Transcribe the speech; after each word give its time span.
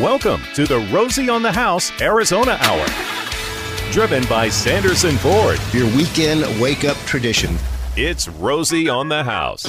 Welcome 0.00 0.42
to 0.54 0.66
the 0.66 0.80
Rosie 0.92 1.28
on 1.28 1.42
the 1.42 1.52
House 1.52 1.92
Arizona 2.02 2.58
Hour. 2.60 2.84
Driven 3.92 4.24
by 4.28 4.48
Sanderson 4.48 5.16
Ford. 5.16 5.60
Your 5.72 5.86
weekend 5.94 6.42
wake 6.60 6.84
up 6.84 6.96
tradition. 7.06 7.56
It's 7.96 8.26
Rosie 8.26 8.88
on 8.88 9.08
the 9.08 9.22
House. 9.22 9.62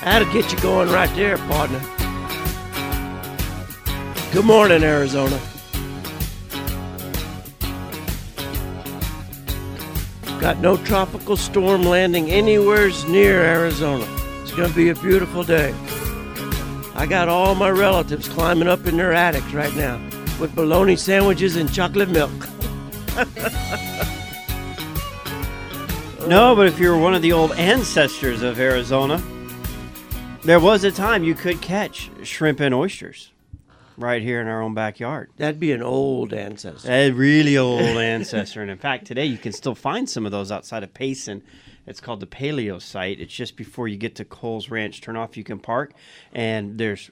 That'll 0.00 0.32
get 0.32 0.50
you 0.50 0.58
going 0.60 0.88
right 0.88 1.14
there, 1.14 1.36
partner. 1.36 1.82
Good 4.32 4.46
morning, 4.46 4.82
Arizona. 4.82 5.38
Got 10.42 10.58
no 10.58 10.76
tropical 10.76 11.36
storm 11.36 11.84
landing 11.84 12.28
anywhere 12.32 12.90
near 13.06 13.44
Arizona. 13.44 14.04
It's 14.42 14.50
going 14.50 14.68
to 14.68 14.74
be 14.74 14.88
a 14.88 14.94
beautiful 14.96 15.44
day. 15.44 15.72
I 16.96 17.06
got 17.08 17.28
all 17.28 17.54
my 17.54 17.70
relatives 17.70 18.28
climbing 18.28 18.66
up 18.66 18.84
in 18.88 18.96
their 18.96 19.12
attics 19.12 19.52
right 19.52 19.72
now 19.76 20.00
with 20.40 20.52
bologna 20.56 20.96
sandwiches 20.96 21.54
and 21.54 21.72
chocolate 21.72 22.10
milk. 22.10 22.32
No, 26.28 26.54
but 26.54 26.68
if 26.68 26.78
you're 26.78 26.96
one 26.96 27.14
of 27.14 27.22
the 27.22 27.32
old 27.32 27.52
ancestors 27.52 28.42
of 28.42 28.60
Arizona, 28.60 29.20
there 30.44 30.60
was 30.60 30.84
a 30.84 30.92
time 30.92 31.24
you 31.24 31.34
could 31.34 31.60
catch 31.60 32.10
shrimp 32.22 32.60
and 32.60 32.72
oysters 32.72 33.32
right 33.96 34.22
here 34.22 34.40
in 34.40 34.46
our 34.46 34.62
own 34.62 34.74
backyard. 34.74 35.30
That'd 35.36 35.60
be 35.60 35.72
an 35.72 35.82
old 35.82 36.32
ancestor. 36.32 36.90
A 36.90 37.10
really 37.10 37.56
old 37.56 37.80
ancestor. 37.80 38.62
And 38.62 38.70
in 38.70 38.78
fact, 38.78 39.06
today 39.06 39.26
you 39.26 39.38
can 39.38 39.52
still 39.52 39.74
find 39.74 40.08
some 40.08 40.26
of 40.26 40.32
those 40.32 40.50
outside 40.50 40.82
of 40.82 40.94
Payson. 40.94 41.42
It's 41.86 42.00
called 42.00 42.20
the 42.20 42.26
Paleo 42.26 42.80
site. 42.80 43.20
It's 43.20 43.34
just 43.34 43.56
before 43.56 43.88
you 43.88 43.96
get 43.96 44.14
to 44.16 44.24
Kohl's 44.24 44.70
Ranch. 44.70 45.00
Turn 45.00 45.16
off, 45.16 45.36
you 45.36 45.44
can 45.44 45.58
park, 45.58 45.92
and 46.32 46.78
there's 46.78 47.10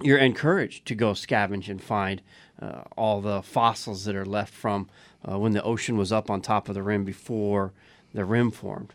you're 0.00 0.18
encouraged 0.18 0.86
to 0.86 0.96
go 0.96 1.12
scavenge 1.12 1.68
and 1.68 1.80
find 1.80 2.22
uh, 2.60 2.82
all 2.96 3.20
the 3.20 3.42
fossils 3.42 4.04
that 4.04 4.16
are 4.16 4.26
left 4.26 4.52
from 4.52 4.88
uh, 5.28 5.38
when 5.38 5.52
the 5.52 5.62
ocean 5.62 5.96
was 5.96 6.12
up 6.12 6.28
on 6.28 6.40
top 6.40 6.68
of 6.68 6.74
the 6.74 6.82
rim 6.82 7.04
before 7.04 7.72
the 8.12 8.24
rim 8.24 8.50
formed. 8.50 8.94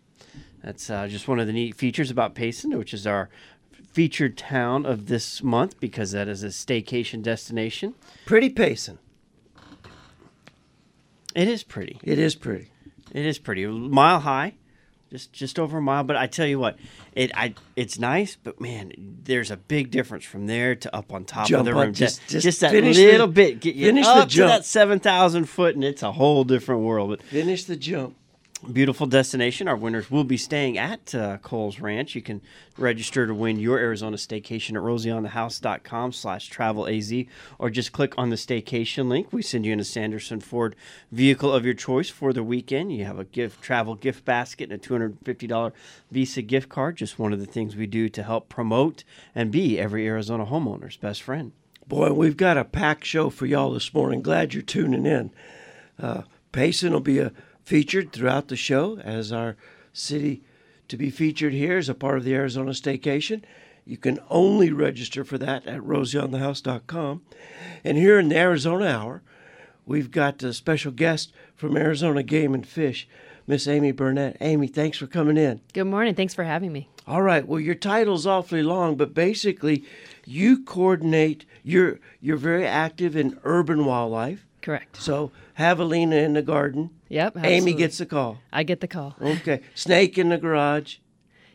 That's 0.64 0.90
uh, 0.90 1.08
just 1.08 1.28
one 1.28 1.40
of 1.40 1.48
the 1.48 1.54
neat 1.54 1.76
features 1.76 2.12
about 2.12 2.36
Payson, 2.36 2.78
which 2.78 2.94
is 2.94 3.08
our 3.08 3.30
featured 3.92 4.38
town 4.38 4.86
of 4.86 5.08
this 5.08 5.42
month 5.42 5.80
because 5.80 6.12
that 6.12 6.28
is 6.28 6.44
a 6.44 6.48
staycation 6.48 7.22
destination. 7.22 7.96
Pretty 8.26 8.50
Payson. 8.50 9.00
It 11.36 11.48
is 11.48 11.64
pretty. 11.64 12.00
It 12.04 12.18
is 12.20 12.36
pretty. 12.36 12.70
It 13.12 13.26
is 13.26 13.38
pretty. 13.40 13.66
Mile 13.66 14.20
high, 14.20 14.56
just 15.12 15.32
just 15.34 15.60
over 15.60 15.78
a 15.78 15.82
mile. 15.82 16.04
But 16.04 16.16
I 16.16 16.28
tell 16.28 16.48
you 16.48 16.60
what, 16.60 16.78
it 17.14 17.32
I 17.36 17.54
it's 17.76 18.00
nice, 18.00 18.36
but 18.36 18.60
man, 18.60 18.92
there's 19.24 19.52
a 19.52 19.58
big 19.58 19.92
difference 19.92 20.26
from 20.26 20.48
there 20.48 20.76
to 20.76 20.96
up 20.96 21.14
on 21.14 21.26
top 21.26 21.48
Jump 21.48 21.60
of 21.62 21.66
the 21.66 21.72
up, 21.80 21.86
rim. 21.86 21.94
just- 21.94 22.28
Just, 22.28 22.44
just 22.44 22.62
that 22.62 22.72
finish 22.72 22.98
the- 22.98 23.06
little 23.12 23.28
bit, 23.28 23.60
get 23.60 23.76
you 23.76 23.86
finish 23.88 24.06
the 24.06 24.12
up 24.12 24.30
to 24.30 24.36
jump. 24.36 24.50
that 24.52 24.66
seven 24.66 25.00
thousand 25.00 25.46
foot, 25.46 25.76
and 25.76 25.84
it's 25.84 26.04
a 26.04 26.12
whole 26.12 26.44
different 26.44 26.82
world. 26.82 27.10
But 27.12 27.24
Finish 27.24 27.66
the 27.66 27.76
jump. 27.76 28.16
Beautiful 28.72 29.08
destination. 29.08 29.70
Our 29.70 29.78
winners 29.78 30.12
will 30.12 30.26
be 30.26 30.36
staying 30.36 30.78
at 30.78 31.16
uh, 31.16 31.38
Kohl's 31.38 31.80
Ranch. 31.80 32.16
You 32.16 32.22
can 32.22 32.42
register 32.78 33.26
to 33.26 33.34
win 33.34 33.60
your 33.60 33.78
Arizona 33.78 34.18
staycation 34.18 34.72
at 34.72 34.84
rosieonthehouse.com 34.84 36.12
slash 36.12 36.50
travel 36.50 36.86
az 36.86 37.14
or 37.60 37.70
just 37.70 37.94
click 37.94 38.14
on 38.18 38.30
the 38.30 38.36
staycation 38.36 39.08
link. 39.08 39.32
We 39.32 39.42
send 39.42 39.66
you 39.66 39.72
in 39.72 39.80
a 39.80 39.86
Sanderson 39.86 40.42
Ford 40.42 40.76
vehicle 41.14 41.54
of 41.54 41.64
your 41.64 41.76
choice 41.76 42.10
for 42.10 42.34
the 42.34 42.44
weekend. 42.44 42.92
You 42.92 43.06
have 43.06 43.20
a 43.20 43.24
gift 43.24 43.62
travel 43.62 43.96
gift 43.96 44.26
basket 44.26 44.70
and 44.70 44.84
a 44.84 44.88
$250 44.88 45.72
Visa 46.12 46.42
gift 46.42 46.68
card. 46.68 46.98
Just 46.98 47.18
one 47.18 47.32
of 47.32 47.40
the 47.40 47.46
things 47.46 47.78
we 47.78 47.88
do 47.88 48.10
to 48.10 48.24
help 48.24 48.50
promote 48.50 49.06
and 49.34 49.50
be 49.50 49.80
every 49.80 50.06
Arizona 50.06 50.46
homeowner's 50.46 50.98
best 50.98 51.22
friend. 51.22 51.54
Boy, 51.88 52.12
we've 52.12 52.36
got 52.36 52.58
a 52.58 52.66
packed 52.66 53.06
show 53.06 53.30
for 53.30 53.46
y'all 53.46 53.72
this 53.72 53.94
morning. 53.94 54.22
Glad 54.22 54.54
you're 54.54 54.62
tuning 54.62 55.06
in. 55.06 55.32
Uh, 55.98 56.24
Payson 56.52 56.92
will 56.92 57.00
be 57.00 57.22
uh 57.22 57.30
featured 57.68 58.14
throughout 58.14 58.48
the 58.48 58.56
show 58.56 58.98
as 59.00 59.34
our 59.34 59.58
city 59.92 60.42
to 60.88 60.96
be 60.96 61.10
featured 61.10 61.52
here 61.52 61.78
as 61.78 61.90
a 61.90 61.94
part 61.94 62.18
of 62.18 62.24
the 62.24 62.34
Arizona 62.34 62.72
Staycation. 62.72 63.44
You 63.84 63.98
can 63.98 64.20
only 64.30 64.72
register 64.72 65.26
for 65.26 65.38
that 65.40 65.68
at 65.68 65.82
rosieonthehouse.com. 65.82 67.24
And 67.84 67.98
here 67.98 68.20
in 68.20 68.30
the 68.30 68.38
Arizona 68.38 68.86
Hour, 68.86 69.22
we've 69.86 70.12
got 70.12 70.42
a 70.44 70.54
special 70.54 70.94
guest 70.94 71.34
from 71.58 71.76
Arizona 71.76 72.24
Game 72.24 72.54
and 72.54 72.66
Fish, 72.66 73.06
Miss 73.46 73.68
Amy 73.68 73.92
Burnett. 73.92 74.38
Amy, 74.40 74.68
thanks 74.68 74.98
for 74.98 75.08
coming 75.08 75.36
in. 75.36 75.60
Good 75.74 75.88
morning. 75.88 76.16
Thanks 76.16 76.34
for 76.34 76.46
having 76.46 76.72
me. 76.72 76.88
All 77.06 77.22
right. 77.22 77.46
Well, 77.46 77.60
your 77.60 77.76
title's 77.76 78.26
awfully 78.26 78.64
long, 78.64 78.96
but 78.96 79.14
basically, 79.14 79.84
you 80.26 80.64
coordinate. 80.64 81.44
You're 81.64 82.00
you're 82.22 82.38
very 82.38 82.66
active 82.66 83.18
in 83.18 83.38
urban 83.44 83.84
wildlife. 83.84 84.47
Correct. 84.68 85.02
So 85.02 85.32
javelina 85.58 86.22
in 86.26 86.34
the 86.34 86.42
garden. 86.42 86.90
Yep. 87.08 87.38
Amy 87.46 87.74
gets 87.74 88.00
the 88.00 88.06
call. 88.06 88.40
I 88.52 88.64
get 88.64 88.82
the 88.82 88.88
call. 88.90 89.16
Okay. 89.22 89.62
Snake 89.76 90.18
in 90.18 90.28
the 90.28 90.38
garage. 90.38 90.98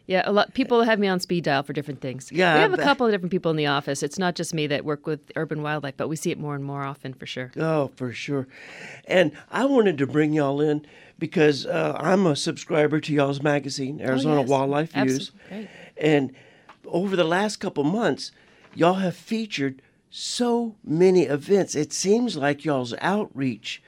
Yeah, 0.06 0.22
a 0.24 0.32
lot 0.32 0.54
people 0.54 0.82
have 0.84 0.98
me 0.98 1.08
on 1.08 1.20
speed 1.20 1.44
dial 1.44 1.62
for 1.62 1.74
different 1.74 2.00
things. 2.00 2.32
Yeah, 2.32 2.54
we 2.54 2.60
have 2.62 2.72
a 2.72 2.78
couple 2.78 3.04
of 3.04 3.12
different 3.12 3.30
people 3.30 3.50
in 3.50 3.58
the 3.58 3.66
office. 3.66 4.02
It's 4.02 4.18
not 4.18 4.34
just 4.34 4.54
me 4.54 4.66
that 4.68 4.82
work 4.82 5.06
with 5.06 5.20
urban 5.36 5.60
wildlife, 5.60 5.94
but 5.98 6.08
we 6.08 6.16
see 6.16 6.30
it 6.30 6.38
more 6.38 6.54
and 6.54 6.64
more 6.64 6.82
often 6.84 7.12
for 7.12 7.26
sure. 7.26 7.52
Oh, 7.58 7.90
for 7.96 8.14
sure. 8.14 8.48
And 9.04 9.32
I 9.50 9.66
wanted 9.66 9.98
to 9.98 10.06
bring 10.06 10.32
y'all 10.32 10.62
in 10.62 10.86
because 11.18 11.66
uh, 11.66 11.94
I'm 12.00 12.24
a 12.26 12.34
subscriber 12.34 12.98
to 12.98 13.12
y'all's 13.12 13.42
magazine, 13.42 14.00
Arizona 14.00 14.36
Oh, 14.36 14.40
yes. 14.40 14.48
Wildlife 14.48 14.92
Views. 14.92 15.32
Absolutely. 15.50 15.68
And 15.98 16.34
over 16.86 17.14
the 17.14 17.24
last 17.24 17.56
couple 17.56 17.84
months, 17.84 18.32
y'all 18.74 18.94
have 18.94 19.14
featured 19.14 19.82
so 20.14 20.76
many 20.84 21.22
events. 21.22 21.74
It 21.74 21.90
seems 21.92 22.36
like 22.36 22.66
y'all's 22.66 22.94
outreach 23.00 23.82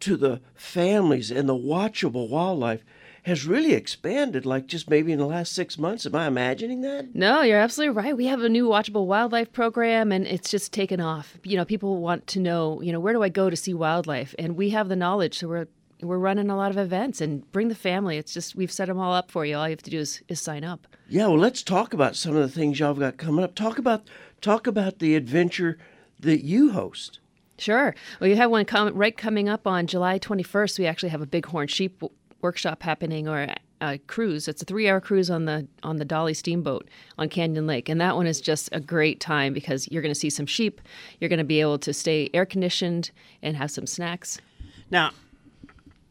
to 0.00 0.16
the 0.16 0.42
families 0.54 1.30
and 1.30 1.48
the 1.48 1.54
watchable 1.54 2.28
wildlife 2.28 2.84
has 3.22 3.46
really 3.46 3.72
expanded, 3.72 4.44
like 4.44 4.66
just 4.66 4.90
maybe 4.90 5.10
in 5.10 5.18
the 5.18 5.24
last 5.24 5.54
six 5.54 5.78
months. 5.78 6.04
Am 6.04 6.14
I 6.14 6.26
imagining 6.26 6.82
that? 6.82 7.14
No, 7.14 7.40
you're 7.40 7.58
absolutely 7.58 7.96
right. 7.96 8.14
We 8.14 8.26
have 8.26 8.42
a 8.42 8.50
new 8.50 8.68
watchable 8.68 9.06
wildlife 9.06 9.50
program 9.54 10.12
and 10.12 10.26
it's 10.26 10.50
just 10.50 10.74
taken 10.74 11.00
off. 11.00 11.38
You 11.42 11.56
know, 11.56 11.64
people 11.64 12.02
want 12.02 12.26
to 12.28 12.40
know, 12.40 12.82
you 12.82 12.92
know, 12.92 13.00
where 13.00 13.14
do 13.14 13.22
I 13.22 13.30
go 13.30 13.48
to 13.48 13.56
see 13.56 13.72
wildlife? 13.72 14.34
And 14.38 14.56
we 14.56 14.70
have 14.70 14.90
the 14.90 14.96
knowledge, 14.96 15.38
so 15.38 15.48
we're 15.48 15.68
we're 16.00 16.18
running 16.18 16.50
a 16.50 16.56
lot 16.56 16.70
of 16.70 16.78
events 16.78 17.20
and 17.20 17.50
bring 17.52 17.68
the 17.68 17.74
family. 17.74 18.16
It's 18.16 18.34
just 18.34 18.54
we've 18.56 18.72
set 18.72 18.88
them 18.88 18.98
all 18.98 19.12
up 19.12 19.30
for 19.30 19.44
you. 19.46 19.56
All 19.56 19.68
you 19.68 19.72
have 19.72 19.82
to 19.82 19.90
do 19.90 19.98
is, 19.98 20.22
is 20.28 20.40
sign 20.40 20.64
up. 20.64 20.86
Yeah, 21.08 21.26
well, 21.28 21.38
let's 21.38 21.62
talk 21.62 21.92
about 21.94 22.16
some 22.16 22.34
of 22.36 22.42
the 22.42 22.48
things 22.48 22.78
y'all 22.78 22.88
have 22.88 22.98
got 22.98 23.16
coming 23.16 23.44
up. 23.44 23.54
Talk 23.54 23.78
about 23.78 24.08
talk 24.40 24.66
about 24.66 24.98
the 24.98 25.14
adventure 25.14 25.78
that 26.20 26.44
you 26.44 26.72
host. 26.72 27.20
Sure. 27.58 27.94
Well, 28.20 28.28
you 28.28 28.36
have 28.36 28.50
one 28.50 28.64
com- 28.64 28.94
right 28.94 29.16
coming 29.16 29.48
up 29.48 29.66
on 29.66 29.86
July 29.86 30.18
21st. 30.18 30.78
We 30.78 30.86
actually 30.86 31.10
have 31.10 31.22
a 31.22 31.26
bighorn 31.26 31.68
sheep 31.68 32.00
w- 32.00 32.12
workshop 32.40 32.82
happening, 32.82 33.28
or 33.28 33.42
a, 33.42 33.56
a 33.80 33.98
cruise. 33.98 34.48
It's 34.48 34.60
a 34.60 34.64
three-hour 34.64 35.00
cruise 35.00 35.30
on 35.30 35.44
the 35.44 35.66
on 35.82 35.96
the 35.96 36.04
Dolly 36.04 36.34
steamboat 36.34 36.88
on 37.16 37.28
Canyon 37.28 37.66
Lake, 37.66 37.88
and 37.88 38.00
that 38.00 38.16
one 38.16 38.26
is 38.26 38.40
just 38.40 38.68
a 38.72 38.80
great 38.80 39.20
time 39.20 39.52
because 39.52 39.88
you're 39.90 40.02
going 40.02 40.14
to 40.14 40.18
see 40.18 40.30
some 40.30 40.46
sheep. 40.46 40.80
You're 41.20 41.28
going 41.28 41.38
to 41.38 41.44
be 41.44 41.60
able 41.60 41.78
to 41.78 41.92
stay 41.92 42.28
air 42.34 42.44
conditioned 42.46 43.10
and 43.40 43.56
have 43.56 43.70
some 43.70 43.86
snacks. 43.86 44.40
Now, 44.90 45.12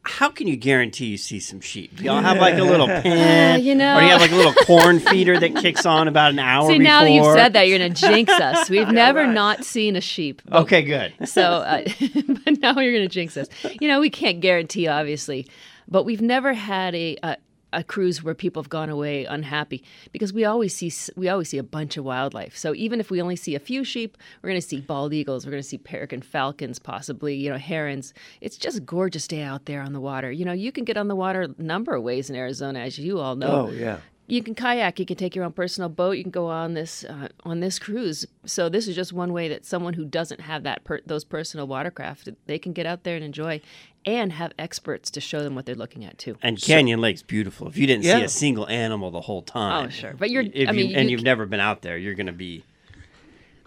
how 0.05 0.29
can 0.29 0.47
you 0.47 0.55
guarantee 0.57 1.05
you 1.05 1.17
see 1.17 1.39
some 1.39 1.61
sheep? 1.61 1.95
Do 1.95 2.03
y'all 2.03 2.21
have 2.21 2.37
like 2.37 2.57
a 2.57 2.63
little 2.63 2.87
pen? 2.87 3.55
Uh, 3.55 3.57
you 3.63 3.73
know- 3.73 3.95
Or 3.95 3.99
do 4.01 4.05
you 4.05 4.11
have 4.11 4.21
like 4.21 4.31
a 4.31 4.35
little 4.35 4.53
corn 4.53 4.99
feeder 4.99 5.39
that 5.39 5.55
kicks 5.55 5.85
on 5.85 6.07
about 6.09 6.31
an 6.31 6.39
hour 6.39 6.67
See, 6.67 6.73
before? 6.73 6.83
now 6.83 7.01
that 7.03 7.11
you've 7.11 7.33
said 7.33 7.53
that, 7.53 7.67
you're 7.69 7.77
going 7.79 7.93
to 7.93 8.01
jinx 8.07 8.31
us. 8.33 8.69
We've 8.69 8.89
never 8.89 9.25
not 9.25 9.63
seen 9.63 9.95
a 9.95 10.01
sheep. 10.01 10.41
but 10.45 10.63
Okay, 10.63 10.81
good. 10.81 11.13
So, 11.27 11.41
uh, 11.43 11.83
but 12.45 12.59
now 12.59 12.79
you're 12.79 12.91
going 12.93 13.07
to 13.07 13.13
jinx 13.13 13.37
us. 13.37 13.47
You 13.79 13.87
know, 13.87 14.01
we 14.01 14.09
can't 14.09 14.41
guarantee, 14.41 14.87
obviously, 14.87 15.47
but 15.87 16.03
we've 16.03 16.21
never 16.21 16.53
had 16.53 16.93
a, 16.95 17.17
a 17.23 17.37
a 17.73 17.83
cruise 17.83 18.23
where 18.23 18.33
people 18.33 18.61
have 18.61 18.69
gone 18.69 18.89
away 18.89 19.25
unhappy 19.25 19.83
because 20.11 20.31
we 20.31 20.45
always 20.45 20.73
see 20.73 20.91
we 21.15 21.27
always 21.29 21.49
see 21.49 21.57
a 21.57 21.63
bunch 21.63 21.97
of 21.97 22.05
wildlife. 22.05 22.55
So 22.55 22.73
even 22.75 22.99
if 22.99 23.09
we 23.11 23.21
only 23.21 23.35
see 23.35 23.55
a 23.55 23.59
few 23.59 23.83
sheep, 23.83 24.17
we're 24.41 24.49
going 24.49 24.61
to 24.61 24.67
see 24.67 24.79
bald 24.79 25.13
eagles, 25.13 25.45
we're 25.45 25.51
going 25.51 25.63
to 25.63 25.67
see 25.67 25.77
peregrine 25.77 26.21
falcons, 26.21 26.79
possibly 26.79 27.35
you 27.35 27.49
know 27.49 27.57
herons. 27.57 28.13
It's 28.41 28.57
just 28.57 28.77
a 28.77 28.81
gorgeous 28.81 29.27
day 29.27 29.41
out 29.41 29.65
there 29.65 29.81
on 29.81 29.93
the 29.93 30.01
water. 30.01 30.31
You 30.31 30.45
know, 30.45 30.53
you 30.53 30.71
can 30.71 30.83
get 30.83 30.97
on 30.97 31.07
the 31.07 31.15
water 31.15 31.41
a 31.43 31.61
number 31.61 31.95
of 31.95 32.03
ways 32.03 32.29
in 32.29 32.35
Arizona, 32.35 32.79
as 32.79 32.97
you 32.97 33.19
all 33.19 33.35
know 33.35 33.67
Oh 33.67 33.71
yeah. 33.71 33.97
You 34.27 34.41
can 34.41 34.55
kayak 34.55 34.99
you 34.99 35.05
can 35.05 35.17
take 35.17 35.35
your 35.35 35.43
own 35.43 35.51
personal 35.51 35.89
boat 35.89 36.11
you 36.11 36.23
can 36.23 36.31
go 36.31 36.47
on 36.47 36.73
this 36.73 37.03
uh, 37.03 37.27
on 37.43 37.59
this 37.59 37.77
cruise 37.77 38.25
so 38.45 38.69
this 38.69 38.87
is 38.87 38.95
just 38.95 39.11
one 39.11 39.33
way 39.33 39.49
that 39.49 39.65
someone 39.65 39.93
who 39.93 40.05
doesn't 40.05 40.41
have 40.41 40.63
that 40.63 40.83
per- 40.85 41.01
those 41.05 41.23
personal 41.25 41.67
watercraft 41.67 42.29
they 42.45 42.57
can 42.57 42.71
get 42.73 42.85
out 42.85 43.03
there 43.03 43.15
and 43.15 43.25
enjoy 43.25 43.59
and 44.05 44.31
have 44.33 44.51
experts 44.57 45.09
to 45.11 45.19
show 45.21 45.41
them 45.43 45.55
what 45.55 45.65
they're 45.65 45.75
looking 45.75 46.03
at 46.05 46.17
too 46.17 46.37
And 46.41 46.61
Canyon 46.61 46.99
Lake's 47.01 47.21
beautiful. 47.23 47.67
If 47.67 47.77
you 47.77 47.87
didn't 47.87 48.03
see 48.03 48.21
a 48.23 48.29
single 48.29 48.67
animal 48.67 49.11
the 49.11 49.21
whole 49.21 49.41
time, 49.41 49.85
Oh, 49.87 49.89
sure. 49.89 50.13
But 50.17 50.29
you're- 50.29 50.51
if 50.53 50.67
I 50.69 50.71
you, 50.73 50.87
mean, 50.87 50.95
and 50.95 51.09
you 51.09 51.15
you've 51.17 51.23
never 51.23 51.45
been 51.45 51.61
out 51.61 51.81
there, 51.83 51.97
you're 51.97 52.13
going 52.15 52.27
to 52.27 52.33
be. 52.33 52.63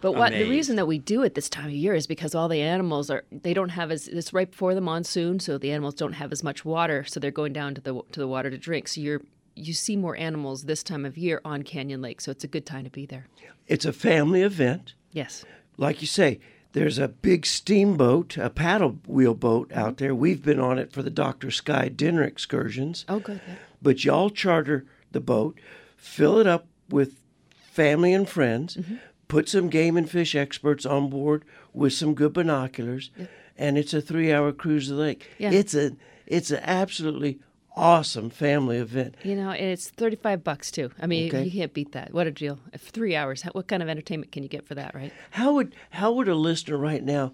But 0.03 0.13
what 0.13 0.33
the 0.33 0.45
reason 0.49 0.77
that 0.77 0.87
we 0.87 0.99
do 0.99 1.23
it 1.23 1.35
this 1.35 1.49
time 1.49 1.67
of 1.67 1.73
year 1.73 1.95
is 1.95 2.07
because 2.07 2.35
all 2.35 2.49
the 2.49 2.61
animals 2.61 3.09
are 3.11 3.25
they 3.33 3.55
don't 3.55 3.71
have 3.71 3.91
as 3.91 4.09
it's 4.09 4.33
right 4.35 4.51
before 4.51 4.75
the 4.75 4.83
monsoon, 4.83 5.41
so 5.41 5.57
the 5.57 5.71
animals 5.73 5.95
don't 5.95 6.13
have 6.15 6.33
as 6.33 6.45
much 6.45 6.65
water, 6.67 7.03
so 7.05 7.19
they're 7.19 7.31
going 7.31 7.55
down 7.55 7.75
to 7.75 7.81
the 7.81 7.95
to 8.13 8.21
the 8.21 8.29
water 8.29 8.51
to 8.51 8.59
drink. 8.59 8.89
So 8.89 9.01
you're 9.01 9.23
you 9.57 9.73
see 9.73 9.97
more 9.97 10.17
animals 10.17 10.65
this 10.65 10.83
time 10.83 11.05
of 11.05 11.17
year 11.19 11.41
on 11.45 11.63
Canyon 11.63 12.01
Lake, 12.03 12.21
so 12.21 12.31
it's 12.31 12.45
a 12.45 12.49
good 12.49 12.67
time 12.67 12.85
to 12.85 12.91
be 12.91 13.07
there. 13.07 13.27
It's 13.67 13.85
a 13.85 13.93
family 13.93 14.43
event. 14.43 14.95
Yes. 15.13 15.45
Like 15.77 16.01
you 16.01 16.07
say, 16.07 16.39
there's 16.73 16.99
a 16.99 17.09
big 17.09 17.47
steamboat, 17.47 18.37
a 18.37 18.51
paddle 18.51 18.99
wheel 19.07 19.35
boat 19.35 19.73
out 19.73 19.97
there. 19.97 20.15
We've 20.15 20.45
been 20.45 20.61
on 20.61 20.79
it 20.79 20.93
for 20.93 21.03
the 21.03 21.11
Dr. 21.11 21.51
Sky 21.51 21.89
dinner 21.89 22.23
excursions. 22.23 23.05
Oh, 23.09 23.19
good. 23.19 23.41
yeah. 23.49 23.55
But 23.83 24.05
y'all 24.05 24.31
charter 24.31 24.85
the 25.13 25.21
boat, 25.21 25.59
fill 25.97 26.39
it 26.39 26.47
up 26.47 26.67
with 26.89 27.19
family 27.49 28.13
and 28.13 28.29
friends, 28.29 28.77
Mm-hmm. 28.77 28.97
put 29.29 29.49
some 29.49 29.69
game 29.69 29.97
and 29.97 30.09
fish 30.09 30.35
experts 30.35 30.85
on 30.87 31.09
board 31.11 31.45
with 31.73 31.93
some 31.93 32.15
good 32.15 32.33
binoculars, 32.33 33.11
and 33.57 33.77
it's 33.79 33.93
a 33.95 34.01
three-hour 34.01 34.53
cruise 34.53 34.89
to 34.89 34.95
the 34.95 35.01
lake. 35.01 35.27
Yeah. 35.39 35.51
It's 35.53 35.75
a 35.75 35.93
it's 36.27 36.51
an 36.51 36.61
absolutely 36.63 37.39
awesome 37.77 38.31
family 38.31 38.79
event. 38.79 39.15
You 39.23 39.37
know, 39.37 39.51
and 39.51 39.67
it's 39.67 39.91
thirty 39.91 40.17
five 40.17 40.43
bucks 40.43 40.71
too. 40.71 40.91
I 41.01 41.07
mean, 41.07 41.29
Okay. 41.29 41.45
you 41.45 41.51
can't 41.51 41.75
beat 41.75 41.93
that. 41.93 42.13
What 42.13 42.27
a 42.27 42.31
deal! 42.31 42.59
If 42.73 42.83
three 42.83 43.15
hours, 43.15 43.43
what 43.53 43.69
kind 43.69 43.83
of 43.83 43.89
entertainment 43.89 44.33
can 44.33 44.43
you 44.43 44.49
get 44.49 44.67
for 44.67 44.75
that, 44.75 44.95
right? 44.95 45.13
How 45.31 45.55
would 45.55 45.75
how 45.91 46.13
would 46.13 46.29
a 46.29 46.35
listener 46.35 46.79
right 46.79 47.05
now 47.05 47.33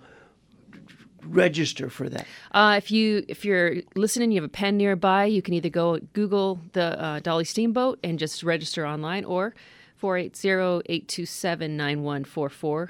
register 1.24 1.88
for 1.88 2.08
that? 2.08 2.26
Uh, 2.50 2.74
if 2.76 2.90
you 2.90 3.24
if 3.28 3.44
you're 3.44 3.76
listening, 3.94 4.32
you 4.32 4.40
have 4.40 4.50
a 4.50 4.52
pen 4.52 4.76
nearby, 4.76 5.24
you 5.26 5.40
can 5.42 5.54
either 5.54 5.68
go 5.70 5.98
Google 6.12 6.60
the 6.72 7.00
uh, 7.00 7.20
Dolly 7.20 7.44
Steamboat 7.44 8.00
and 8.02 8.18
just 8.18 8.42
register 8.42 8.84
online, 8.86 9.24
or 9.24 9.54
480-827-9144, 10.02 12.88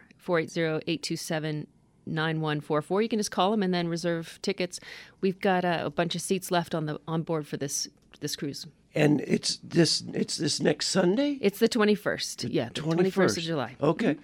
480-827-9144. 2.08 3.02
You 3.02 3.08
can 3.08 3.18
just 3.18 3.30
call 3.30 3.50
them 3.50 3.62
and 3.62 3.72
then 3.72 3.88
reserve 3.88 4.38
tickets. 4.42 4.80
We've 5.20 5.40
got 5.40 5.64
uh, 5.64 5.82
a 5.84 5.90
bunch 5.90 6.14
of 6.14 6.20
seats 6.20 6.50
left 6.50 6.74
on 6.74 6.86
the 6.86 7.00
on 7.06 7.22
board 7.22 7.46
for 7.46 7.56
this 7.56 7.88
this 8.20 8.36
cruise. 8.36 8.66
And 8.94 9.20
it's 9.22 9.56
this 9.62 10.02
it's 10.12 10.36
this 10.36 10.60
next 10.60 10.88
Sunday, 10.88 11.38
It's 11.40 11.58
the 11.58 11.68
21st. 11.68 12.48
yeah, 12.52 12.68
the 12.74 12.80
21st 12.82 13.38
of 13.38 13.42
July. 13.42 13.76
Okay, 13.80 14.16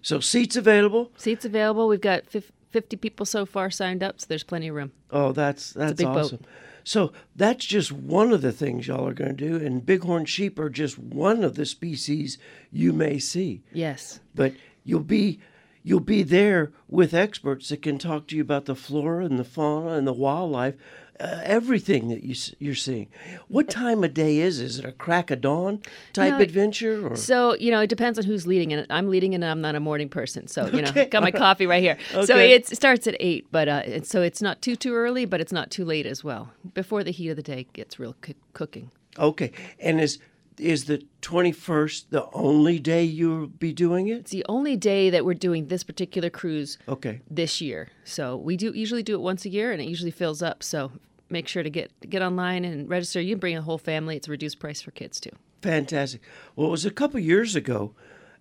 so 0.00 0.20
seats 0.20 0.56
available. 0.56 1.10
Seats 1.16 1.44
available. 1.44 1.88
We've 1.88 2.00
got 2.00 2.22
50 2.70 2.96
people 2.98 3.26
so 3.26 3.44
far 3.44 3.70
signed 3.70 4.02
up, 4.02 4.20
so 4.20 4.26
there's 4.28 4.44
plenty 4.44 4.68
of 4.68 4.76
room. 4.76 4.92
Oh, 5.10 5.32
that's 5.32 5.72
that's 5.72 5.94
big 5.94 6.06
boat. 6.06 6.26
awesome. 6.26 6.40
So 6.84 7.12
that's 7.34 7.64
just 7.64 7.90
one 7.90 8.30
of 8.32 8.42
the 8.42 8.52
things 8.52 8.86
y'all 8.86 9.08
are 9.08 9.12
going 9.12 9.36
to 9.36 9.48
do, 9.48 9.56
and 9.56 9.84
bighorn 9.84 10.24
sheep 10.24 10.56
are 10.60 10.70
just 10.70 10.96
one 11.00 11.42
of 11.42 11.56
the 11.56 11.66
species 11.66 12.38
you 12.70 12.92
may 12.92 13.18
see. 13.18 13.64
Yes. 13.72 14.20
But 14.36 14.52
you'll 14.84 15.00
be 15.00 15.40
you'll 15.86 16.00
be 16.00 16.24
there 16.24 16.72
with 16.88 17.14
experts 17.14 17.68
that 17.68 17.80
can 17.80 17.96
talk 17.96 18.26
to 18.26 18.34
you 18.34 18.42
about 18.42 18.64
the 18.64 18.74
flora 18.74 19.24
and 19.24 19.38
the 19.38 19.44
fauna 19.44 19.92
and 19.92 20.04
the 20.04 20.12
wildlife, 20.12 20.74
uh, 21.20 21.40
everything 21.44 22.08
that 22.08 22.24
you, 22.24 22.34
you're 22.58 22.74
seeing. 22.74 23.06
What 23.46 23.70
time 23.70 24.02
of 24.02 24.12
day 24.12 24.38
is? 24.38 24.60
it? 24.60 24.64
Is 24.64 24.78
it 24.80 24.84
a 24.84 24.90
crack 24.90 25.30
of 25.30 25.40
dawn 25.42 25.80
type 26.12 26.40
adventure 26.40 27.06
or? 27.06 27.14
So, 27.14 27.54
you 27.54 27.70
know, 27.70 27.80
it 27.80 27.86
depends 27.86 28.18
on 28.18 28.24
who's 28.24 28.48
leading 28.48 28.72
it. 28.72 28.84
I'm 28.90 29.08
leading 29.08 29.32
it 29.32 29.36
and 29.36 29.44
I'm 29.44 29.60
not 29.60 29.76
a 29.76 29.80
morning 29.80 30.08
person. 30.08 30.48
So, 30.48 30.66
you 30.66 30.82
know, 30.82 30.88
Okay. 30.96 31.06
got 31.06 31.22
my 31.22 31.30
coffee 31.30 31.66
right 31.68 31.82
here. 31.82 31.96
So 32.24 32.36
it 32.36 32.66
starts 32.66 33.06
at 33.06 33.14
8, 33.20 33.46
but 33.52 33.68
uh, 33.68 34.02
so 34.02 34.22
it's 34.22 34.42
not 34.42 34.60
too, 34.60 34.74
too 34.74 34.92
early, 34.92 35.24
but 35.24 35.40
it's 35.40 35.52
not 35.52 35.70
too 35.70 35.84
late 35.84 36.04
as 36.04 36.24
well. 36.24 36.50
Before 36.74 37.04
the 37.04 37.12
heat 37.12 37.28
of 37.28 37.36
the 37.36 37.42
day 37.44 37.68
gets 37.72 38.00
real 38.00 38.16
coo- 38.20 38.34
cooking. 38.54 38.90
Okay, 39.18 39.52
and 39.78 40.00
is 40.00 40.18
is 40.58 40.84
the 40.86 41.04
21st 41.22 42.06
the 42.10 42.28
only 42.32 42.78
day 42.78 43.04
you'll 43.04 43.46
be 43.46 43.72
doing 43.72 44.08
it? 44.08 44.18
It's 44.20 44.30
the 44.30 44.44
only 44.48 44.76
day 44.76 45.10
that 45.10 45.24
we're 45.24 45.34
doing 45.34 45.66
this 45.68 45.82
particular 45.84 46.30
cruise 46.30 46.78
Okay. 46.88 47.20
this 47.30 47.60
year. 47.60 47.88
So 48.04 48.36
we 48.36 48.56
do 48.56 48.72
usually 48.74 49.02
do 49.02 49.14
it 49.14 49.20
once 49.20 49.44
a 49.44 49.48
year 49.48 49.72
and 49.72 49.80
it 49.82 49.88
usually 49.88 50.10
fills 50.10 50.42
up. 50.42 50.62
So 50.62 50.92
make 51.28 51.48
sure 51.48 51.62
to 51.62 51.70
get 51.70 51.90
get 52.08 52.22
online 52.22 52.64
and 52.64 52.88
register. 52.88 53.20
You 53.20 53.34
can 53.34 53.40
bring 53.40 53.56
a 53.56 53.62
whole 53.62 53.78
family. 53.78 54.16
It's 54.16 54.28
a 54.28 54.30
reduced 54.30 54.58
price 54.58 54.80
for 54.80 54.92
kids 54.92 55.20
too. 55.20 55.30
Fantastic. 55.62 56.20
Well, 56.54 56.68
it 56.68 56.70
was 56.70 56.86
a 56.86 56.90
couple 56.90 57.18
years 57.20 57.56
ago. 57.56 57.94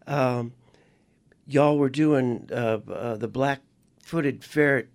Um, 0.08 0.54
y'all 1.48 1.78
were 1.78 1.90
doing 1.90 2.50
uh, 2.52 2.80
uh, 2.92 3.18
the 3.18 3.28
black-footed 3.28 4.44
ferret 4.44 4.90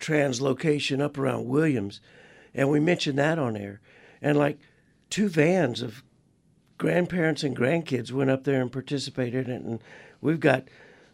translocation 0.00 1.00
up 1.00 1.16
around 1.18 1.46
Williams, 1.46 2.00
and 2.54 2.68
we 2.70 2.80
mentioned 2.80 3.18
that 3.18 3.38
on 3.38 3.56
air. 3.56 3.80
And 4.20 4.36
like 4.36 4.58
two 5.12 5.28
vans 5.28 5.82
of 5.82 6.02
grandparents 6.78 7.44
and 7.44 7.54
grandkids 7.54 8.10
went 8.10 8.30
up 8.30 8.44
there 8.44 8.62
and 8.62 8.72
participated, 8.72 9.46
in 9.46 9.54
it, 9.54 9.62
and 9.62 9.80
we've 10.22 10.40
got 10.40 10.64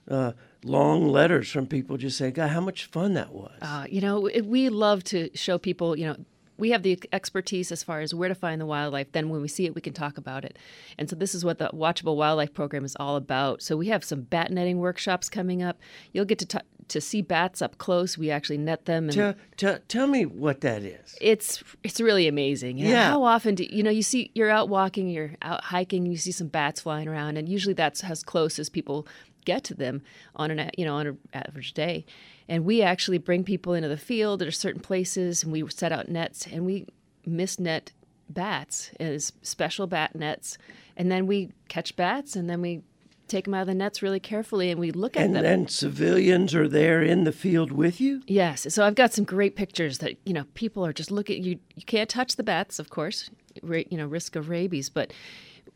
uh, 0.08 0.32
long 0.64 1.08
letters 1.08 1.50
from 1.50 1.66
people 1.66 1.96
just 1.96 2.16
saying, 2.16 2.34
"God, 2.34 2.50
how 2.50 2.60
much 2.60 2.86
fun 2.86 3.14
that 3.14 3.32
was!" 3.32 3.58
Uh, 3.60 3.86
you 3.90 4.00
know, 4.00 4.30
we 4.44 4.68
love 4.68 5.02
to 5.04 5.28
show 5.34 5.58
people, 5.58 5.98
you 5.98 6.06
know, 6.06 6.16
we 6.56 6.70
have 6.70 6.82
the 6.82 6.98
expertise 7.12 7.72
as 7.72 7.82
far 7.82 8.00
as 8.00 8.14
where 8.14 8.28
to 8.28 8.34
find 8.34 8.60
the 8.60 8.66
wildlife. 8.66 9.12
Then 9.12 9.28
when 9.28 9.40
we 9.40 9.48
see 9.48 9.66
it, 9.66 9.74
we 9.74 9.80
can 9.80 9.92
talk 9.92 10.16
about 10.16 10.44
it. 10.44 10.58
And 10.96 11.10
so 11.10 11.16
this 11.16 11.34
is 11.34 11.44
what 11.44 11.58
the 11.58 11.68
Watchable 11.72 12.16
Wildlife 12.16 12.54
Program 12.54 12.84
is 12.84 12.96
all 12.98 13.16
about. 13.16 13.62
So 13.62 13.76
we 13.76 13.88
have 13.88 14.04
some 14.04 14.22
bat 14.22 14.50
netting 14.50 14.78
workshops 14.78 15.28
coming 15.28 15.62
up. 15.62 15.78
You'll 16.12 16.24
get 16.24 16.38
to 16.40 16.46
t- 16.46 16.58
to 16.88 17.00
see 17.00 17.22
bats 17.22 17.62
up 17.62 17.78
close. 17.78 18.18
We 18.18 18.30
actually 18.30 18.58
net 18.58 18.84
them. 18.86 19.04
And 19.04 19.12
tell, 19.12 19.34
tell, 19.56 19.78
tell 19.88 20.06
me 20.06 20.26
what 20.26 20.60
that 20.62 20.82
is. 20.82 21.16
it's 21.20 21.62
it's 21.82 22.00
really 22.00 22.28
amazing. 22.28 22.78
You 22.78 22.84
know, 22.84 22.90
Yeah. 22.90 23.10
How 23.10 23.22
often 23.24 23.54
do 23.54 23.64
you 23.70 23.82
know 23.82 23.90
you 23.90 24.02
see 24.02 24.30
you're 24.34 24.50
out 24.50 24.68
walking, 24.68 25.08
you're 25.08 25.32
out 25.42 25.64
hiking, 25.64 26.06
you 26.06 26.16
see 26.16 26.32
some 26.32 26.48
bats 26.48 26.80
flying 26.80 27.08
around, 27.08 27.36
and 27.36 27.48
usually 27.48 27.74
that's 27.74 28.02
as 28.04 28.22
close 28.22 28.58
as 28.58 28.68
people 28.68 29.06
get 29.44 29.64
to 29.64 29.74
them 29.74 30.02
on 30.36 30.50
an 30.50 30.70
you 30.76 30.84
know 30.84 30.94
on 30.96 31.06
an 31.06 31.18
average 31.32 31.72
day. 31.74 32.04
And 32.48 32.64
we 32.64 32.80
actually 32.82 33.18
bring 33.18 33.44
people 33.44 33.74
into 33.74 33.88
the 33.88 33.98
field 33.98 34.42
at 34.42 34.54
certain 34.54 34.80
places, 34.80 35.42
and 35.42 35.52
we 35.52 35.68
set 35.68 35.92
out 35.92 36.08
nets, 36.08 36.46
and 36.46 36.64
we 36.64 36.86
mist 37.26 37.60
net 37.60 37.92
bats 38.30 38.90
as 39.00 39.32
special 39.42 39.86
bat 39.86 40.14
nets, 40.14 40.58
and 40.96 41.10
then 41.10 41.26
we 41.26 41.50
catch 41.68 41.96
bats, 41.96 42.36
and 42.36 42.48
then 42.48 42.60
we 42.60 42.82
take 43.28 43.44
them 43.44 43.54
out 43.54 43.62
of 43.62 43.66
the 43.68 43.74
nets 43.74 44.02
really 44.02 44.20
carefully, 44.20 44.70
and 44.70 44.80
we 44.80 44.90
look 44.90 45.16
at 45.16 45.22
And 45.24 45.34
them. 45.36 45.42
then 45.42 45.68
civilians 45.68 46.54
are 46.54 46.66
there 46.68 47.02
in 47.02 47.24
the 47.24 47.32
field 47.32 47.70
with 47.72 48.00
you. 48.00 48.22
Yes. 48.26 48.66
So 48.74 48.84
I've 48.84 48.94
got 48.94 49.12
some 49.12 49.24
great 49.24 49.54
pictures 49.56 49.98
that 49.98 50.16
you 50.24 50.32
know 50.32 50.44
people 50.54 50.84
are 50.84 50.92
just 50.92 51.10
looking. 51.10 51.42
You 51.44 51.58
you 51.76 51.84
can't 51.86 52.08
touch 52.08 52.36
the 52.36 52.42
bats, 52.42 52.78
of 52.78 52.90
course, 52.90 53.30
ra- 53.62 53.82
you 53.90 53.96
know 53.98 54.06
risk 54.06 54.36
of 54.36 54.48
rabies, 54.48 54.88
but 54.90 55.12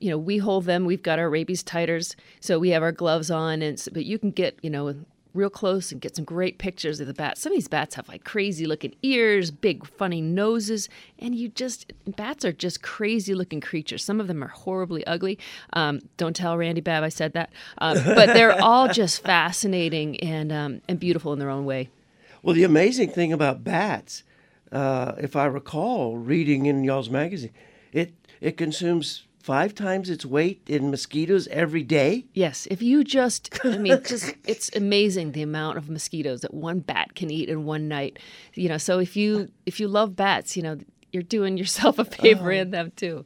you 0.00 0.10
know 0.10 0.18
we 0.18 0.38
hold 0.38 0.64
them. 0.64 0.84
We've 0.84 1.02
got 1.02 1.18
our 1.18 1.30
rabies 1.30 1.62
titers, 1.62 2.14
so 2.40 2.58
we 2.58 2.70
have 2.70 2.82
our 2.82 2.92
gloves 2.92 3.30
on, 3.30 3.62
and 3.62 3.80
but 3.92 4.04
you 4.04 4.18
can 4.18 4.30
get 4.30 4.58
you 4.62 4.70
know 4.70 4.94
real 5.34 5.50
close 5.50 5.92
and 5.92 6.00
get 6.00 6.16
some 6.16 6.24
great 6.24 6.58
pictures 6.58 7.00
of 7.00 7.06
the 7.06 7.14
bats. 7.14 7.40
Some 7.40 7.52
of 7.52 7.56
these 7.56 7.68
bats 7.68 7.94
have 7.94 8.08
like 8.08 8.24
crazy 8.24 8.66
looking 8.66 8.94
ears, 9.02 9.50
big 9.50 9.86
funny 9.86 10.20
noses, 10.20 10.88
and 11.18 11.34
you 11.34 11.48
just 11.48 11.92
bats 12.06 12.44
are 12.44 12.52
just 12.52 12.82
crazy 12.82 13.34
looking 13.34 13.60
creatures. 13.60 14.04
Some 14.04 14.20
of 14.20 14.26
them 14.26 14.42
are 14.42 14.48
horribly 14.48 15.06
ugly. 15.06 15.38
Um, 15.72 16.00
don't 16.16 16.36
tell 16.36 16.56
Randy 16.56 16.80
Babb 16.80 17.02
I 17.02 17.08
said 17.08 17.32
that, 17.32 17.50
um, 17.78 17.98
but 18.04 18.26
they're 18.26 18.60
all 18.62 18.88
just 18.88 19.22
fascinating 19.22 20.20
and 20.20 20.52
um, 20.52 20.80
and 20.88 20.98
beautiful 21.00 21.32
in 21.32 21.38
their 21.38 21.50
own 21.50 21.64
way. 21.64 21.88
Well, 22.42 22.54
the 22.54 22.64
amazing 22.64 23.10
thing 23.10 23.32
about 23.32 23.62
bats, 23.62 24.24
uh, 24.72 25.12
if 25.18 25.36
I 25.36 25.44
recall 25.44 26.16
reading 26.16 26.66
in 26.66 26.84
y'all's 26.84 27.10
magazine, 27.10 27.52
it 27.92 28.12
it 28.40 28.56
consumes 28.56 29.24
five 29.42 29.74
times 29.74 30.08
its 30.08 30.24
weight 30.24 30.62
in 30.68 30.90
mosquitoes 30.90 31.48
every 31.48 31.82
day. 31.82 32.24
Yes, 32.32 32.66
if 32.70 32.80
you 32.80 33.04
just, 33.04 33.58
I 33.64 33.76
mean, 33.76 34.00
just 34.06 34.34
it's 34.46 34.74
amazing 34.74 35.32
the 35.32 35.42
amount 35.42 35.78
of 35.78 35.90
mosquitoes 35.90 36.40
that 36.42 36.54
one 36.54 36.78
bat 36.80 37.14
can 37.14 37.30
eat 37.30 37.48
in 37.48 37.64
one 37.64 37.88
night. 37.88 38.18
You 38.54 38.68
know, 38.68 38.78
so 38.78 38.98
if 38.98 39.16
you 39.16 39.48
if 39.66 39.80
you 39.80 39.88
love 39.88 40.16
bats, 40.16 40.56
you 40.56 40.62
know, 40.62 40.78
you're 41.12 41.22
doing 41.22 41.58
yourself 41.58 41.98
a 41.98 42.04
favor 42.04 42.52
oh. 42.52 42.56
in 42.56 42.70
them 42.70 42.92
too. 42.96 43.24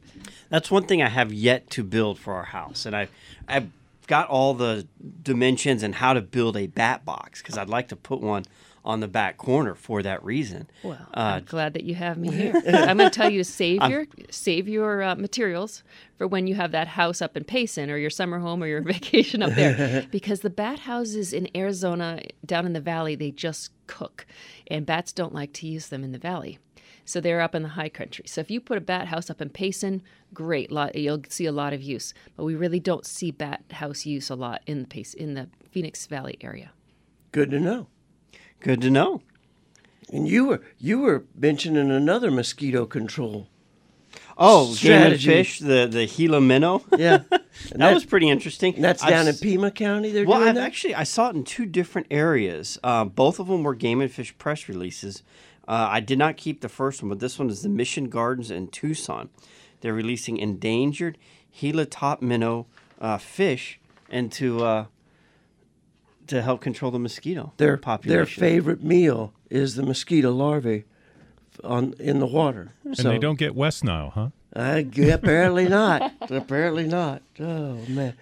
That's 0.48 0.70
one 0.70 0.84
thing 0.84 1.02
I 1.02 1.08
have 1.08 1.32
yet 1.32 1.70
to 1.70 1.84
build 1.84 2.18
for 2.18 2.34
our 2.34 2.44
house, 2.44 2.86
and 2.86 2.96
I, 2.96 3.08
I've 3.46 3.70
got 4.06 4.28
all 4.28 4.54
the 4.54 4.86
dimensions 5.22 5.82
and 5.82 5.94
how 5.96 6.12
to 6.12 6.20
build 6.20 6.56
a 6.56 6.66
bat 6.66 7.04
box 7.04 7.42
because 7.42 7.58
I'd 7.58 7.68
like 7.68 7.88
to 7.88 7.96
put 7.96 8.20
one 8.20 8.44
on 8.86 9.00
the 9.00 9.08
back 9.08 9.36
corner 9.36 9.74
for 9.74 10.02
that 10.02 10.24
reason. 10.24 10.70
Well, 10.82 10.96
Uh, 11.12 11.20
I'm 11.40 11.44
glad 11.44 11.74
that 11.74 11.84
you 11.84 11.94
have 11.96 12.16
me 12.16 12.30
here. 12.30 12.54
I'm 12.66 12.96
going 12.96 13.10
to 13.10 13.14
tell 13.14 13.28
you 13.30 13.38
to 13.40 13.44
save 13.44 13.82
your 13.90 14.06
save 14.30 14.68
your 14.68 15.02
uh, 15.02 15.14
materials 15.16 15.82
for 16.16 16.26
when 16.26 16.46
you 16.46 16.54
have 16.54 16.70
that 16.72 16.88
house 16.88 17.20
up 17.20 17.36
in 17.36 17.44
Payson 17.44 17.90
or 17.90 17.96
your 17.98 18.10
summer 18.10 18.38
home 18.38 18.62
or 18.62 18.66
your 18.66 18.80
vacation 18.94 19.42
up 19.42 19.52
there, 19.54 20.06
because 20.10 20.40
the 20.40 20.50
bat 20.50 20.78
houses 20.80 21.32
in 21.32 21.48
Arizona 21.54 22.20
down 22.44 22.64
in 22.64 22.72
the 22.72 22.80
valley 22.80 23.14
they 23.16 23.30
just 23.32 23.72
cook, 23.88 24.24
and 24.68 24.86
bats 24.86 25.12
don't 25.12 25.34
like 25.34 25.52
to 25.54 25.66
use 25.66 25.88
them 25.88 26.02
in 26.04 26.12
the 26.12 26.18
valley. 26.18 26.58
So 27.04 27.20
they're 27.20 27.40
up 27.40 27.54
in 27.54 27.62
the 27.62 27.68
high 27.70 27.88
country. 27.88 28.24
So 28.26 28.40
if 28.40 28.50
you 28.50 28.60
put 28.60 28.78
a 28.78 28.80
bat 28.80 29.06
house 29.08 29.30
up 29.30 29.40
in 29.40 29.50
Payson, 29.50 30.02
great, 30.34 30.72
lot, 30.72 30.96
you'll 30.96 31.22
see 31.28 31.46
a 31.46 31.52
lot 31.52 31.72
of 31.72 31.80
use. 31.80 32.12
But 32.36 32.42
we 32.44 32.56
really 32.56 32.80
don't 32.80 33.06
see 33.06 33.30
bat 33.30 33.62
house 33.70 34.06
use 34.06 34.28
a 34.28 34.34
lot 34.34 34.62
in 34.66 34.80
the 34.80 34.88
Pace 34.88 35.14
in 35.14 35.34
the 35.34 35.48
Phoenix 35.70 36.06
Valley 36.06 36.36
area. 36.40 36.72
Good 37.30 37.50
to 37.52 37.60
know. 37.60 37.86
Good 38.60 38.80
to 38.82 38.90
know. 38.90 39.22
And 40.12 40.28
you 40.28 40.44
were 40.46 40.62
you 40.78 41.00
were 41.00 41.24
mentioning 41.36 41.90
another 41.90 42.30
mosquito 42.30 42.86
control. 42.86 43.48
Oh, 44.38 44.74
game 44.80 45.12
and 45.12 45.20
fish, 45.20 45.58
the 45.60 45.88
the 45.90 46.06
Gila 46.06 46.40
minnow. 46.40 46.84
Yeah, 46.96 47.22
And 47.72 47.80
that 47.80 47.92
was 47.94 48.04
pretty 48.04 48.28
interesting. 48.28 48.74
that's 48.80 49.02
I've 49.02 49.10
down 49.10 49.28
in 49.28 49.34
Pima 49.36 49.70
County. 49.70 50.10
They're 50.12 50.26
Well, 50.26 50.38
doing 50.38 50.50
I've 50.50 50.54
that. 50.56 50.64
actually 50.64 50.94
I 50.94 51.04
saw 51.04 51.30
it 51.30 51.36
in 51.36 51.42
two 51.44 51.66
different 51.66 52.06
areas. 52.10 52.78
Uh, 52.84 53.04
both 53.06 53.38
of 53.40 53.48
them 53.48 53.62
were 53.62 53.74
Game 53.74 54.00
and 54.00 54.10
Fish 54.10 54.36
press 54.38 54.68
releases. 54.68 55.22
Uh, 55.66 55.88
I 55.90 56.00
did 56.00 56.18
not 56.18 56.36
keep 56.36 56.60
the 56.60 56.68
first 56.68 57.02
one, 57.02 57.08
but 57.08 57.18
this 57.18 57.38
one 57.38 57.50
is 57.50 57.62
the 57.62 57.68
Mission 57.68 58.08
Gardens 58.08 58.50
in 58.50 58.68
Tucson. 58.68 59.30
They're 59.80 59.94
releasing 59.94 60.36
endangered 60.36 61.18
Gila 61.58 61.86
top 61.86 62.22
minnow 62.22 62.66
uh, 63.00 63.18
fish 63.18 63.80
into 64.10 64.62
uh, 64.64 64.86
to 66.28 66.42
help 66.42 66.60
control 66.60 66.90
the 66.90 66.98
mosquito 66.98 67.52
their 67.56 67.76
population. 67.76 68.16
their 68.16 68.26
favorite 68.26 68.82
meal 68.82 69.32
is 69.50 69.76
the 69.76 69.82
mosquito 69.82 70.30
larvae 70.30 70.84
on 71.64 71.94
in 71.98 72.18
the 72.18 72.26
water. 72.26 72.72
And 72.84 72.96
so 72.96 73.08
they 73.08 73.18
don't 73.18 73.38
get 73.38 73.54
West 73.54 73.84
Nile, 73.84 74.10
huh? 74.10 74.28
I 74.54 74.82
g- 74.82 75.10
apparently 75.10 75.68
not. 75.68 76.12
apparently 76.30 76.86
not. 76.86 77.22
Oh 77.40 77.78
man. 77.88 78.14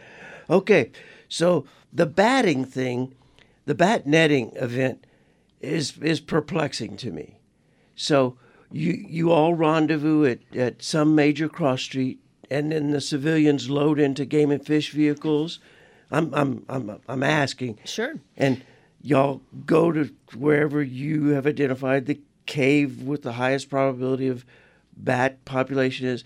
Okay, 0.48 0.90
so 1.28 1.64
the 1.92 2.06
batting 2.06 2.64
thing, 2.64 3.14
the 3.66 3.74
bat 3.74 4.06
netting 4.06 4.52
event, 4.56 5.06
is 5.60 5.98
is 5.98 6.20
perplexing 6.20 6.96
to 6.98 7.10
me. 7.10 7.38
So 7.96 8.36
you 8.70 8.92
you 8.92 9.30
all 9.30 9.54
rendezvous 9.54 10.24
at, 10.26 10.56
at 10.56 10.82
some 10.82 11.14
major 11.14 11.48
cross 11.48 11.82
street, 11.82 12.18
and 12.50 12.72
then 12.72 12.90
the 12.90 13.00
civilians 13.00 13.70
load 13.70 13.98
into 13.98 14.24
game 14.24 14.50
and 14.50 14.64
fish 14.64 14.90
vehicles. 14.90 15.60
I'm 16.14 16.34
I'm 16.34 16.64
I'm 16.68 17.00
I'm 17.08 17.22
asking. 17.22 17.78
Sure. 17.84 18.14
And 18.36 18.62
y'all 19.02 19.42
go 19.66 19.92
to 19.92 20.10
wherever 20.36 20.82
you 20.82 21.28
have 21.28 21.46
identified 21.46 22.06
the 22.06 22.20
cave 22.46 23.02
with 23.02 23.22
the 23.22 23.32
highest 23.32 23.68
probability 23.68 24.28
of 24.28 24.44
bat 24.96 25.44
population 25.44 26.06
is. 26.06 26.24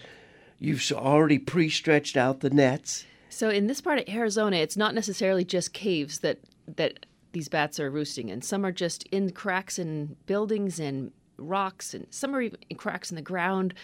You've 0.60 0.90
already 0.92 1.38
pre-stretched 1.38 2.16
out 2.16 2.40
the 2.40 2.50
nets. 2.50 3.04
So 3.28 3.48
in 3.48 3.68
this 3.68 3.80
part 3.80 4.00
of 4.00 4.08
Arizona, 4.08 4.56
it's 4.56 4.76
not 4.76 4.92
necessarily 4.92 5.44
just 5.44 5.72
caves 5.72 6.18
that 6.18 6.38
that 6.76 7.06
these 7.32 7.48
bats 7.48 7.78
are 7.78 7.90
roosting 7.90 8.28
in. 8.28 8.42
Some 8.42 8.66
are 8.66 8.72
just 8.72 9.04
in 9.04 9.30
cracks 9.30 9.78
in 9.78 10.16
buildings 10.26 10.80
and 10.80 11.12
rocks, 11.38 11.94
and 11.94 12.06
some 12.10 12.34
are 12.34 12.42
even 12.42 12.58
in 12.68 12.76
cracks 12.76 13.10
in 13.10 13.16
the 13.16 13.22
ground, 13.22 13.74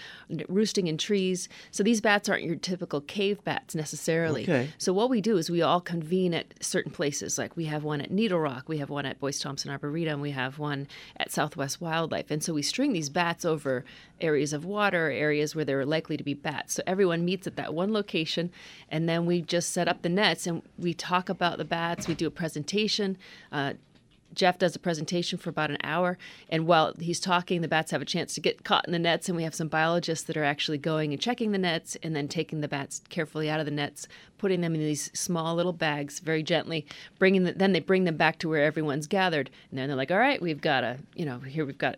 roosting 0.48 0.86
in 0.86 0.98
trees. 0.98 1.48
So 1.70 1.82
these 1.82 2.00
bats 2.00 2.28
aren't 2.28 2.42
your 2.42 2.56
typical 2.56 3.00
cave 3.00 3.42
bats 3.44 3.74
necessarily. 3.74 4.42
Okay. 4.42 4.68
So 4.78 4.92
what 4.92 5.08
we 5.10 5.20
do 5.20 5.36
is 5.38 5.50
we 5.50 5.62
all 5.62 5.80
convene 5.80 6.34
at 6.34 6.54
certain 6.60 6.92
places. 6.92 7.38
Like 7.38 7.56
we 7.56 7.66
have 7.66 7.84
one 7.84 8.00
at 8.00 8.10
Needle 8.10 8.40
Rock, 8.40 8.68
we 8.68 8.78
have 8.78 8.90
one 8.90 9.06
at 9.06 9.18
Boyce 9.20 9.38
Thompson 9.38 9.70
Arboretum, 9.70 10.20
we 10.20 10.32
have 10.32 10.58
one 10.58 10.86
at 11.16 11.30
Southwest 11.30 11.80
Wildlife, 11.80 12.30
and 12.30 12.42
so 12.42 12.52
we 12.52 12.62
string 12.62 12.92
these 12.92 13.08
bats 13.08 13.44
over 13.44 13.84
areas 14.20 14.52
of 14.52 14.64
water, 14.64 15.10
areas 15.10 15.54
where 15.54 15.64
there 15.64 15.80
are 15.80 15.86
likely 15.86 16.16
to 16.16 16.24
be 16.24 16.34
bats. 16.34 16.74
So 16.74 16.82
everyone 16.86 17.24
meets 17.24 17.46
at 17.46 17.56
that 17.56 17.74
one 17.74 17.92
location, 17.92 18.50
and 18.88 19.08
then 19.08 19.26
we 19.26 19.40
just 19.40 19.72
set 19.72 19.88
up 19.88 20.02
the 20.02 20.08
nets 20.08 20.46
and 20.46 20.62
we 20.78 20.94
talk 20.94 21.28
about 21.28 21.58
the 21.58 21.64
bats. 21.64 22.08
We 22.08 22.14
do 22.14 22.26
a 22.26 22.30
presentation. 22.30 23.16
Uh, 23.52 23.74
Jeff 24.34 24.58
does 24.58 24.74
a 24.74 24.78
presentation 24.78 25.38
for 25.38 25.50
about 25.50 25.70
an 25.70 25.78
hour, 25.82 26.18
and 26.48 26.66
while 26.66 26.94
he's 26.98 27.20
talking, 27.20 27.60
the 27.60 27.68
bats 27.68 27.90
have 27.90 28.02
a 28.02 28.06
chance 28.06 28.34
to 28.34 28.40
get 28.40 28.64
caught 28.64 28.86
in 28.86 28.92
the 28.92 28.98
nets, 28.98 29.28
and 29.28 29.36
we 29.36 29.42
have 29.42 29.54
some 29.54 29.68
biologists 29.68 30.24
that 30.26 30.36
are 30.36 30.44
actually 30.44 30.78
going 30.78 31.12
and 31.12 31.20
checking 31.20 31.52
the 31.52 31.58
nets, 31.58 31.96
and 32.02 32.14
then 32.14 32.28
taking 32.28 32.60
the 32.60 32.68
bats 32.68 33.00
carefully 33.08 33.48
out 33.48 33.60
of 33.60 33.66
the 33.66 33.72
nets, 33.72 34.08
putting 34.38 34.60
them 34.60 34.74
in 34.74 34.80
these 34.80 35.10
small 35.18 35.54
little 35.54 35.72
bags 35.72 36.18
very 36.18 36.42
gently, 36.42 36.84
bringing 37.18 37.44
the, 37.44 37.52
then 37.52 37.72
they 37.72 37.80
bring 37.80 38.04
them 38.04 38.16
back 38.16 38.38
to 38.38 38.48
where 38.48 38.64
everyone's 38.64 39.06
gathered, 39.06 39.50
and 39.70 39.78
then 39.78 39.88
they're 39.88 39.96
like, 39.96 40.10
all 40.10 40.18
right, 40.18 40.42
we've 40.42 40.60
got 40.60 40.84
a, 40.84 40.98
you 41.14 41.24
know, 41.24 41.38
here 41.38 41.64
we've 41.64 41.78
got 41.78 41.96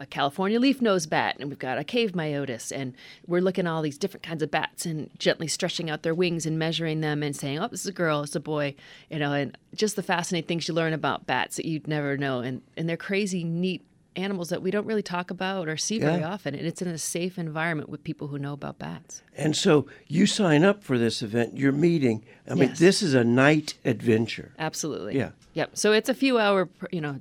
a 0.00 0.06
California 0.06 0.60
leaf 0.60 0.80
nose 0.80 1.06
bat, 1.06 1.36
and 1.40 1.48
we've 1.48 1.58
got 1.58 1.78
a 1.78 1.84
cave 1.84 2.12
myotis, 2.12 2.70
and 2.74 2.94
we're 3.26 3.40
looking 3.40 3.66
at 3.66 3.70
all 3.70 3.82
these 3.82 3.98
different 3.98 4.22
kinds 4.22 4.42
of 4.42 4.50
bats 4.50 4.86
and 4.86 5.10
gently 5.18 5.48
stretching 5.48 5.90
out 5.90 6.02
their 6.02 6.14
wings 6.14 6.46
and 6.46 6.58
measuring 6.58 7.00
them 7.00 7.22
and 7.22 7.34
saying, 7.34 7.58
"Oh, 7.58 7.68
this 7.68 7.80
is 7.80 7.86
a 7.88 7.92
girl, 7.92 8.22
it's 8.22 8.36
a 8.36 8.40
boy," 8.40 8.74
you 9.10 9.18
know, 9.18 9.32
and 9.32 9.56
just 9.74 9.96
the 9.96 10.02
fascinating 10.02 10.46
things 10.46 10.68
you 10.68 10.74
learn 10.74 10.92
about 10.92 11.26
bats 11.26 11.56
that 11.56 11.64
you'd 11.66 11.88
never 11.88 12.16
know, 12.16 12.40
and 12.40 12.62
and 12.76 12.88
they're 12.88 12.96
crazy, 12.96 13.44
neat 13.44 13.84
animals 14.16 14.48
that 14.48 14.60
we 14.62 14.72
don't 14.72 14.86
really 14.86 15.02
talk 15.02 15.30
about 15.30 15.68
or 15.68 15.76
see 15.76 16.00
very 16.00 16.24
often, 16.24 16.52
and 16.54 16.66
it's 16.66 16.82
in 16.82 16.88
a 16.88 16.98
safe 16.98 17.38
environment 17.38 17.88
with 17.88 18.02
people 18.02 18.26
who 18.26 18.36
know 18.38 18.52
about 18.52 18.76
bats. 18.76 19.22
And 19.36 19.54
so 19.54 19.86
you 20.08 20.26
sign 20.26 20.64
up 20.64 20.82
for 20.82 20.98
this 20.98 21.22
event, 21.22 21.56
you're 21.56 21.70
meeting. 21.70 22.24
I 22.50 22.54
mean, 22.54 22.70
Yes. 22.70 22.78
this 22.80 23.02
is 23.02 23.14
a 23.14 23.22
night 23.22 23.74
adventure. 23.84 24.54
Absolutely. 24.58 25.16
Yeah. 25.16 25.30
Yep. 25.54 25.76
So 25.76 25.92
it's 25.92 26.08
a 26.08 26.14
few 26.14 26.36
hour, 26.38 26.68
you 26.90 27.00
know, 27.00 27.20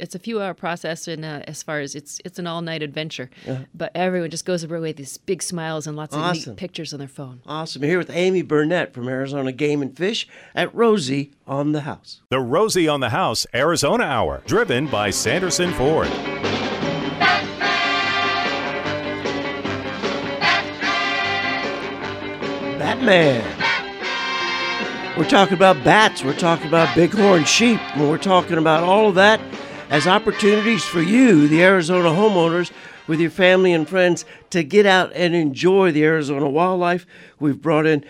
it's 0.00 0.14
a 0.14 0.18
few 0.18 0.40
hour 0.40 0.54
process, 0.54 1.06
and 1.06 1.24
uh, 1.24 1.42
as 1.46 1.62
far 1.62 1.80
as 1.80 1.94
it's 1.94 2.20
it's 2.24 2.38
an 2.38 2.46
all 2.46 2.62
night 2.62 2.82
adventure. 2.82 3.30
But 3.74 3.92
everyone 3.94 4.30
just 4.30 4.44
goes 4.44 4.64
away 4.64 4.80
with 4.80 4.96
these 4.96 5.18
big 5.18 5.42
smiles 5.42 5.86
and 5.86 5.96
lots 5.96 6.14
of 6.14 6.32
neat 6.32 6.56
pictures 6.56 6.92
on 6.92 6.98
their 6.98 7.08
phone. 7.08 7.42
Awesome. 7.46 7.82
Here 7.82 7.98
with 7.98 8.10
Amy 8.10 8.42
Burnett 8.42 8.92
from 8.94 9.08
Arizona 9.08 9.52
Game 9.52 9.82
and 9.82 9.96
Fish 9.96 10.26
at 10.54 10.74
Rosie 10.74 11.32
on 11.46 11.72
the 11.72 11.82
House. 11.82 12.22
The 12.30 12.40
Rosie 12.40 12.88
on 12.88 13.00
the 13.00 13.10
House 13.10 13.46
Arizona 13.54 14.04
Hour, 14.04 14.42
driven 14.46 14.86
by 14.86 15.10
Sanderson 15.10 15.72
Ford. 15.72 16.08
Batman. 22.78 23.44
We're 25.18 25.28
talking 25.28 25.54
about 25.54 25.84
bats. 25.84 26.24
We're 26.24 26.32
talking 26.32 26.68
about 26.68 26.96
bighorn 26.96 27.44
sheep. 27.44 27.78
And 27.94 28.08
we're 28.08 28.16
talking 28.16 28.56
about 28.56 28.82
all 28.82 29.08
of 29.10 29.16
that 29.16 29.38
as 29.90 30.06
opportunities 30.06 30.84
for 30.84 31.02
you, 31.02 31.48
the 31.48 31.62
Arizona 31.62 32.10
homeowners, 32.10 32.70
with 33.08 33.18
your 33.20 33.30
family 33.30 33.72
and 33.72 33.88
friends 33.88 34.24
to 34.50 34.62
get 34.62 34.86
out 34.86 35.10
and 35.14 35.34
enjoy 35.34 35.90
the 35.90 36.04
Arizona 36.04 36.48
wildlife. 36.48 37.04
We've 37.40 37.60
brought 37.60 37.86
in 37.86 38.04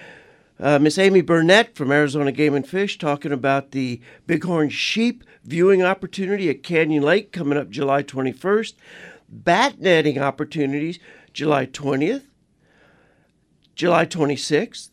uh, 0.61 0.79
Miss 0.79 0.99
Amy 0.99 1.23
Burnett 1.23 1.75
from 1.75 1.91
Arizona 1.91 2.33
Game 2.33 2.55
and 2.55 2.69
Fish 2.69 2.99
talking 2.99 3.33
about 3.33 3.71
the 3.71 3.99
bighorn 4.27 4.69
sheep 4.69 5.25
viewing 5.43 5.83
opportunity 5.83 6.51
at 6.51 6.63
Canyon 6.63 7.03
Lake 7.03 7.33
coming 7.33 7.57
up 7.57 7.71
July 7.71 8.03
21st, 8.03 8.75
bat 9.31 9.81
netting 9.81 10.19
opportunities 10.19 10.99
July 11.33 11.65
20th, 11.65 12.25
July 13.75 14.05
26th, 14.05 14.91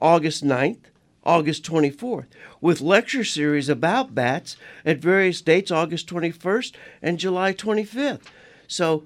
August 0.00 0.42
9th, 0.42 0.84
August 1.24 1.64
24th, 1.64 2.26
with 2.60 2.80
lecture 2.80 3.24
series 3.24 3.68
about 3.68 4.14
bats 4.14 4.56
at 4.84 4.98
various 4.98 5.40
dates, 5.40 5.70
August 5.70 6.08
21st 6.08 6.72
and 7.02 7.18
July 7.18 7.52
25th. 7.52 8.22
So, 8.66 9.04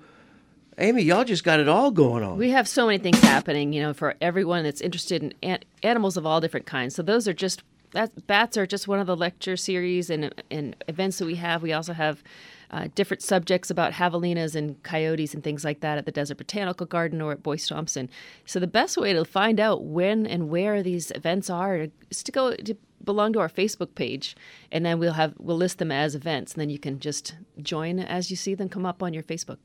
Amy, 0.79 1.03
y'all 1.03 1.25
just 1.25 1.45
got 1.45 1.59
it 1.61 1.69
all 1.69 1.91
going 1.91 2.23
on. 2.23 2.37
We 2.37 2.51
have 2.51 2.69
so 2.69 2.87
many 2.87 2.99
things 2.99 3.21
happening, 3.21 3.73
you 3.73 3.83
know, 3.83 3.93
for 3.93 4.15
everyone 4.21 4.63
that's 4.63 4.81
interested 4.81 5.23
in 5.23 5.35
an- 5.43 5.65
animals 5.83 6.17
of 6.17 6.25
all 6.25 6.41
different 6.41 6.67
kinds. 6.67 6.95
So 6.95 7.03
those 7.03 7.27
are 7.27 7.33
just 7.33 7.63
that 7.93 8.27
bats 8.27 8.57
are 8.57 8.67
just 8.67 8.87
one 8.87 8.99
of 9.01 9.07
the 9.07 9.17
lecture 9.17 9.57
series 9.57 10.11
and 10.11 10.33
and 10.51 10.77
events 10.89 11.19
that 11.19 11.27
we 11.27 11.37
have. 11.37 11.63
We 11.63 11.73
also 11.73 11.95
have 11.95 12.23
uh, 12.71 12.89
different 12.95 13.23
subjects 13.23 13.71
about 13.71 13.95
javelinas 13.95 14.55
and 14.55 14.83
coyotes 14.83 15.35
and 15.35 15.43
things 15.43 15.65
like 15.65 15.81
that 15.81 15.99
at 15.99 16.07
the 16.07 16.13
Desert 16.13 16.39
Botanical 16.39 16.87
Garden 16.87 17.21
or 17.21 17.33
at 17.33 17.43
Boyce 17.43 17.69
Thompson. 17.69 18.09
So 18.45 18.61
the 18.61 18.67
best 18.67 18.97
way 18.97 19.13
to 19.13 19.25
find 19.25 19.59
out 19.59 19.85
when 19.85 20.27
and 20.27 20.49
where 20.49 20.83
these 20.83 21.11
events 21.13 21.49
are 21.49 21.89
is 22.11 22.23
to 22.23 22.33
go 22.33 22.55
to 22.55 22.77
belong 23.05 23.33
to 23.33 23.41
our 23.41 23.49
Facebook 23.49 23.95
page, 23.95 24.37
and 24.71 24.85
then 24.85 24.99
we'll 24.99 25.15
have 25.15 25.35
we'll 25.39 25.57
list 25.57 25.79
them 25.79 25.93
as 25.93 26.15
events, 26.15 26.53
and 26.53 26.61
then 26.61 26.71
you 26.71 26.79
can 26.79 26.99
just 27.01 27.37
join 27.63 27.99
as 27.99 28.31
you 28.31 28.37
see 28.37 28.55
them 28.55 28.69
come 28.69 28.85
up 28.85 29.03
on 29.03 29.15
your 29.15 29.23
Facebook. 29.23 29.59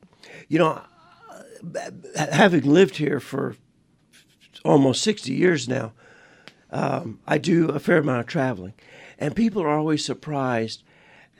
you 0.48 0.58
know, 0.58 0.80
having 2.16 2.62
lived 2.62 2.96
here 2.96 3.20
for 3.20 3.56
almost 4.64 5.02
60 5.02 5.32
years 5.32 5.68
now, 5.68 5.92
um, 6.70 7.20
I 7.26 7.38
do 7.38 7.68
a 7.68 7.78
fair 7.78 7.98
amount 7.98 8.20
of 8.20 8.26
traveling. 8.26 8.74
And 9.18 9.36
people 9.36 9.62
are 9.62 9.68
always 9.68 10.04
surprised 10.04 10.82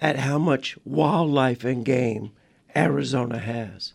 at 0.01 0.17
how 0.17 0.39
much 0.39 0.77
wildlife 0.85 1.65
and 1.65 1.85
game 1.85 2.33
Arizona 2.75 3.39
has. 3.39 3.93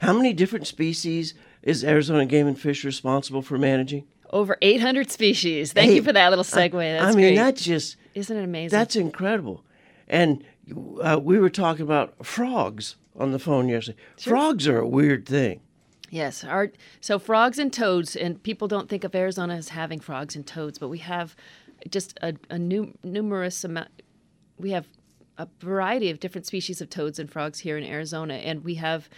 How 0.00 0.12
many 0.12 0.32
different 0.32 0.66
species 0.66 1.34
is 1.62 1.84
Arizona 1.84 2.24
Game 2.24 2.46
and 2.46 2.58
Fish 2.58 2.84
responsible 2.84 3.42
for 3.42 3.58
managing? 3.58 4.06
Over 4.32 4.56
800 4.62 5.10
species. 5.10 5.72
Thank 5.72 5.90
Hey, 5.90 5.96
you 5.96 6.02
for 6.02 6.12
that 6.12 6.28
little 6.30 6.44
segue. 6.44 6.72
That's 6.72 7.04
I 7.04 7.08
mean, 7.16 7.34
great. 7.34 7.36
that's 7.36 7.64
just 7.64 7.96
Isn't 8.14 8.36
it 8.36 8.44
amazing? 8.44 8.78
that's 8.78 8.96
incredible. 8.96 9.64
And 10.08 10.44
uh, 11.02 11.18
we 11.22 11.38
were 11.38 11.50
talking 11.50 11.82
about 11.82 12.24
frogs 12.24 12.96
on 13.16 13.32
the 13.32 13.38
phone 13.38 13.68
yesterday. 13.68 13.98
Frogs 14.18 14.66
are 14.68 14.78
a 14.78 14.86
weird 14.88 15.26
thing. 15.26 15.60
yes. 16.10 16.44
Our, 16.44 16.70
so 17.00 17.18
frogs 17.18 17.58
and 17.58 17.72
toads, 17.72 18.14
and 18.16 18.42
people 18.42 18.68
don't 18.68 18.88
think 18.88 19.04
of 19.04 19.14
Arizona 19.14 19.56
as 19.56 19.70
having 19.70 20.00
frogs 20.00 20.34
and 20.36 20.46
toads, 20.46 20.78
but 20.78 20.88
we 20.88 20.98
have 20.98 21.34
just 21.90 22.18
a, 22.22 22.34
a 22.48 22.58
nu- 22.58 22.94
numerous 23.02 23.64
amount. 23.64 23.88
We 24.58 24.70
have 24.70 24.86
a 25.40 25.48
variety 25.64 26.10
of 26.10 26.20
different 26.20 26.46
species 26.46 26.82
of 26.82 26.90
toads 26.90 27.18
and 27.18 27.30
frogs 27.30 27.60
here 27.60 27.78
in 27.78 27.84
Arizona, 27.84 28.34
and 28.34 28.62
we 28.62 28.74
have 28.74 29.08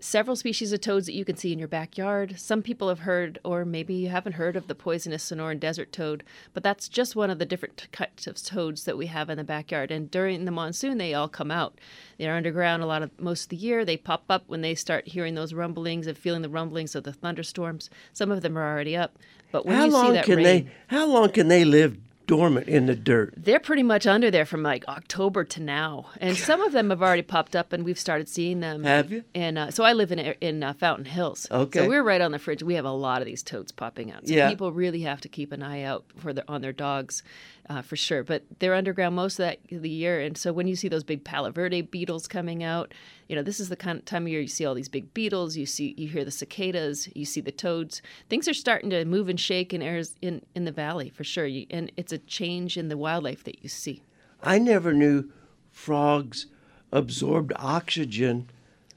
several 0.00 0.36
species 0.36 0.72
of 0.72 0.80
toads 0.80 1.06
that 1.06 1.14
you 1.14 1.24
can 1.24 1.36
see 1.36 1.52
in 1.52 1.58
your 1.58 1.68
backyard. 1.68 2.38
Some 2.38 2.60
people 2.60 2.88
have 2.88 3.00
heard, 3.00 3.38
or 3.42 3.64
maybe 3.64 3.94
you 3.94 4.08
haven't 4.10 4.34
heard 4.34 4.54
of 4.54 4.66
the 4.66 4.74
poisonous 4.74 5.30
Sonoran 5.30 5.60
desert 5.60 5.90
toad, 5.90 6.24
but 6.52 6.62
that's 6.62 6.88
just 6.88 7.16
one 7.16 7.30
of 7.30 7.38
the 7.38 7.46
different 7.46 7.88
types 7.90 8.26
of 8.26 8.42
toads 8.42 8.84
that 8.84 8.98
we 8.98 9.06
have 9.06 9.30
in 9.30 9.38
the 9.38 9.44
backyard. 9.44 9.90
And 9.90 10.10
during 10.10 10.44
the 10.44 10.50
monsoon, 10.50 10.98
they 10.98 11.14
all 11.14 11.28
come 11.28 11.50
out. 11.50 11.78
They're 12.18 12.34
underground 12.34 12.82
a 12.82 12.86
lot 12.86 13.02
of 13.02 13.18
most 13.18 13.44
of 13.44 13.48
the 13.50 13.56
year. 13.56 13.84
They 13.84 13.96
pop 13.96 14.24
up 14.28 14.44
when 14.48 14.60
they 14.60 14.74
start 14.74 15.08
hearing 15.08 15.36
those 15.36 15.54
rumblings 15.54 16.06
and 16.06 16.18
feeling 16.18 16.42
the 16.42 16.48
rumblings 16.50 16.94
of 16.94 17.04
the 17.04 17.12
thunderstorms. 17.12 17.88
Some 18.12 18.30
of 18.30 18.42
them 18.42 18.58
are 18.58 18.68
already 18.68 18.96
up, 18.96 19.18
but 19.52 19.64
when 19.64 19.76
how 19.76 19.84
you 19.84 19.90
see 19.90 19.96
long 19.96 20.12
that 20.14 20.24
can 20.26 20.36
rain, 20.36 20.44
they? 20.44 20.72
How 20.88 21.06
long 21.06 21.30
can 21.30 21.48
they 21.48 21.64
live 21.64 21.96
dormant 22.26 22.68
in 22.68 22.86
the 22.86 22.94
dirt? 22.96 23.34
they're 23.36 23.60
pretty 23.60 23.82
much 23.82 24.06
under 24.06 24.30
there 24.30 24.44
from 24.46 24.62
like 24.62 24.86
October 24.88 25.44
to 25.44 25.60
now, 25.60 26.06
and 26.20 26.36
some 26.36 26.60
of 26.62 26.72
them 26.72 26.90
have 26.90 27.02
already 27.02 27.22
popped 27.22 27.54
up, 27.56 27.72
and 27.72 27.84
we've 27.84 27.98
started 27.98 28.28
seeing 28.28 28.60
them. 28.60 28.84
Have 28.84 29.10
you? 29.10 29.24
And 29.34 29.58
uh, 29.58 29.70
so 29.70 29.84
I 29.84 29.92
live 29.92 30.12
in 30.12 30.18
in 30.18 30.62
uh, 30.62 30.72
Fountain 30.74 31.04
Hills. 31.06 31.46
Okay. 31.50 31.80
So 31.80 31.88
we're 31.88 32.02
right 32.02 32.20
on 32.20 32.32
the 32.32 32.38
fridge. 32.38 32.62
We 32.62 32.74
have 32.74 32.84
a 32.84 32.90
lot 32.92 33.22
of 33.22 33.26
these 33.26 33.42
toads 33.42 33.72
popping 33.72 34.10
out. 34.12 34.26
So 34.26 34.34
Yeah. 34.34 34.48
people 34.50 34.72
really 34.72 35.00
have 35.02 35.20
to 35.22 35.28
keep 35.28 35.52
an 35.52 35.62
eye 35.62 35.82
out 35.82 36.04
for 36.16 36.32
their 36.32 36.44
on 36.48 36.60
their 36.62 36.72
dogs, 36.72 37.22
uh, 37.68 37.82
for 37.82 37.96
sure. 37.96 38.22
But 38.24 38.42
they're 38.58 38.74
underground 38.74 39.14
most 39.16 39.38
of 39.38 39.44
that 39.46 39.58
the 39.70 39.88
year, 39.88 40.20
and 40.20 40.36
so 40.36 40.52
when 40.52 40.66
you 40.66 40.76
see 40.76 40.88
those 40.88 41.04
big 41.04 41.24
Palo 41.24 41.50
Verde 41.50 41.80
beetles 41.82 42.26
coming 42.26 42.62
out, 42.62 42.92
you 43.28 43.36
know 43.36 43.42
this 43.42 43.60
is 43.60 43.68
the 43.68 43.76
kind 43.76 43.98
of 43.98 44.04
time 44.04 44.24
of 44.24 44.28
year 44.28 44.40
you 44.40 44.48
see 44.48 44.64
all 44.64 44.74
these 44.74 44.88
big 44.88 45.12
beetles. 45.14 45.56
You 45.56 45.66
see 45.66 45.94
you 45.96 46.08
hear 46.08 46.24
the 46.24 46.30
cicadas. 46.30 47.08
You 47.14 47.24
see 47.24 47.40
the 47.40 47.52
toads. 47.52 48.02
Things 48.28 48.48
are 48.48 48.54
starting 48.54 48.90
to 48.90 49.04
move 49.04 49.28
and 49.28 49.38
shake 49.40 49.72
in 49.72 49.82
areas 49.82 50.16
in 50.20 50.42
in 50.54 50.64
the 50.64 50.72
valley 50.72 51.08
for 51.10 51.24
sure. 51.24 51.46
You, 51.46 51.66
and 51.70 51.90
it's 51.96 52.12
a 52.12 52.18
change 52.18 52.76
in 52.76 52.88
the 52.88 52.96
wildlife 52.96 53.44
that 53.44 53.62
you 53.62 53.68
see. 53.68 54.02
I 54.42 54.58
never 54.58 54.92
knew 54.92 55.30
frogs 55.70 56.46
absorbed 56.90 57.52
oxygen 57.56 58.50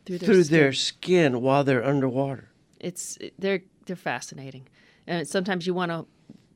Through 0.06 0.18
their 0.20 0.28
through 0.28 0.44
skin. 0.44 0.60
their 0.60 0.74
skin 0.74 1.42
while 1.42 1.64
they're 1.64 1.86
underwater. 1.86 2.50
it's 2.80 3.18
they're 3.40 3.62
they're 3.86 3.96
fascinating 3.96 4.68
and 5.08 5.28
sometimes 5.28 5.66
you 5.68 5.74
want 5.74 5.92
to 5.92 6.06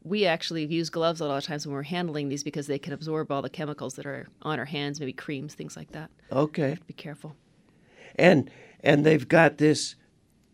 we 0.03 0.25
actually 0.25 0.65
use 0.65 0.89
gloves 0.89 1.19
a 1.21 1.25
lot 1.25 1.37
of 1.37 1.43
times 1.43 1.65
when 1.67 1.73
we're 1.75 1.83
handling 1.83 2.29
these 2.29 2.43
because 2.43 2.67
they 2.67 2.79
can 2.79 2.93
absorb 2.93 3.31
all 3.31 3.41
the 3.41 3.49
chemicals 3.49 3.95
that 3.95 4.05
are 4.05 4.27
on 4.41 4.57
our 4.59 4.65
hands 4.65 4.99
maybe 4.99 5.13
creams 5.13 5.53
things 5.53 5.75
like 5.75 5.91
that 5.91 6.09
Okay. 6.31 6.77
be 6.87 6.93
careful 6.93 7.35
And 8.15 8.49
and 8.81 9.05
they've 9.05 9.27
got 9.27 9.57
this 9.57 9.95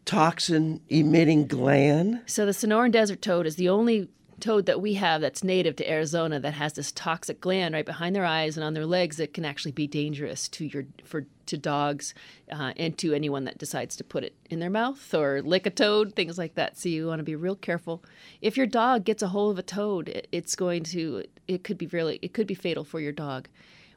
toxin 0.05 0.81
emitting 0.89 1.47
gland. 1.47 2.21
so 2.25 2.45
the 2.45 2.51
sonoran 2.51 2.91
desert 2.91 3.21
toad 3.21 3.45
is 3.47 3.55
the 3.55 3.69
only 3.69 4.07
toad 4.39 4.65
that 4.65 4.81
we 4.81 4.95
have 4.95 5.21
that's 5.21 5.43
native 5.43 5.75
to 5.75 5.89
arizona 5.89 6.39
that 6.39 6.53
has 6.53 6.73
this 6.73 6.91
toxic 6.91 7.39
gland 7.41 7.73
right 7.73 7.85
behind 7.85 8.15
their 8.15 8.25
eyes 8.25 8.57
and 8.57 8.63
on 8.63 8.73
their 8.73 8.85
legs 8.85 9.17
that 9.17 9.33
can 9.33 9.45
actually 9.45 9.71
be 9.71 9.87
dangerous 9.87 10.47
to 10.47 10.65
your 10.65 10.85
for 11.03 11.25
to 11.45 11.57
dogs 11.57 12.13
uh, 12.51 12.73
and 12.77 12.97
to 12.97 13.13
anyone 13.13 13.45
that 13.45 13.57
decides 13.57 13.95
to 13.95 14.03
put 14.03 14.23
it 14.23 14.33
in 14.49 14.59
their 14.59 14.69
mouth 14.69 15.13
or 15.13 15.41
lick 15.41 15.65
a 15.65 15.69
toad 15.69 16.15
things 16.15 16.37
like 16.37 16.55
that. 16.55 16.77
So 16.77 16.89
you 16.89 17.07
want 17.07 17.19
to 17.19 17.23
be 17.23 17.35
real 17.35 17.55
careful. 17.55 18.03
If 18.41 18.57
your 18.57 18.67
dog 18.67 19.03
gets 19.03 19.23
a 19.23 19.29
hold 19.29 19.51
of 19.51 19.59
a 19.59 19.63
toad 19.63 20.09
it, 20.09 20.27
it's 20.31 20.55
going 20.55 20.83
to 20.85 21.23
it 21.47 21.63
could 21.63 21.77
be 21.77 21.87
really 21.87 22.19
it 22.21 22.33
could 22.33 22.47
be 22.47 22.55
fatal 22.55 22.83
for 22.83 22.99
your 22.99 23.11
dog. 23.11 23.47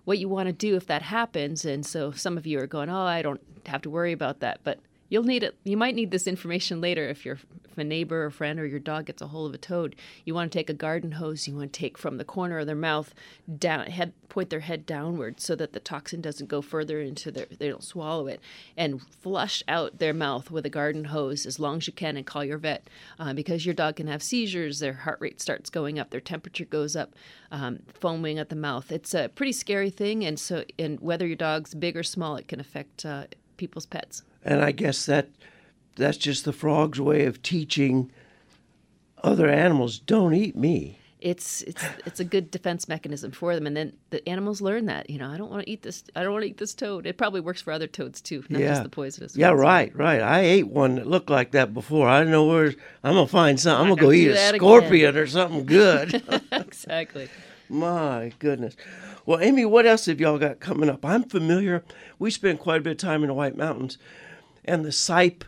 What 0.05 0.19
you 0.19 0.29
want 0.29 0.47
to 0.47 0.53
do 0.53 0.77
if 0.77 0.87
that 0.87 1.03
happens 1.03 1.65
and 1.65 1.85
so 1.85 2.13
some 2.13 2.39
of 2.39 2.47
you 2.47 2.59
are 2.61 2.67
going 2.67 2.89
oh 2.89 3.03
i 3.03 3.21
don't 3.21 3.43
have 3.67 3.83
to 3.83 3.91
worry 3.91 4.13
about 4.13 4.41
that 4.41 4.61
but 4.65 4.79
you'll 5.09 5.23
need 5.23 5.43
it 5.43 5.57
you 5.65 5.77
might 5.77 5.95
need 5.95 6.11
this 6.11 6.27
information 6.27 6.81
later 6.81 7.09
if 7.09 7.25
you're 7.25 7.39
if 7.71 7.79
a 7.79 7.85
neighbor 7.85 8.25
or 8.25 8.31
friend 8.31 8.59
or 8.59 8.67
your 8.67 8.79
dog 8.81 9.07
gets 9.07 9.23
a 9.23 9.29
hold 9.29 9.51
of 9.51 9.55
a 9.55 9.59
toad. 9.59 9.95
You 10.25 10.35
want 10.35 10.51
to 10.51 10.59
take 10.59 10.71
a 10.71 10.75
garden 10.75 11.13
hose 11.13 11.47
you 11.47 11.57
want 11.57 11.73
to 11.73 11.79
take 11.79 11.97
from 11.97 12.19
the 12.19 12.25
corner 12.25 12.59
of 12.59 12.67
their 12.67 12.77
mouth 12.77 13.15
down 13.59 13.87
head 13.87 14.13
point 14.29 14.51
their 14.51 14.61
head 14.61 14.85
downward 14.85 15.41
so 15.41 15.55
that 15.57 15.73
the 15.73 15.81
toxin 15.81 16.21
doesn't 16.21 16.49
go 16.49 16.61
further 16.61 17.01
into 17.01 17.31
their 17.31 17.47
they 17.59 17.69
don't 17.69 17.85
swallow 17.85 18.27
it 18.27 18.41
and 18.77 19.03
flush 19.03 19.63
out 19.69 19.99
their 19.99 20.15
mouth 20.15 20.51
with 20.51 20.67
a 20.67 20.71
garden 20.71 21.05
hose 21.05 21.47
as 21.47 21.59
long 21.59 21.79
as 21.79 21.87
you 21.87 21.93
can 21.93 22.17
and 22.17 22.27
call 22.27 22.45
your 22.45 22.59
vet. 22.59 22.89
Uh, 23.19 23.33
because 23.33 23.65
your 23.65 23.75
dog 23.75 23.97
can 23.97 24.07
have 24.07 24.23
seizures 24.23 24.79
their 24.79 24.93
heart 24.93 25.21
rate 25.21 25.41
starts 25.41 25.71
going 25.71 25.99
up 25.99 26.11
their 26.11 26.21
temperature 26.21 26.65
goes 26.65 26.95
up 26.95 27.15
um, 27.51 27.81
foaming 27.95 28.39
at 28.39 28.49
the 28.49 28.57
mouth. 28.57 28.93
It's 28.93 29.15
a 29.15 29.29
pretty 29.29 29.53
scary 29.53 29.91
thing 29.91 30.25
and 30.25 30.39
so 30.39 30.65
and 30.79 31.01
whether 31.01 31.27
your 31.27 31.37
dog's 31.37 31.75
big 31.75 31.97
or 31.97 32.03
small 32.03 32.37
it 32.37 32.49
can 32.49 32.61
affect 32.61 33.05
uh, 33.05 33.25
people's 33.57 33.87
pets 33.87 34.23
And 34.45 34.63
I 34.63 34.71
guess 34.73 35.07
that 35.07 35.29
that's 35.97 36.17
just 36.17 36.45
the 36.45 36.53
frog's 36.53 37.01
way 37.01 37.25
of 37.27 37.43
teaching 37.43 38.11
other 39.23 39.49
animals 39.49 39.99
don't 39.99 40.33
eat 40.35 40.57
me. 40.57 40.99
it's 41.21 41.63
it's 41.63 41.85
it's 42.07 42.21
a 42.21 42.25
good 42.25 42.49
defense 42.53 42.87
mechanism 42.87 43.33
for 43.33 43.53
them 43.57 43.67
and 43.67 43.77
then 43.77 43.93
the 44.11 44.27
animals 44.29 44.61
learn 44.61 44.87
that 44.87 45.11
you 45.11 45.19
know 45.19 45.29
i 45.29 45.37
don't 45.37 45.51
want 45.51 45.61
to 45.61 45.69
eat 45.69 45.83
this 45.83 46.05
i 46.15 46.23
don't 46.23 46.33
want 46.33 46.45
to 46.45 46.49
eat 46.49 46.59
this 46.59 46.73
toad 46.73 47.05
it 47.05 47.19
probably 47.19 47.41
works 47.41 47.61
for 47.61 47.73
other 47.73 47.89
toads 47.89 48.21
too 48.21 48.45
not 48.49 48.61
yeah. 48.61 48.69
just 48.69 48.85
the 48.85 48.89
poisonous 48.89 49.33
ones. 49.33 49.37
Yeah, 49.37 49.51
ones. 49.51 49.61
right, 49.61 49.97
right. 49.97 50.21
I 50.23 50.41
ate 50.43 50.69
one 50.69 50.95
that 50.95 51.09
looked 51.09 51.29
like 51.29 51.51
that 51.51 51.75
before. 51.75 52.07
I 52.09 52.23
know 52.23 52.47
where 52.47 52.69
I'm 53.03 53.15
gonna 53.15 53.27
find 53.27 53.59
something. 53.59 53.83
I'm 53.91 53.97
gonna 53.97 54.01
go 54.07 54.13
eat 54.13 54.29
a 54.29 54.35
that 54.35 54.55
again. 54.55 54.61
scorpion 54.61 55.17
or 55.17 55.27
something 55.27 55.67
good. 55.67 56.23
exactly 56.53 57.29
My 57.69 58.33
goodness. 58.39 58.77
Well, 59.27 59.41
Amy, 59.41 59.65
what 59.65 59.87
else 59.87 60.07
have 60.07 60.21
y'all 60.21 60.39
got 60.39 60.61
coming 60.61 60.89
up? 60.89 61.05
I'm 61.05 61.25
familiar. 61.25 61.83
We 62.21 62.31
spent 62.31 62.61
quite 62.61 62.79
a 62.79 62.85
bit 62.85 62.93
of 62.93 62.97
time 62.99 63.23
in 63.25 63.29
the 63.29 63.35
White 63.35 63.57
Mountains, 63.57 63.99
and 64.65 64.85
the 64.85 64.91
Sipe 64.91 65.43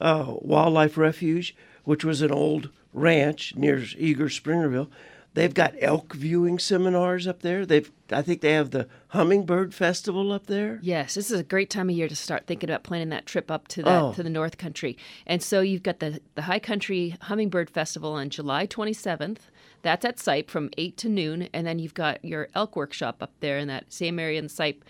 uh, 0.00 0.34
Wildlife 0.40 0.96
Refuge, 0.96 1.56
which 1.84 2.04
was 2.04 2.22
an 2.22 2.30
old 2.32 2.70
ranch 2.92 3.54
near 3.56 3.76
Eagar 3.78 4.28
Springerville. 4.30 4.88
They've 5.34 5.52
got 5.52 5.74
elk 5.82 6.14
viewing 6.14 6.58
seminars 6.58 7.26
up 7.26 7.42
there. 7.42 7.66
They've, 7.66 7.92
I 8.10 8.22
think, 8.22 8.40
they 8.40 8.52
have 8.52 8.70
the 8.70 8.88
Hummingbird 9.08 9.74
Festival 9.74 10.32
up 10.32 10.46
there. 10.46 10.78
Yes, 10.82 11.14
this 11.14 11.30
is 11.30 11.38
a 11.38 11.44
great 11.44 11.68
time 11.68 11.90
of 11.90 11.94
year 11.96 12.08
to 12.08 12.16
start 12.16 12.46
thinking 12.46 12.70
about 12.70 12.84
planning 12.84 13.10
that 13.10 13.26
trip 13.26 13.50
up 13.50 13.68
to 13.68 13.82
that 13.82 14.02
Oh. 14.02 14.12
to 14.14 14.22
the 14.22 14.30
North 14.30 14.56
Country. 14.56 14.96
And 15.26 15.42
so 15.42 15.60
you've 15.60 15.82
got 15.82 15.98
the 16.00 16.20
the 16.36 16.42
High 16.42 16.58
Country 16.58 17.16
Hummingbird 17.20 17.68
Festival 17.68 18.12
on 18.14 18.30
July 18.30 18.66
27th. 18.66 19.40
That's 19.82 20.06
at 20.06 20.16
Sipe 20.16 20.48
from 20.48 20.70
8 20.78 20.96
to 20.96 21.08
noon, 21.10 21.48
and 21.52 21.66
then 21.66 21.78
you've 21.78 21.92
got 21.94 22.24
your 22.24 22.48
elk 22.54 22.74
workshop 22.74 23.22
up 23.22 23.32
there 23.40 23.58
in 23.58 23.68
that 23.68 23.92
same 23.92 24.18
area 24.18 24.38
in 24.38 24.46
Sipe 24.46 24.80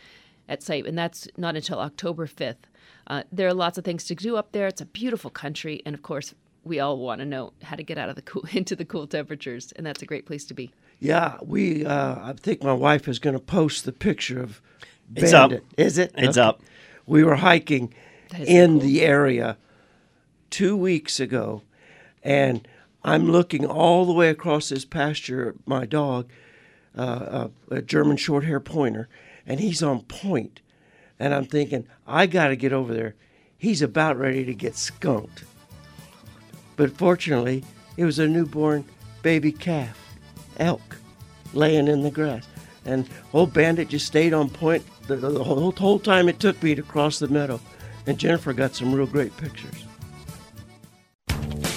at 0.48 0.60
Sipe, 0.60 0.86
and 0.86 0.96
that's 0.96 1.26
not 1.36 1.56
until 1.56 1.80
October 1.80 2.26
5th. 2.28 2.54
Uh, 3.06 3.22
there 3.30 3.46
are 3.48 3.54
lots 3.54 3.78
of 3.78 3.84
things 3.84 4.04
to 4.04 4.14
do 4.14 4.36
up 4.36 4.52
there. 4.52 4.66
It's 4.66 4.80
a 4.80 4.86
beautiful 4.86 5.30
country, 5.30 5.82
and 5.86 5.94
of 5.94 6.02
course, 6.02 6.34
we 6.64 6.80
all 6.80 6.98
want 6.98 7.20
to 7.20 7.24
know 7.24 7.52
how 7.62 7.76
to 7.76 7.82
get 7.82 7.98
out 7.98 8.08
of 8.08 8.16
the 8.16 8.22
cool 8.22 8.44
into 8.52 8.74
the 8.76 8.84
cool 8.84 9.06
temperatures, 9.06 9.72
and 9.76 9.86
that's 9.86 10.02
a 10.02 10.06
great 10.06 10.26
place 10.26 10.44
to 10.46 10.54
be. 10.54 10.72
Yeah, 10.98 11.36
we. 11.42 11.84
Uh, 11.84 12.16
I 12.30 12.34
think 12.38 12.62
my 12.62 12.72
wife 12.72 13.06
is 13.08 13.18
going 13.18 13.34
to 13.34 13.40
post 13.40 13.84
the 13.84 13.92
picture 13.92 14.40
of. 14.42 14.60
It's 15.14 15.32
up. 15.32 15.52
Is 15.76 15.98
it? 15.98 16.12
It's 16.16 16.36
up. 16.36 16.62
We 17.06 17.22
were 17.22 17.36
hiking 17.36 17.94
That 18.30 18.40
is 18.40 18.48
so 18.48 18.54
in 18.54 18.70
cool. 18.72 18.80
the 18.80 19.02
area 19.02 19.56
two 20.50 20.76
weeks 20.76 21.20
ago, 21.20 21.62
and 22.24 22.66
I'm 23.04 23.30
looking 23.30 23.64
all 23.64 24.04
the 24.04 24.12
way 24.12 24.30
across 24.30 24.70
this 24.70 24.84
pasture. 24.84 25.50
at 25.50 25.54
My 25.66 25.86
dog, 25.86 26.28
uh, 26.98 27.50
a, 27.70 27.74
a 27.76 27.82
German 27.82 28.16
Shorthair 28.16 28.64
Pointer, 28.64 29.08
and 29.46 29.60
he's 29.60 29.80
on 29.82 30.00
point, 30.02 30.60
and 31.18 31.34
I'm 31.34 31.46
thinking 31.46 31.86
I 32.06 32.26
got 32.26 32.48
to 32.48 32.56
get 32.56 32.72
over 32.72 32.94
there. 32.94 33.14
He's 33.58 33.82
about 33.82 34.18
ready 34.18 34.44
to 34.44 34.54
get 34.54 34.76
skunked, 34.76 35.44
but 36.76 36.96
fortunately, 36.96 37.64
it 37.96 38.04
was 38.04 38.18
a 38.18 38.28
newborn 38.28 38.84
baby 39.22 39.52
calf, 39.52 39.98
elk, 40.58 40.96
laying 41.54 41.88
in 41.88 42.02
the 42.02 42.10
grass, 42.10 42.46
and 42.84 43.08
old 43.32 43.52
Bandit 43.52 43.88
just 43.88 44.06
stayed 44.06 44.34
on 44.34 44.50
point 44.50 44.84
the, 45.06 45.16
the 45.16 45.42
whole, 45.42 45.72
whole 45.72 45.98
time 45.98 46.28
it 46.28 46.40
took 46.40 46.62
me 46.62 46.74
to 46.74 46.82
cross 46.82 47.18
the 47.18 47.28
meadow, 47.28 47.60
and 48.06 48.18
Jennifer 48.18 48.52
got 48.52 48.74
some 48.74 48.94
real 48.94 49.06
great 49.06 49.36
pictures. 49.36 49.84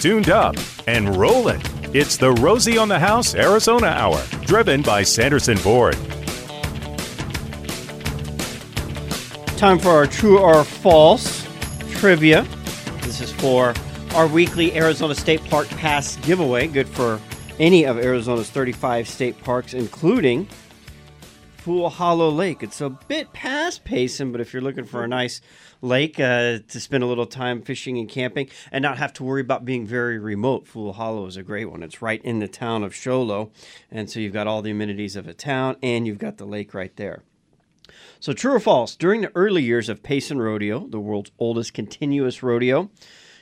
Tuned 0.02 0.30
up 0.30 0.56
and 0.88 1.16
rolling. 1.18 1.62
It's 1.94 2.18
the 2.18 2.32
Rosie 2.34 2.78
on 2.78 2.88
the 2.88 3.00
House 3.00 3.36
Arizona 3.36 3.88
Hour, 3.88 4.22
driven 4.46 4.82
by 4.82 5.04
Sanderson 5.04 5.58
Ford. 5.58 5.98
Time 9.60 9.78
for 9.78 9.90
our 9.90 10.08
true 10.08 10.40
or 10.40 10.64
false 10.64 11.46
trivia. 11.92 12.44
This 13.02 13.20
is 13.20 13.34
for 13.34 13.74
our 14.16 14.26
weekly 14.26 14.74
Arizona 14.78 15.14
State 15.14 15.44
Park 15.50 15.68
Pass 15.68 16.16
giveaway, 16.16 16.68
good 16.68 16.88
for 16.88 17.20
any 17.60 17.84
of 17.84 17.98
Arizona's 17.98 18.50
35 18.50 19.06
state 19.06 19.38
parks, 19.44 19.74
including 19.74 20.48
Fool 21.58 21.90
Hollow 21.90 22.30
Lake. 22.30 22.64
It's 22.64 22.80
a 22.80 22.90
bit 22.90 23.34
past 23.34 23.84
Payson, 23.84 24.32
but 24.32 24.40
if 24.40 24.54
you're 24.54 24.62
looking 24.62 24.86
for 24.86 25.04
a 25.04 25.10
nice 25.10 25.42
lake 25.82 26.22
uh, 26.22 26.60
to 26.66 26.80
spend 26.80 27.04
a 27.04 27.08
little 27.08 27.26
time 27.26 27.62
fishing 27.62 27.98
and 27.98 28.08
camping 28.08 28.50
and 28.72 28.82
not 28.82 28.98
have 28.98 29.12
to 29.16 29.26
worry 29.26 29.42
about 29.42 29.66
being 29.66 29.86
very 29.86 30.20
remote, 30.20 30.68
Fool 30.68 30.94
Hollow 30.94 31.26
is 31.26 31.36
a 31.36 31.44
great 31.44 31.70
one. 31.70 31.84
It's 31.84 32.02
right 32.02 32.24
in 32.24 32.40
the 32.40 32.48
town 32.48 32.82
of 32.82 32.96
Show 32.96 33.22
Low, 33.22 33.52
and 33.92 34.10
so 34.10 34.22
you've 34.22 34.32
got 34.32 34.48
all 34.48 34.62
the 34.62 34.72
amenities 34.72 35.18
of 35.18 35.28
a 35.28 35.34
town 35.34 35.76
and 35.84 36.08
you've 36.08 36.18
got 36.18 36.38
the 36.38 36.46
lake 36.46 36.74
right 36.74 36.96
there. 36.96 37.24
So, 38.20 38.34
true 38.34 38.54
or 38.54 38.60
false? 38.60 38.96
During 38.96 39.22
the 39.22 39.32
early 39.36 39.64
years 39.64 39.88
of 39.88 40.04
Payson 40.04 40.40
Rodeo, 40.42 40.88
the 40.88 41.00
world's 41.00 41.32
oldest 41.40 41.74
continuous 41.74 42.44
rodeo, 42.44 42.90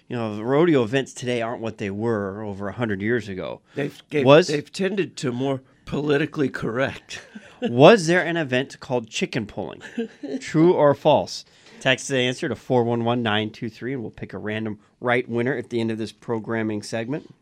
you 0.08 0.16
know, 0.16 0.36
the 0.36 0.46
rodeo 0.46 0.84
events 0.84 1.14
today 1.14 1.42
aren't 1.42 1.62
what 1.62 1.80
they 1.80 1.90
were 1.90 2.44
over 2.44 2.66
100 2.66 3.02
years 3.02 3.28
ago. 3.28 3.62
They've 3.76 4.02
gave, 4.10 4.26
Was- 4.26 4.48
they've 4.48 4.72
tended 4.72 5.18
to 5.18 5.32
more 5.32 5.62
politically 5.86 6.50
correct. 6.50 7.26
Was 7.62 8.06
there 8.06 8.24
an 8.24 8.38
event 8.38 8.80
called 8.80 9.10
chicken 9.10 9.48
pulling? 9.48 9.82
True 10.40 10.74
or 10.74 10.94
false? 10.94 11.44
Text 11.80 12.08
the 12.08 12.18
answer 12.18 12.48
to 12.48 12.56
411 12.56 13.24
923, 13.24 13.94
and 13.94 14.02
we'll 14.02 14.12
pick 14.12 14.34
a 14.34 14.38
random 14.38 14.80
right 15.00 15.28
winner 15.28 15.56
at 15.56 15.70
the 15.70 15.80
end 15.80 15.90
of 15.92 15.98
this 15.98 16.12
programming 16.12 16.84
segment. 16.84 17.34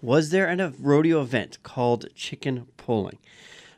Was 0.00 0.30
there 0.30 0.48
a 0.48 0.72
rodeo 0.78 1.20
event 1.20 1.58
called 1.62 2.06
chicken 2.14 2.66
pulling? 2.76 3.18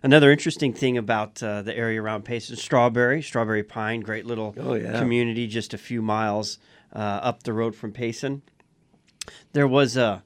Another 0.05 0.31
interesting 0.31 0.75
thing 0.75 0.99
about 0.99 1.43
uh, 1.43 1.63
the 1.63 1.75
area 1.75 2.01
around 2.03 2.27
Payson, 2.27 2.57
Strawberry, 2.57 3.23
Strawberry 3.23 3.63
Pine, 3.63 4.01
great 4.01 4.27
little 4.27 4.55
Oh, 4.61 4.75
yeah. 4.75 4.99
community 4.99 5.47
just 5.47 5.73
a 5.73 5.79
few 5.79 6.03
miles 6.03 6.59
uh, 6.95 6.99
up 6.99 7.43
the 7.45 7.55
road 7.55 7.75
from 7.75 7.91
Payson. 7.91 8.43
There 9.55 9.67
was 9.67 9.97
a, 9.97 10.23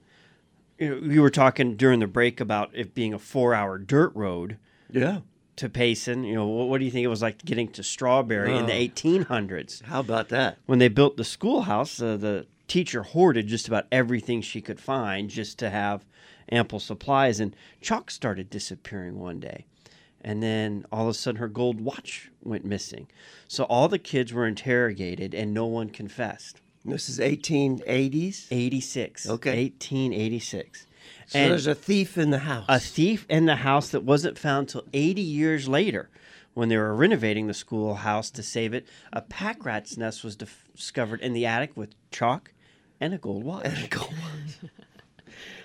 you, 0.80 1.00
know, 1.00 1.12
you 1.12 1.22
were 1.22 1.30
talking 1.30 1.76
during 1.76 2.00
the 2.00 2.08
break 2.08 2.40
about 2.40 2.70
it 2.74 2.92
being 2.92 3.14
a 3.14 3.20
four 3.20 3.54
hour 3.54 3.78
dirt 3.78 4.10
road 4.16 4.58
Yeah. 4.90 5.20
to 5.54 5.68
Payson. 5.68 6.24
You 6.24 6.34
know, 6.34 6.46
what, 6.48 6.68
what 6.70 6.78
do 6.80 6.84
you 6.84 6.90
think 6.90 7.04
it 7.04 7.08
was 7.08 7.22
like 7.22 7.44
getting 7.44 7.68
to 7.68 7.84
Strawberry 7.84 8.56
in 8.56 8.66
the 8.66 8.72
Oh. 8.74 8.76
1800s? 8.88 9.84
How 9.84 10.00
about 10.00 10.28
that? 10.30 10.58
When 10.66 10.80
they 10.80 10.88
built 10.88 11.16
the 11.16 11.22
schoolhouse, 11.24 12.02
uh, 12.02 12.16
the 12.16 12.46
teacher 12.66 13.04
hoarded 13.04 13.46
just 13.46 13.68
about 13.68 13.86
everything 13.92 14.42
she 14.42 14.60
could 14.60 14.80
find 14.80 15.30
just 15.30 15.56
to 15.60 15.70
have 15.70 16.04
ample 16.50 16.80
supplies. 16.80 17.40
And 17.40 17.54
chalk 17.80 18.11
started 18.11 18.50
disappearing 18.50 19.18
one 19.18 19.40
day. 19.40 19.66
And 20.20 20.42
then 20.42 20.84
all 20.90 21.04
of 21.04 21.08
a 21.11 21.14
sudden, 21.14 21.38
her 21.40 21.48
gold 21.48 21.80
watch 21.80 22.30
went 22.42 22.64
missing. 22.64 23.08
So 23.46 23.64
all 23.64 23.88
the 23.88 23.98
kids 23.98 24.32
were 24.32 24.46
interrogated 24.46 25.34
and 25.34 25.54
no 25.54 25.66
one 25.66 25.90
confessed. 25.90 26.61
This 26.84 27.08
is 27.08 27.18
1880s. 27.18 28.46
86. 28.50 29.28
Okay. 29.28 29.64
1886. 29.64 30.87
So 31.26 31.38
and 31.38 31.50
there's 31.50 31.66
a 31.66 31.74
thief 31.74 32.16
in 32.18 32.30
the 32.30 32.38
house. 32.40 32.64
a 32.68 32.78
thief 32.78 33.26
in 33.28 33.46
the 33.46 33.56
house 33.56 33.90
that 33.90 34.02
wasn't 34.02 34.38
found 34.38 34.68
till 34.68 34.84
80 34.92 35.20
years 35.20 35.68
later 35.68 36.08
when 36.54 36.68
they 36.68 36.76
were 36.76 36.94
renovating 36.94 37.46
the 37.46 37.54
schoolhouse 37.54 38.30
to 38.30 38.42
save 38.42 38.74
it. 38.74 38.87
A 39.12 39.20
pack 39.22 39.64
rat's 39.64 39.96
nest 39.96 40.24
was 40.24 40.37
discovered 40.37 41.20
in 41.20 41.32
the 41.32 41.46
attic 41.46 41.76
with 41.76 41.94
chalk 42.11 42.52
and 43.00 43.14
a 43.14 43.18
gold 43.18 43.44
watch. 43.44 43.66
and 43.66 43.84
a 43.84 43.88
gold 43.88 44.12
watch. 44.12 44.70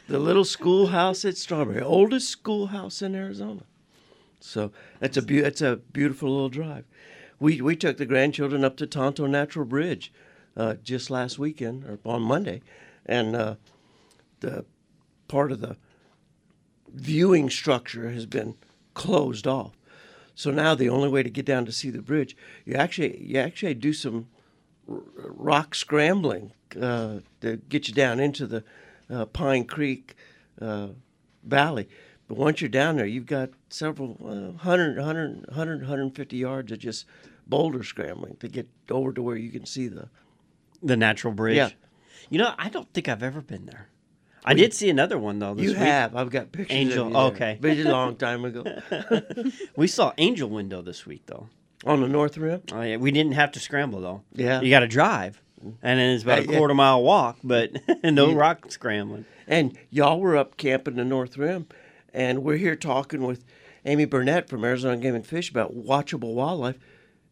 the 0.08 0.20
little 0.20 0.46
schoolhouse 0.46 1.26
at 1.26 1.38
Strawberry, 1.38 1.82
oldest 1.82 2.30
schoolhouse 2.30 3.02
in 3.02 3.16
Arizona. 3.16 3.64
So 4.40 4.72
that's 5.00 5.18
a 5.18 5.22
beau- 5.22 5.42
that's 5.42 5.62
a 5.62 5.78
beautiful 5.78 6.30
little 6.30 6.50
drive. 6.50 6.86
We 7.40 7.62
we 7.62 7.76
took 7.76 7.98
the 7.98 8.06
grandchildren 8.06 8.64
up 8.64 8.78
to 8.78 8.88
Tonto 8.88 9.26
Natural 9.26 9.66
Bridge 9.66 10.12
uh, 10.58 10.76
just 10.84 11.10
last 11.10 11.40
weekend 11.40 11.86
or 11.86 12.00
on 12.06 12.22
Monday, 12.22 12.62
and 13.06 13.36
uh, 13.36 13.56
the 14.42 14.66
part 15.28 15.52
of 15.52 15.62
the 15.62 15.78
viewing 16.94 17.50
structure 17.50 18.12
has 18.12 18.26
been 18.26 18.56
closed 18.94 19.48
off. 19.48 19.72
So 20.36 20.52
now 20.52 20.76
the 20.76 20.90
only 20.90 21.10
way 21.10 21.24
to 21.24 21.30
get 21.30 21.46
down 21.46 21.66
to 21.66 21.72
see 21.72 21.90
the 21.90 22.02
bridge, 22.02 22.36
you 22.66 22.76
actually 22.76 23.24
you 23.24 23.40
actually 23.40 23.76
do 23.76 23.94
some 23.94 24.28
rock 24.86 25.76
scrambling 25.76 26.52
uh, 26.80 27.20
to 27.42 27.58
get 27.70 27.88
you 27.88 27.94
down 27.94 28.20
into 28.20 28.46
the 28.46 28.64
uh, 29.14 29.26
Pine 29.26 29.66
Creek 29.66 30.16
uh, 30.62 30.88
Valley. 31.44 31.88
But 32.28 32.38
once 32.38 32.62
you're 32.62 32.70
down 32.70 32.96
there, 32.96 33.06
you've 33.06 33.26
got 33.26 33.50
several 33.70 34.18
uh, 34.26 34.58
hundred, 34.64 34.98
hundred, 35.02 35.46
hundred, 35.54 35.80
150 35.82 36.38
yards 36.38 36.72
of 36.72 36.80
just 36.80 37.06
boulder 37.46 37.84
scrambling 37.84 38.38
to 38.38 38.48
get 38.48 38.68
over 38.90 39.12
to 39.14 39.22
where 39.22 39.36
you 39.36 39.50
can 39.52 39.66
see 39.66 39.88
the. 39.88 40.10
The 40.82 40.98
natural 40.98 41.34
bridge. 41.34 41.56
Yeah. 41.58 41.70
You 42.30 42.40
know, 42.40 42.54
I 42.58 42.68
don't 42.70 42.92
think 42.94 43.08
I've 43.08 43.24
ever 43.24 43.42
been 43.42 43.66
there. 43.68 43.88
I 44.46 44.54
did 44.54 44.74
see 44.74 44.90
another 44.90 45.18
one 45.18 45.40
though. 45.40 45.54
This 45.54 45.64
You 45.64 45.70
week. 45.72 45.78
have. 45.78 46.14
I've 46.16 46.30
got 46.30 46.52
pictures. 46.52 46.76
Angel, 46.76 47.04
Of 47.04 47.08
you 47.08 47.14
there. 47.14 47.24
okay. 47.52 47.58
But 47.62 47.72
it's 47.72 47.86
a 47.88 47.92
long 47.92 48.16
time 48.28 48.44
ago. 48.44 48.66
We 49.78 49.88
saw 49.88 50.12
Angel 50.18 50.50
Window 50.50 50.82
this 50.82 51.06
week 51.06 51.24
though. 51.28 51.48
On 51.86 52.02
the 52.02 52.08
North 52.10 52.38
Rim. 52.38 52.62
Oh 52.74 52.82
yeah, 52.82 52.98
we 52.98 53.12
didn't 53.12 53.34
have 53.34 53.52
to 53.54 53.60
scramble 53.62 54.02
though. 54.02 54.24
Yeah. 54.34 54.60
You 54.62 54.70
got 54.70 54.82
to 54.82 54.88
drive, 54.88 55.42
and 55.82 56.00
then 56.00 56.10
it's 56.16 56.24
about 56.24 56.40
uh, 56.40 56.42
a 56.42 56.46
Yeah, 56.46 56.52
yeah. 56.52 56.58
quarter 56.58 56.74
mile 56.74 57.02
walk, 57.04 57.38
but 57.44 57.72
no 58.04 58.34
rock 58.34 58.72
scrambling. 58.72 59.26
And 59.48 59.78
y'all 59.90 60.20
were 60.20 60.38
up 60.38 60.58
camping 60.58 60.96
the 60.96 61.04
North 61.06 61.38
Rim, 61.38 61.68
and 62.14 62.44
we're 62.44 62.58
here 62.58 62.76
talking 62.76 63.24
with 63.24 63.44
Amy 63.86 64.06
Burnett 64.06 64.48
from 64.50 64.64
Arizona 64.64 64.98
Game 64.98 65.16
and 65.16 65.26
Fish 65.26 65.50
about 65.50 65.76
watchable 65.76 66.34
wildlife. 66.34 66.78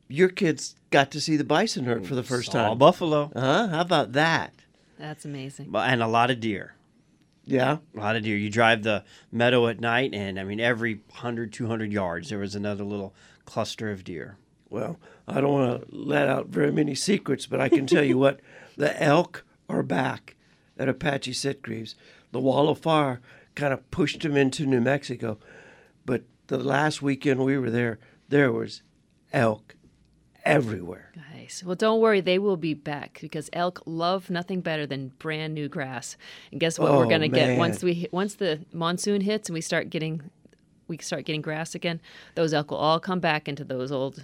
Your 0.07 0.27
kids 0.29 0.75
got 0.89 1.09
to 1.11 1.21
see 1.21 1.37
the 1.37 1.45
bison 1.45 1.85
herd 1.85 2.05
for 2.05 2.15
the 2.15 2.23
first 2.23 2.51
Saw 2.51 2.69
time. 2.69 2.77
buffalo, 2.77 3.31
Huh? 3.33 3.67
How 3.69 3.81
about 3.81 4.11
that? 4.13 4.53
That's 4.99 5.23
amazing. 5.25 5.67
but- 5.69 5.89
and 5.89 6.03
a 6.03 6.07
lot 6.07 6.29
of 6.29 6.39
deer. 6.41 6.75
Yeah. 7.45 7.77
A 7.95 7.99
lot 7.99 8.15
of 8.15 8.23
deer. 8.23 8.37
You 8.37 8.49
drive 8.49 8.83
the 8.83 9.03
meadow 9.31 9.67
at 9.67 9.79
night, 9.79 10.13
and 10.13 10.39
I 10.39 10.43
mean, 10.43 10.59
every 10.59 10.95
100, 11.09 11.51
200 11.51 11.91
yards, 11.91 12.29
there 12.29 12.37
was 12.39 12.55
another 12.55 12.83
little 12.83 13.15
cluster 13.45 13.89
of 13.89 14.03
deer. 14.03 14.37
Well, 14.71 14.99
I 15.27 15.41
don't 15.41 15.51
want 15.51 15.81
to 15.81 15.95
let 15.95 16.27
out 16.27 16.47
very 16.47 16.71
many 16.71 16.95
secrets, 16.95 17.45
but 17.45 17.59
I 17.61 17.69
can 17.69 17.85
tell 17.85 18.03
you 18.03 18.17
what: 18.17 18.39
the 18.77 18.99
elk 19.03 19.43
are 19.69 19.83
back 19.83 20.35
at 20.79 20.89
Apache 20.89 21.33
Sitgreaves. 21.33 21.93
The 22.31 22.39
Wallow 22.39 22.73
Fire 22.73 23.19
kind 23.53 23.73
of 23.73 23.91
pushed 23.91 24.21
them 24.21 24.35
into 24.37 24.65
New 24.65 24.79
Mexico, 24.81 25.37
but 26.05 26.23
the 26.47 26.57
last 26.57 27.01
weekend 27.01 27.41
we 27.43 27.57
were 27.57 27.69
there, 27.69 27.99
there 28.29 28.51
was 28.51 28.81
elk 29.33 29.75
everywhere. 30.45 31.11
Nice. 31.33 31.63
Well, 31.63 31.75
don't 31.75 31.99
worry, 31.99 32.21
they 32.21 32.39
will 32.39 32.57
be 32.57 32.73
back 32.73 33.19
because 33.21 33.49
elk 33.53 33.81
love 33.85 34.29
nothing 34.29 34.61
better 34.61 34.87
than 34.87 35.09
brand 35.19 35.53
new 35.53 35.67
grass. 35.67 36.15
And 36.51 36.59
guess 36.61 36.79
what? 36.79 36.91
We're 36.91 37.05
Oh, 37.05 37.09
going 37.09 37.21
to 37.21 37.27
get 37.27 37.57
once 37.57 37.83
we 37.83 38.07
once 38.11 38.35
the 38.35 38.61
monsoon 38.71 39.19
hits 39.21 39.49
and 39.49 39.53
we 39.53 39.61
start 39.61 39.89
getting 39.89 40.21
we 40.91 40.97
start 40.97 41.25
getting 41.25 41.41
grass 41.41 41.73
again. 41.73 42.01
Those 42.35 42.53
elk 42.53 42.69
will 42.69 42.77
all 42.77 42.99
come 42.99 43.21
back 43.21 43.47
into 43.47 43.63
those 43.63 43.91
old 43.91 44.21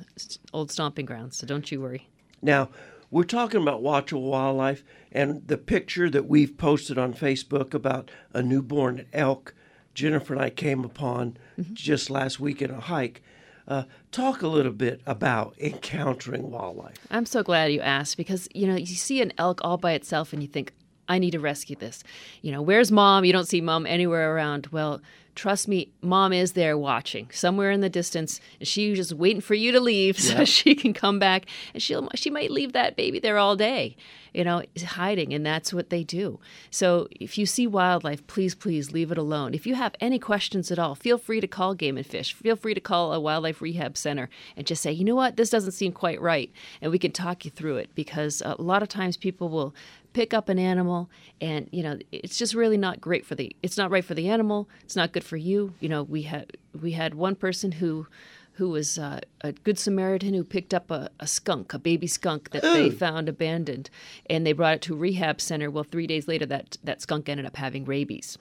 old 0.53 0.69
stomping 0.69 1.05
grounds. 1.05 1.37
So 1.37 1.47
don't 1.47 1.71
you 1.71 1.81
worry. 1.81 2.09
Now, 2.41 2.69
we're 3.09 3.23
talking 3.23 3.61
about 3.61 3.81
watchable 3.81 4.29
wildlife, 4.29 4.83
and 5.11 5.47
the 5.47 5.57
picture 5.57 6.09
that 6.09 6.27
we've 6.27 6.57
posted 6.57 6.97
on 6.97 7.13
Facebook 7.13 7.73
about 7.73 8.11
a 8.33 8.43
newborn 8.43 9.05
elk, 9.13 9.55
Jennifer 9.93 10.33
and 10.33 10.43
I 10.43 10.49
came 10.49 10.83
upon 10.83 11.37
just 11.73 12.09
last 12.09 12.39
week 12.39 12.61
in 12.61 12.69
a 12.69 12.81
hike. 12.81 13.23
Uh, 13.65 13.83
talk 14.11 14.41
a 14.41 14.47
little 14.47 14.71
bit 14.71 15.01
about 15.05 15.55
encountering 15.59 16.51
wildlife. 16.51 16.97
I'm 17.09 17.25
so 17.25 17.43
glad 17.43 17.71
you 17.71 17.81
asked 17.81 18.17
because 18.17 18.49
you 18.53 18.67
know 18.67 18.75
you 18.75 18.85
see 18.85 19.21
an 19.21 19.31
elk 19.37 19.61
all 19.63 19.77
by 19.77 19.93
itself 19.93 20.33
and 20.33 20.41
you 20.41 20.47
think 20.49 20.73
I 21.09 21.19
need 21.19 21.31
to 21.31 21.39
rescue 21.39 21.75
this. 21.75 22.03
You 22.41 22.51
know, 22.51 22.61
where's 22.61 22.91
mom? 22.91 23.25
You 23.25 23.33
don't 23.33 23.47
see 23.47 23.61
mom 23.61 23.85
anywhere 23.85 24.35
around. 24.35 24.67
Well, 24.71 25.01
trust 25.37 25.67
me, 25.67 25.89
mom 26.01 26.33
is 26.33 26.53
there 26.53 26.77
watching 26.77 27.29
somewhere 27.31 27.71
in 27.71 27.79
the 27.79 27.89
distance. 27.89 28.41
And 28.59 28.67
she's 28.67 28.97
just 28.97 29.13
waiting 29.13 29.39
for 29.39 29.53
you 29.53 29.71
to 29.71 29.79
leave 29.79 30.19
so 30.19 30.43
she 30.43 30.75
can 30.75 30.93
come 30.93 31.19
back 31.19 31.45
and 31.73 31.81
she'll 31.81 32.09
she 32.15 32.29
might 32.29 32.51
leave 32.51 32.73
that 32.73 32.97
baby 32.97 33.19
there 33.19 33.37
all 33.37 33.55
day. 33.55 33.95
You 34.33 34.43
know, 34.43 34.61
hiding 34.85 35.33
and 35.33 35.43
that's 35.43 35.73
what 35.73 35.89
they 35.89 36.03
do. 36.03 36.39
So, 36.69 37.07
if 37.11 37.39
you 37.39 37.47
see 37.47 37.65
wildlife, 37.65 38.27
please 38.27 38.53
please 38.53 38.91
leave 38.91 39.11
it 39.11 39.17
alone. 39.17 39.55
If 39.55 39.65
you 39.65 39.73
have 39.73 39.95
any 39.99 40.19
questions 40.19 40.69
at 40.69 40.77
all, 40.77 40.93
feel 40.93 41.17
free 41.17 41.41
to 41.41 41.47
call 41.47 41.73
Game 41.73 41.97
and 41.97 42.05
Fish. 42.05 42.33
Feel 42.33 42.55
free 42.55 42.75
to 42.75 42.81
call 42.81 43.13
a 43.13 43.19
wildlife 43.19 43.61
rehab 43.61 43.97
center 43.97 44.29
and 44.55 44.67
just 44.67 44.83
say, 44.83 44.91
"You 44.91 45.05
know 45.05 45.15
what? 45.15 45.37
This 45.37 45.49
doesn't 45.49 45.71
seem 45.71 45.91
quite 45.91 46.21
right." 46.21 46.51
And 46.81 46.91
we 46.91 46.99
can 46.99 47.11
talk 47.11 47.45
you 47.45 47.51
through 47.51 47.77
it 47.77 47.89
because 47.95 48.43
a 48.45 48.61
lot 48.61 48.83
of 48.83 48.89
times 48.89 49.17
people 49.17 49.49
will 49.49 49.73
pick 50.17 50.33
up 50.33 50.49
an 50.49 50.57
animal 50.57 51.11
and 51.39 51.69
you 51.71 51.83
know 51.83 51.95
it's 52.11 52.39
just 52.39 52.55
really 52.55 52.75
not 52.75 52.99
great 52.99 53.23
for 53.23 53.35
the 53.35 53.55
it's 53.61 53.77
not 53.77 53.91
right 53.91 54.03
for 54.03 54.15
the 54.15 54.27
animal 54.27 54.67
it's 54.83 54.95
not 54.95 55.11
good 55.11 55.23
for 55.23 55.37
you. 55.37 55.75
You 55.79 55.89
know 55.89 56.01
we 56.01 56.23
had 56.23 56.57
we 56.81 56.93
had 56.93 57.13
one 57.13 57.35
person 57.35 57.73
who 57.73 58.07
who 58.53 58.67
was 58.69 58.97
uh, 58.97 59.19
a 59.41 59.51
good 59.51 59.77
samaritan 59.77 60.33
who 60.33 60.43
picked 60.43 60.73
up 60.73 60.89
a, 60.89 61.11
a 61.19 61.27
skunk 61.27 61.71
a 61.71 61.77
baby 61.77 62.07
skunk 62.07 62.49
that 62.49 62.63
they 62.63 62.89
found 62.89 63.29
abandoned 63.29 63.91
and 64.27 64.43
they 64.43 64.53
brought 64.53 64.73
it 64.73 64.81
to 64.81 64.95
a 64.95 64.97
rehab 64.97 65.39
center. 65.39 65.69
Well 65.69 65.83
three 65.83 66.07
days 66.07 66.27
later 66.27 66.47
that 66.47 66.77
that 66.83 66.99
skunk 67.03 67.29
ended 67.29 67.45
up 67.45 67.57
having 67.57 67.85
rabies 67.85 68.39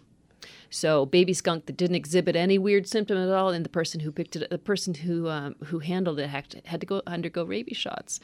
so 0.70 1.07
baby 1.07 1.33
skunk 1.33 1.66
that 1.66 1.76
didn't 1.76 1.96
exhibit 1.96 2.37
any 2.37 2.59
weird 2.59 2.87
symptom 2.87 3.18
at 3.18 3.29
all, 3.31 3.50
and 3.50 3.64
the 3.64 3.70
person 3.70 4.00
who 4.00 4.12
picked 4.12 4.37
it, 4.37 4.48
the 4.50 4.59
person 4.59 4.94
who 4.94 5.29
um, 5.29 5.55
who 5.64 5.79
handled 5.79 6.18
it 6.18 6.29
had 6.29 6.48
to, 6.50 6.61
had 6.64 6.81
to 6.81 6.87
go 6.87 7.02
undergo 7.07 7.44
rabies 7.44 7.76
shots. 7.76 8.20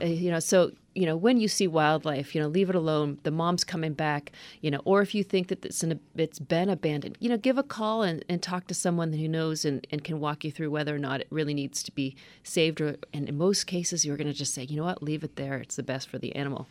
Uh, 0.00 0.04
you 0.04 0.30
know, 0.30 0.40
so 0.40 0.72
you 0.94 1.06
know 1.06 1.16
when 1.16 1.38
you 1.38 1.48
see 1.48 1.66
wildlife, 1.66 2.34
you 2.34 2.40
know, 2.40 2.48
leave 2.48 2.70
it 2.70 2.76
alone. 2.76 3.18
The 3.22 3.30
mom's 3.30 3.64
coming 3.64 3.92
back, 3.92 4.32
you 4.60 4.70
know, 4.70 4.80
or 4.84 5.02
if 5.02 5.14
you 5.14 5.22
think 5.24 5.48
that 5.48 5.64
it's 5.64 5.82
an, 5.82 6.00
it's 6.16 6.38
been 6.38 6.68
abandoned, 6.68 7.16
you 7.20 7.28
know, 7.28 7.36
give 7.36 7.58
a 7.58 7.62
call 7.62 8.02
and, 8.02 8.24
and 8.28 8.42
talk 8.42 8.66
to 8.68 8.74
someone 8.74 9.12
who 9.12 9.28
knows 9.28 9.64
and, 9.64 9.86
and 9.90 10.04
can 10.04 10.20
walk 10.20 10.44
you 10.44 10.50
through 10.50 10.70
whether 10.70 10.94
or 10.94 10.98
not 10.98 11.20
it 11.20 11.28
really 11.30 11.54
needs 11.54 11.82
to 11.82 11.92
be 11.92 12.16
saved. 12.42 12.80
Or 12.80 12.96
and 13.12 13.28
in 13.28 13.36
most 13.36 13.66
cases, 13.66 14.04
you're 14.04 14.16
going 14.16 14.26
to 14.26 14.32
just 14.32 14.54
say, 14.54 14.64
you 14.64 14.76
know 14.76 14.84
what, 14.84 15.02
leave 15.02 15.24
it 15.24 15.36
there. 15.36 15.58
It's 15.58 15.76
the 15.76 15.82
best 15.82 16.08
for 16.08 16.18
the 16.18 16.34
animal. 16.34 16.68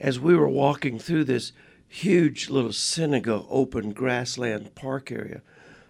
As 0.00 0.18
we 0.18 0.34
were 0.34 0.48
walking 0.48 0.98
through 0.98 1.24
this 1.24 1.52
huge 1.92 2.48
little 2.48 2.72
Seneca 2.72 3.42
open 3.50 3.92
grassland 3.92 4.74
park 4.74 5.12
area, 5.12 5.42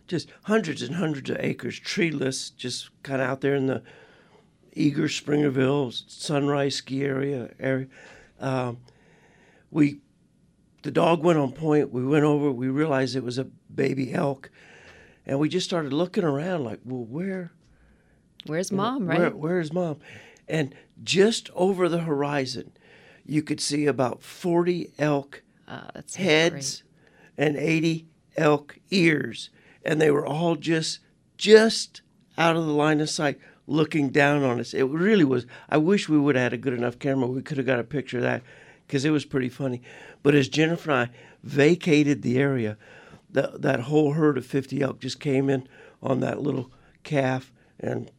just 0.08 0.28
hundreds 0.44 0.82
and 0.82 0.96
hundreds 0.96 1.30
of 1.30 1.36
acres, 1.38 1.78
treeless, 1.78 2.50
just 2.50 2.90
kind 3.04 3.22
of 3.22 3.28
out 3.28 3.40
there 3.40 3.54
in 3.54 3.66
the 3.66 3.82
Eagar, 4.76 5.08
Springerville, 5.08 5.92
Sunrise 6.10 6.76
ski 6.76 7.04
area 7.04 7.50
area. 7.60 7.86
Um, 8.40 8.78
we, 9.70 10.00
the 10.82 10.90
dog 10.90 11.22
went 11.22 11.38
on 11.38 11.52
point. 11.52 11.92
We 11.92 12.04
went 12.04 12.24
over. 12.24 12.50
We 12.50 12.68
realized 12.68 13.14
it 13.14 13.22
was 13.22 13.38
a 13.38 13.44
baby 13.44 14.12
elk, 14.12 14.50
and 15.24 15.38
we 15.38 15.48
just 15.48 15.66
started 15.66 15.92
looking 15.92 16.24
around 16.24 16.64
like, 16.64 16.80
well, 16.84 17.04
where, 17.04 17.52
Where's 18.46 18.72
mom? 18.72 19.06
Right? 19.06 19.20
where, 19.20 19.30
where's 19.30 19.72
mom? 19.72 19.98
and 20.48 20.74
just 21.04 21.48
over 21.54 21.88
the 21.88 22.00
horizon, 22.00 22.72
you 23.24 23.40
could 23.42 23.60
see 23.60 23.86
about 23.86 24.22
40 24.22 24.92
elk 24.98 25.42
Uh, 25.72 25.90
that's 25.94 26.16
heads 26.16 26.82
and 27.38 27.56
80 27.56 28.06
elk 28.36 28.78
ears, 28.90 29.48
and 29.82 30.00
they 30.00 30.10
were 30.10 30.26
all 30.26 30.54
just 30.54 30.98
just 31.38 32.02
out 32.36 32.56
of 32.56 32.66
the 32.66 32.72
line 32.72 33.00
of 33.00 33.08
sight, 33.08 33.38
looking 33.66 34.10
down 34.10 34.42
on 34.42 34.60
us. 34.60 34.74
It 34.74 34.84
really 34.84 35.24
was. 35.24 35.46
I 35.70 35.78
wish 35.78 36.10
we 36.10 36.18
would 36.18 36.34
have 36.34 36.42
had 36.42 36.52
a 36.52 36.58
good 36.58 36.74
enough 36.74 36.98
camera. 36.98 37.26
We 37.26 37.40
could 37.40 37.56
have 37.56 37.66
got 37.66 37.78
a 37.78 37.84
picture 37.84 38.18
of 38.18 38.22
that 38.24 38.42
because 38.86 39.06
it 39.06 39.10
was 39.10 39.24
pretty 39.24 39.48
funny. 39.48 39.80
But 40.22 40.34
as 40.34 40.48
Jennifer 40.48 40.90
and 40.90 41.10
I 41.10 41.14
vacated 41.42 42.20
the 42.20 42.38
area, 42.38 42.76
that 43.30 43.62
that 43.62 43.80
whole 43.80 44.12
herd 44.12 44.36
of 44.36 44.44
50 44.44 44.82
elk 44.82 45.00
just 45.00 45.20
came 45.20 45.48
in 45.48 45.66
on 46.02 46.20
that 46.20 46.42
little 46.42 46.70
calf 47.02 47.50
and 47.80 48.10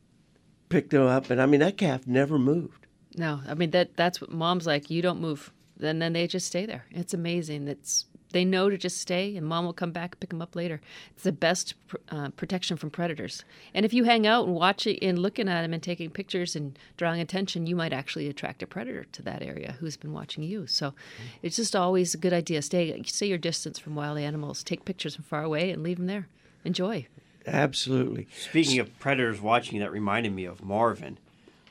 picked 0.70 0.90
them 0.90 1.06
up. 1.06 1.30
And 1.30 1.40
I 1.40 1.46
mean, 1.46 1.60
that 1.60 1.78
calf 1.78 2.08
never 2.08 2.40
moved. 2.40 2.88
No, 3.16 3.42
I 3.48 3.54
mean 3.54 3.70
that 3.72 3.96
that's 3.96 4.20
what 4.20 4.32
mom's 4.32 4.66
like. 4.66 4.90
You 4.90 5.04
don't 5.04 5.22
move, 5.22 5.54
and 5.84 6.02
then 6.02 6.14
they 6.14 6.28
just 6.28 6.48
stay 6.48 6.66
there. 6.66 6.86
It's 6.92 7.14
amazing. 7.14 7.68
It's 7.68 8.06
they 8.34 8.44
know 8.44 8.70
to 8.70 8.78
just 8.78 8.98
stay, 8.98 9.38
and 9.38 9.46
mom 9.46 9.64
will 9.64 9.74
come 9.74 9.92
back 9.92 10.14
and 10.14 10.20
pick 10.20 10.32
them 10.32 10.42
up 10.42 10.56
later. 10.56 10.82
It's 11.12 11.24
the 11.24 11.32
best 11.32 11.76
pr- 11.88 11.98
uh, 12.10 12.30
protection 12.30 12.78
from 12.78 12.90
predators. 12.90 13.46
And 13.76 13.86
if 13.86 13.94
you 13.94 14.06
hang 14.06 14.26
out 14.26 14.48
and 14.48 14.56
watch 14.56 14.88
it 14.88 15.06
and 15.06 15.20
looking 15.20 15.48
at 15.48 15.62
them 15.62 15.72
and 15.72 15.82
taking 15.82 16.10
pictures 16.10 16.56
and 16.56 16.78
drawing 16.98 17.22
attention, 17.22 17.68
you 17.68 17.76
might 17.76 17.94
actually 17.94 18.28
attract 18.28 18.64
a 18.64 18.68
predator 18.68 19.06
to 19.12 19.22
that 19.22 19.44
area 19.44 19.78
who's 19.80 19.98
been 19.98 20.14
watching 20.14 20.44
you. 20.44 20.66
So 20.66 20.96
it's 21.44 21.56
just 21.56 21.76
always 21.76 22.16
a 22.16 22.18
good 22.18 22.34
idea. 22.34 22.62
Stay 22.64 23.02
stay 23.04 23.28
your 23.28 23.38
distance 23.38 23.78
from 23.78 23.96
wild 23.96 24.18
animals. 24.18 24.64
Take 24.64 24.84
pictures 24.84 25.16
from 25.16 25.26
far 25.26 25.44
away 25.44 25.70
and 25.70 25.84
leave 25.84 25.98
them 25.98 26.08
there. 26.08 26.28
Enjoy. 26.66 27.06
Absolutely. 27.46 28.28
Speaking 28.36 28.80
of 28.80 28.98
predators 29.00 29.42
watching, 29.42 29.80
that 29.80 29.92
reminded 29.92 30.34
me 30.34 30.46
of 30.46 30.64
Marvin, 30.64 31.18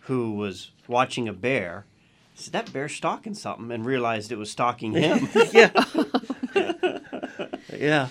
who 0.03 0.33
was 0.35 0.71
watching 0.87 1.29
a 1.29 1.33
bear. 1.33 1.87
He 2.35 2.43
said 2.43 2.53
that 2.53 2.73
bear's 2.73 2.95
stalking 2.95 3.35
something, 3.35 3.71
and 3.71 3.85
realized 3.85 4.33
it 4.33 4.39
was 4.39 4.51
stalking 4.51 4.93
him. 4.93 5.29
Yeah. 5.53 5.71
yeah. 7.77 8.09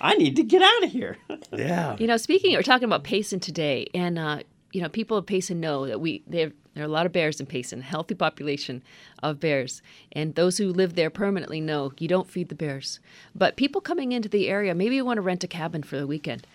I 0.00 0.14
need 0.14 0.36
to 0.36 0.42
get 0.42 0.62
out 0.62 0.84
of 0.84 0.90
here. 0.90 1.18
Yeah. 1.52 1.96
You 1.98 2.06
know, 2.06 2.16
speaking, 2.16 2.52
we're 2.52 2.62
talking 2.62 2.84
about 2.84 3.04
Payson 3.04 3.40
today, 3.40 3.86
and 3.94 4.18
uh, 4.18 4.40
you 4.72 4.82
know, 4.82 4.88
people 4.88 5.16
of 5.16 5.26
Payson 5.26 5.60
know 5.60 5.86
that 5.86 6.00
we 6.00 6.22
there 6.26 6.52
there 6.74 6.82
are 6.82 6.86
a 6.86 6.90
lot 6.90 7.06
of 7.06 7.12
bears 7.12 7.38
in 7.40 7.46
Payson, 7.46 7.82
healthy 7.82 8.14
population 8.14 8.82
of 9.22 9.38
bears, 9.40 9.80
and 10.12 10.34
those 10.34 10.58
who 10.58 10.72
live 10.72 10.94
there 10.94 11.10
permanently 11.10 11.60
know 11.60 11.92
you 11.98 12.08
don't 12.08 12.28
feed 12.28 12.48
the 12.48 12.54
bears. 12.54 12.98
But 13.34 13.56
people 13.56 13.80
coming 13.80 14.12
into 14.12 14.28
the 14.28 14.48
area, 14.48 14.74
maybe 14.74 14.96
you 14.96 15.04
want 15.04 15.18
to 15.18 15.22
rent 15.22 15.44
a 15.44 15.48
cabin 15.48 15.84
for 15.84 15.96
the 15.96 16.06
weekend. 16.06 16.46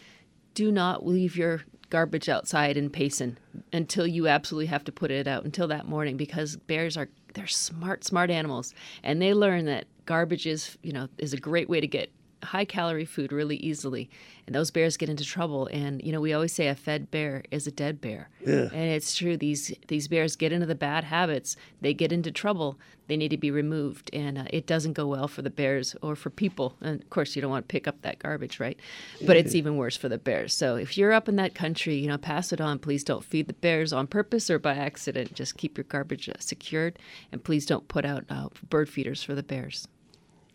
Do 0.53 0.71
not 0.71 1.05
leave 1.05 1.37
your 1.37 1.61
garbage 1.89 2.29
outside 2.29 2.77
in 2.77 2.89
Payson 2.89 3.37
until 3.73 4.05
you 4.05 4.27
absolutely 4.27 4.67
have 4.67 4.83
to 4.85 4.91
put 4.91 5.11
it 5.11 5.27
out 5.27 5.45
until 5.45 5.67
that 5.67 5.87
morning 5.87 6.17
because 6.17 6.55
bears 6.55 6.97
are 6.97 7.09
they're 7.33 7.47
smart 7.47 8.03
smart 8.03 8.29
animals. 8.29 8.73
And 9.03 9.21
they 9.21 9.33
learn 9.33 9.65
that 9.65 9.85
garbage 10.05 10.47
is 10.47 10.77
you 10.81 10.93
know 10.93 11.07
is 11.17 11.33
a 11.33 11.37
great 11.37 11.69
way 11.69 11.79
to 11.79 11.87
get 11.87 12.11
high 12.43 12.65
calorie 12.65 13.05
food 13.05 13.31
really 13.31 13.57
easily 13.57 14.09
and 14.49 14.55
those 14.55 14.71
bears 14.71 14.97
get 14.97 15.09
into 15.09 15.23
trouble. 15.23 15.67
And 15.71 16.01
you 16.03 16.11
know 16.11 16.19
we 16.19 16.33
always 16.33 16.53
say 16.53 16.67
a 16.67 16.75
fed 16.75 17.11
bear 17.11 17.43
is 17.51 17.67
a 17.67 17.71
dead 17.71 18.01
bear. 18.01 18.29
Yeah. 18.45 18.69
and 18.73 18.89
it's 18.89 19.15
true 19.15 19.37
these 19.37 19.71
these 19.89 20.07
bears 20.07 20.35
get 20.35 20.51
into 20.51 20.65
the 20.65 20.73
bad 20.73 21.03
habits 21.03 21.55
they 21.81 21.93
get 21.93 22.11
into 22.11 22.31
trouble 22.31 22.79
they 23.07 23.17
need 23.17 23.29
to 23.29 23.37
be 23.37 23.51
removed. 23.51 24.09
And 24.13 24.37
uh, 24.37 24.45
it 24.51 24.67
doesn't 24.67 24.93
go 24.93 25.07
well 25.07 25.27
for 25.27 25.41
the 25.41 25.49
bears 25.49 25.95
or 26.01 26.15
for 26.15 26.29
people. 26.29 26.75
And 26.81 27.01
of 27.01 27.09
course 27.09 27.35
you 27.35 27.41
don't 27.41 27.51
want 27.51 27.67
to 27.67 27.71
pick 27.71 27.87
up 27.87 28.01
that 28.01 28.19
garbage 28.19 28.59
right? 28.59 28.79
But 29.25 29.37
it's 29.37 29.53
even 29.53 29.77
worse 29.77 29.97
for 29.97 30.09
the 30.09 30.17
bears. 30.17 30.53
So 30.55 30.75
if 30.77 30.97
you're 30.97 31.13
up 31.13 31.29
in 31.29 31.35
that 31.35 31.53
country 31.53 31.95
you 31.95 32.07
know 32.07 32.17
pass 32.17 32.51
it 32.51 32.59
on. 32.59 32.79
Please 32.79 33.03
don't 33.03 33.23
feed 33.23 33.47
the 33.47 33.53
bears 33.53 33.93
on 33.93 34.07
purpose 34.07 34.49
or 34.49 34.57
by 34.57 34.73
accident. 34.73 35.35
Just 35.35 35.57
keep 35.57 35.77
your 35.77 35.83
garbage 35.83 36.27
uh, 36.27 36.33
secured. 36.39 36.97
And 37.31 37.43
please 37.43 37.67
don't 37.67 37.87
put 37.87 38.03
out 38.03 38.25
uh, 38.29 38.49
bird 38.67 38.89
feeders 38.89 39.21
for 39.21 39.35
the 39.35 39.43
bears 39.43 39.87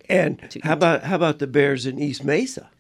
And 0.09 0.41
how 0.63 0.73
eat. 0.73 0.77
about 0.77 1.03
how 1.05 1.17
about 1.17 1.39
the 1.39 1.47
bears 1.47 1.87
in 1.87 1.99
East 1.99 2.25
Mesa? 2.25 2.71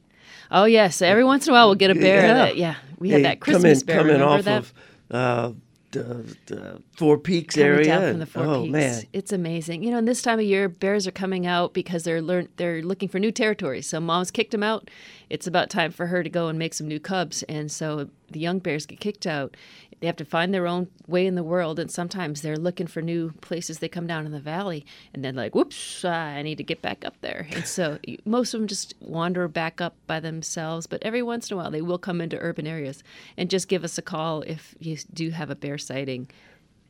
Oh 0.50 0.64
yes, 0.64 1.00
every 1.02 1.24
once 1.24 1.46
in 1.46 1.52
a 1.52 1.54
while 1.54 1.68
we'll 1.68 1.74
get 1.74 1.90
a 1.90 1.94
bear. 1.94 2.26
Yeah. 2.26 2.34
That, 2.34 2.56
yeah, 2.56 2.74
we 2.98 3.10
had 3.10 3.18
They 3.18 3.22
that 3.22 3.40
come 3.40 3.54
Christmas 3.54 3.80
in, 3.80 3.86
bear. 3.86 3.96
coming 3.98 4.20
off 4.22 4.42
that? 4.44 4.58
of 4.58 4.72
uh, 5.10 5.52
the, 5.90 6.36
the 6.46 6.82
Four 6.96 7.18
Peaks 7.18 7.54
Coming 7.54 7.68
area. 7.70 7.84
down 7.86 8.10
from 8.10 8.18
the 8.18 8.26
Four 8.26 8.44
oh 8.44 8.62
Peaks. 8.62 8.72
man, 8.72 9.02
It's 9.12 9.32
amazing. 9.32 9.82
You 9.82 9.92
know, 9.92 9.98
and 9.98 10.06
this 10.08 10.22
time 10.22 10.38
of 10.38 10.44
year, 10.44 10.68
bears 10.68 11.06
are 11.06 11.12
coming 11.12 11.46
out 11.46 11.72
because 11.72 12.02
they're 12.04 12.20
learn 12.20 12.48
they're 12.56 12.82
looking 12.82 13.08
for 13.08 13.18
new 13.18 13.32
territory. 13.32 13.80
So 13.80 14.00
mom's 14.00 14.30
kicked 14.30 14.50
them 14.50 14.62
out. 14.62 14.90
It's 15.30 15.46
about 15.46 15.70
time 15.70 15.92
for 15.92 16.06
her 16.06 16.22
to 16.22 16.28
go 16.30 16.48
and 16.48 16.58
make 16.58 16.74
some 16.74 16.88
new 16.88 17.00
cubs. 17.00 17.42
And 17.44 17.70
so 17.72 18.08
the 18.30 18.40
young 18.40 18.58
bears 18.58 18.86
get 18.86 19.00
kicked 19.00 19.26
out. 19.26 19.56
They 20.00 20.06
have 20.06 20.16
to 20.16 20.24
find 20.24 20.52
their 20.52 20.66
own 20.66 20.88
way 21.06 21.26
in 21.26 21.34
the 21.34 21.42
world, 21.42 21.78
and 21.78 21.90
sometimes 21.90 22.42
they're 22.42 22.56
looking 22.56 22.86
for 22.86 23.00
new 23.00 23.32
places. 23.40 23.78
They 23.78 23.88
come 23.88 24.06
down 24.06 24.26
in 24.26 24.32
the 24.32 24.40
valley, 24.40 24.84
and 25.12 25.24
then 25.24 25.34
like, 25.34 25.54
whoops, 25.54 26.04
ah, 26.04 26.10
I 26.10 26.42
need 26.42 26.58
to 26.58 26.64
get 26.64 26.82
back 26.82 27.04
up 27.04 27.20
there. 27.20 27.46
And 27.52 27.66
so 27.66 27.98
most 28.24 28.52
of 28.54 28.60
them 28.60 28.68
just 28.68 28.94
wander 29.00 29.46
back 29.48 29.80
up 29.80 29.96
by 30.06 30.20
themselves. 30.20 30.86
But 30.86 31.02
every 31.02 31.22
once 31.22 31.50
in 31.50 31.54
a 31.54 31.60
while, 31.60 31.70
they 31.70 31.82
will 31.82 31.98
come 31.98 32.20
into 32.20 32.38
urban 32.38 32.66
areas 32.66 33.02
and 33.36 33.50
just 33.50 33.68
give 33.68 33.84
us 33.84 33.98
a 33.98 34.02
call 34.02 34.42
if 34.42 34.74
you 34.78 34.96
do 35.12 35.30
have 35.30 35.50
a 35.50 35.54
bear 35.56 35.78
sighting. 35.78 36.28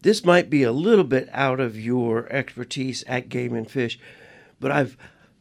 this 0.03 0.25
might 0.25 0.51
be 0.51 0.63
a 0.63 0.73
little 0.73 1.05
bit 1.05 1.29
out 1.33 1.61
of 1.61 1.79
your 1.81 2.31
expertise 2.31 3.03
at 3.07 3.29
Game 3.29 3.55
and 3.55 3.71
Fish, 3.71 3.99
but 4.61 4.71
I've 4.71 4.97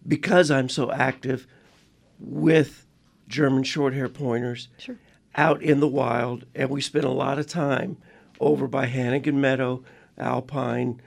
because 0.08 0.52
I'm 0.52 0.70
so 0.70 0.92
active 0.92 1.48
with 2.20 2.86
German 3.28 3.64
Shorthair 3.64 4.14
Pointers 4.14 4.68
Sure. 4.78 4.98
Out 5.36 5.62
in 5.62 5.80
the 5.80 5.88
wild, 5.88 6.46
and 6.54 6.70
we 6.70 6.82
spent 6.82 7.06
a 7.06 7.10
lot 7.10 7.40
of 7.40 7.48
time 7.48 7.98
over 8.40 8.68
by 8.68 8.88
Hannagan 8.88 9.36
Meadow, 9.36 9.84
Alpine, 10.18 11.02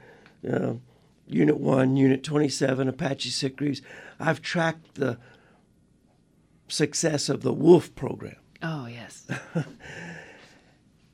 uh, 0.49 0.75
Unit 1.29 1.59
1, 1.59 1.97
Unit 1.97 2.23
27, 2.23 2.89
Apache 2.89 3.31
Sitgreaves. 3.31 3.83
I've 4.19 4.43
tracked 4.43 4.95
the 4.95 5.19
success 6.69 7.29
of 7.29 7.43
the 7.43 7.53
Wolf 7.53 7.95
program. 7.95 8.37
Oh 8.63 8.87
yes. 8.87 9.27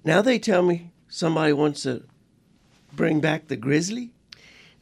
Now 0.05 0.20
they 0.20 0.38
tell 0.38 0.62
me 0.62 0.90
somebody 1.09 1.53
wants 1.53 1.83
to 1.85 2.05
bring 2.92 3.20
back 3.20 3.48
the 3.48 3.57
grizzly. 3.57 4.11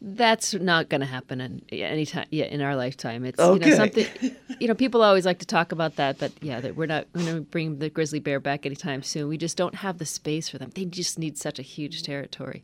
That's 0.03 0.55
not 0.55 0.89
going 0.89 1.03
to 1.03 1.07
happen 1.07 1.43
in 1.43 1.61
any 1.71 2.07
time 2.07 2.27
yeah, 2.31 2.47
in 2.47 2.63
our 2.63 2.75
lifetime. 2.75 3.23
It's 3.27 3.39
Okay. 3.39 3.65
you 3.67 3.71
know 3.71 3.77
something. 3.77 4.07
You 4.61 4.69
know, 4.69 4.75
people 4.75 5.01
always 5.03 5.25
like 5.25 5.39
to 5.39 5.47
talk 5.47 5.73
about 5.73 5.97
that, 5.97 6.19
but 6.19 6.33
yeah, 6.43 6.61
that 6.61 6.77
we're 6.77 6.85
not 6.85 7.11
going 7.15 7.27
to 7.27 7.41
bring 7.41 7.79
the 7.79 7.89
grizzly 7.89 8.19
bear 8.21 8.41
back 8.41 8.67
anytime 8.67 9.03
soon. 9.03 9.27
We 9.29 9.39
just 9.39 9.57
don't 9.57 9.77
have 9.77 9.97
the 9.97 10.05
space 10.05 10.51
for 10.51 10.59
them. 10.59 10.71
They 10.75 10.85
just 10.85 11.19
need 11.19 11.39
such 11.39 11.59
a 11.59 11.63
huge 11.63 12.03
territory. 12.03 12.63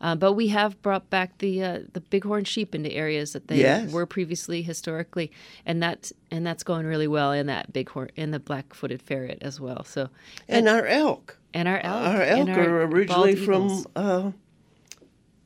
Uh, 0.00 0.14
but 0.14 0.34
we 0.34 0.48
have 0.48 0.80
brought 0.82 1.08
back 1.08 1.38
the 1.38 1.62
uh, 1.62 1.78
the 1.94 2.00
bighorn 2.00 2.44
sheep 2.44 2.74
into 2.74 2.92
areas 2.92 3.32
that 3.32 3.48
they 3.48 3.60
Yes. 3.60 3.90
were 3.92 4.04
previously 4.04 4.60
historically, 4.62 5.30
and 5.64 5.82
that's 5.82 6.12
and 6.30 6.46
that's 6.46 6.62
going 6.62 6.84
really 6.86 7.08
well. 7.08 7.32
in 7.32 7.46
that 7.46 7.72
bighorn 7.72 8.10
in 8.14 8.30
the 8.30 8.40
black-footed 8.40 9.00
ferret 9.02 9.38
as 9.40 9.58
well. 9.60 9.84
So 9.84 10.08
And 10.48 10.68
our 10.68 10.86
elk. 10.86 11.38
and 11.54 11.66
our 11.66 11.78
elk, 11.80 12.06
Our 12.14 12.22
and 12.22 12.48
elk 12.50 12.58
are 12.58 12.82
originally 12.82 13.36
from 13.36 13.84
uh, 13.96 14.32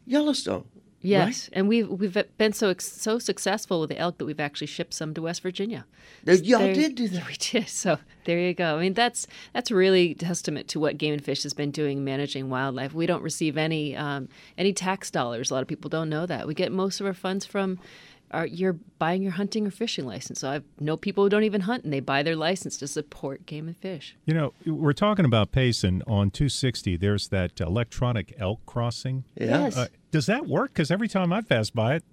Yellowstone. 0.06 0.64
Yes, 1.02 1.50
and 1.52 1.68
we've 1.68 1.88
we've 1.88 2.16
been 2.38 2.52
so 2.52 2.74
so 2.78 3.18
successful 3.18 3.80
with 3.80 3.90
the 3.90 3.98
elk 3.98 4.18
that 4.18 4.24
we've 4.24 4.38
actually 4.40 4.68
shipped 4.68 4.94
some 4.94 5.12
to 5.14 5.22
West 5.22 5.42
Virginia. 5.42 5.84
They- 6.24 6.36
y'all 6.36 6.60
There- 6.60 6.74
did 6.74 6.94
do 6.94 7.08
that. 7.14 7.26
We 7.26 7.34
did. 7.34 7.68
So 7.68 7.98
there 8.24 8.38
you 8.38 8.54
go. 8.54 8.76
I 8.76 8.80
mean, 8.80 8.94
that's 8.94 9.26
that's 9.52 9.70
really 9.70 10.14
testament 10.14 10.68
to 10.68 10.80
what 10.80 10.96
Game 10.98 11.12
and 11.12 11.24
Fish 11.24 11.42
has 11.42 11.54
been 11.54 11.70
doing 11.72 12.04
managing 12.04 12.48
wildlife. 12.50 12.94
We 12.94 13.06
don't 13.06 13.22
receive 13.22 13.56
any 13.58 13.96
um, 13.96 14.28
any 14.56 14.72
tax 14.72 15.10
dollars. 15.10 15.50
A 15.50 15.54
lot 15.54 15.62
of 15.62 15.68
people 15.68 15.88
don't 15.90 16.08
know 16.08 16.24
that. 16.26 16.46
We 16.46 16.54
get 16.54 16.70
most 16.72 17.00
of 17.00 17.06
our 17.06 17.14
funds 17.14 17.44
from. 17.44 17.78
Our, 18.32 18.46
you're 18.46 18.78
buying 18.98 19.22
your 19.22 19.32
hunting 19.32 19.66
or 19.66 19.70
fishing 19.70 20.06
license. 20.06 20.40
So 20.40 20.48
I 20.50 20.60
know 20.80 20.96
people 20.96 21.24
who 21.24 21.28
don't 21.30 21.44
even 21.44 21.62
hunt 21.62 21.84
and 21.84 21.92
they 21.92 22.00
buy 22.00 22.22
their 22.22 22.36
license 22.36 22.76
to 22.78 22.88
support 22.88 23.44
game 23.46 23.66
and 23.66 23.76
fish. 23.76 24.16
You 24.24 24.34
know, 24.34 24.52
we're 24.66 24.92
talking 24.94 25.24
about 25.24 25.52
Payson 25.52 26.02
on 26.06 26.30
260. 26.30 26.96
There's 26.96 27.28
that 27.28 27.60
electronic 27.60 28.34
elk 28.38 28.60
crossing. 28.66 29.24
Yeah. 29.36 29.64
Yes. 29.64 29.76
Uh, 29.76 29.86
does 30.10 30.26
that 30.26 30.46
work? 30.46 30.72
Because 30.72 30.90
every 30.90 31.08
time 31.08 31.32
I 31.32 31.40
pass 31.42 31.70
by 31.70 31.96
it, 31.96 32.04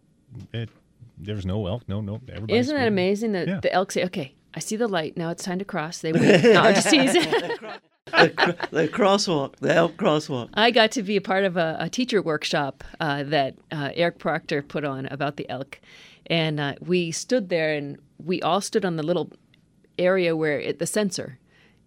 it 0.53 0.69
there's 1.17 1.45
no 1.45 1.67
elk. 1.67 1.84
No, 1.88 2.01
no. 2.01 2.21
Everybody's 2.29 2.65
Isn't 2.67 2.75
that 2.75 2.88
amazing 2.88 3.32
that 3.34 3.47
Yeah. 3.47 3.60
the 3.60 3.73
elk 3.73 3.91
say, 3.91 4.05
"Okay, 4.05 4.36
I 4.53 4.60
see 4.60 4.75
the 4.77 4.88
light. 4.88 5.17
Now 5.17 5.32
it's 5.32 5.43
time 5.43 5.60
to 5.60 5.65
cross." 5.65 5.99
They 5.99 6.13
wait. 6.13 6.43
no, 6.43 6.62
I'm 6.62 6.75
just 6.75 6.89
teasing. 6.89 7.23
The, 8.12 8.67
the 8.72 8.88
crosswalk, 8.88 9.56
the 9.58 9.74
elk 9.74 9.98
crosswalk. 9.98 10.50
I 10.54 10.72
got 10.72 10.91
to 10.91 11.04
be 11.04 11.15
a 11.17 11.22
part 11.22 11.43
of 11.43 11.58
a, 11.58 11.78
a 11.80 11.89
teacher 11.89 12.22
workshop 12.22 12.84
uh, 13.00 13.24
that 13.24 13.56
uh, 13.72 13.91
Eric 13.93 14.19
Proctor 14.19 14.62
put 14.62 14.84
on 14.84 15.06
about 15.08 15.38
the 15.38 15.50
elk. 15.50 15.80
And 16.28 16.60
uh, 16.60 16.76
we 16.80 17.12
stood 17.12 17.50
there 17.50 17.74
and 17.74 17.98
we 18.24 18.41
all 18.41 18.62
stood 18.62 18.86
on 18.86 18.95
the 18.95 19.04
little 19.04 19.32
area 19.98 20.36
where 20.36 20.60
it, 20.60 20.80
the 20.80 20.88
sensor 20.88 21.39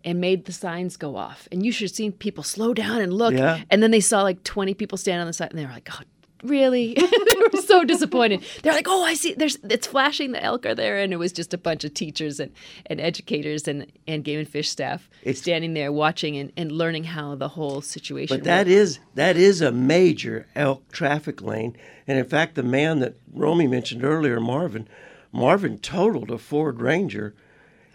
and 0.05 0.21
made 0.21 0.47
the 0.47 0.53
signs 0.53 0.97
go 0.97 1.17
off. 1.17 1.49
And 1.53 1.65
you 1.65 1.73
should 1.73 1.89
have 1.89 1.97
seen 1.97 2.13
people 2.13 2.43
slow 2.43 2.75
down 2.75 3.01
and 3.01 3.13
look. 3.13 3.35
Yeah. 3.35 3.63
And 3.71 3.83
then 3.83 3.91
they 3.91 4.01
saw 4.01 4.23
like 4.23 4.43
20 4.45 4.75
people 4.75 4.99
stand 4.99 5.21
on 5.21 5.27
the 5.27 5.33
side 5.33 5.51
and 5.51 5.59
they 5.59 5.65
were 5.65 5.73
like, 5.73 5.89
oh, 5.93 6.03
really? 6.43 6.95
they 6.95 7.37
were 7.53 7.61
so 7.63 7.85
disappointed. 7.85 8.43
They're 8.63 8.73
like, 8.73 8.89
oh, 8.89 9.05
I 9.05 9.15
see. 9.15 9.35
There's 9.35 9.57
it's 9.65 9.87
flashing. 9.87 10.33
The 10.33 10.43
elk 10.43 10.67
are 10.67 10.75
there, 10.75 10.99
and 10.99 11.13
it 11.13 11.17
was 11.17 11.33
just 11.33 11.55
a 11.55 11.59
bunch 11.59 11.85
of 11.85 11.95
teachers 11.95 12.41
and, 12.41 12.53
and 12.87 13.01
educators 13.01 13.69
and, 13.69 13.87
and 14.07 14.25
game 14.25 14.39
and 14.39 14.49
fish 14.49 14.69
staff 14.69 15.09
It's- 15.23 15.39
standing 15.39 15.75
there 15.75 15.93
watching 15.93 16.37
and, 16.37 16.53
and 16.57 16.73
learning 16.73 17.05
how 17.05 17.35
the 17.35 17.49
whole 17.49 17.81
situation. 17.81 18.37
But 18.37 18.45
that 18.45 18.67
worked. 18.67 18.71
is 18.71 18.99
that 19.15 19.37
is 19.37 19.61
a 19.61 19.73
major 19.73 20.47
elk 20.55 20.91
traffic 20.93 21.41
lane, 21.43 21.77
and 22.07 22.19
in 22.19 22.25
fact, 22.25 22.55
the 22.55 22.63
man 22.63 23.01
that 23.01 23.17
Romy 23.33 23.67
mentioned 23.67 24.05
earlier, 24.05 24.41
Marvin, 24.41 24.89
Marvin 25.33 25.79
totaled 25.79 26.31
a 26.31 26.39
Ford 26.39 26.81
Ranger, 26.81 27.35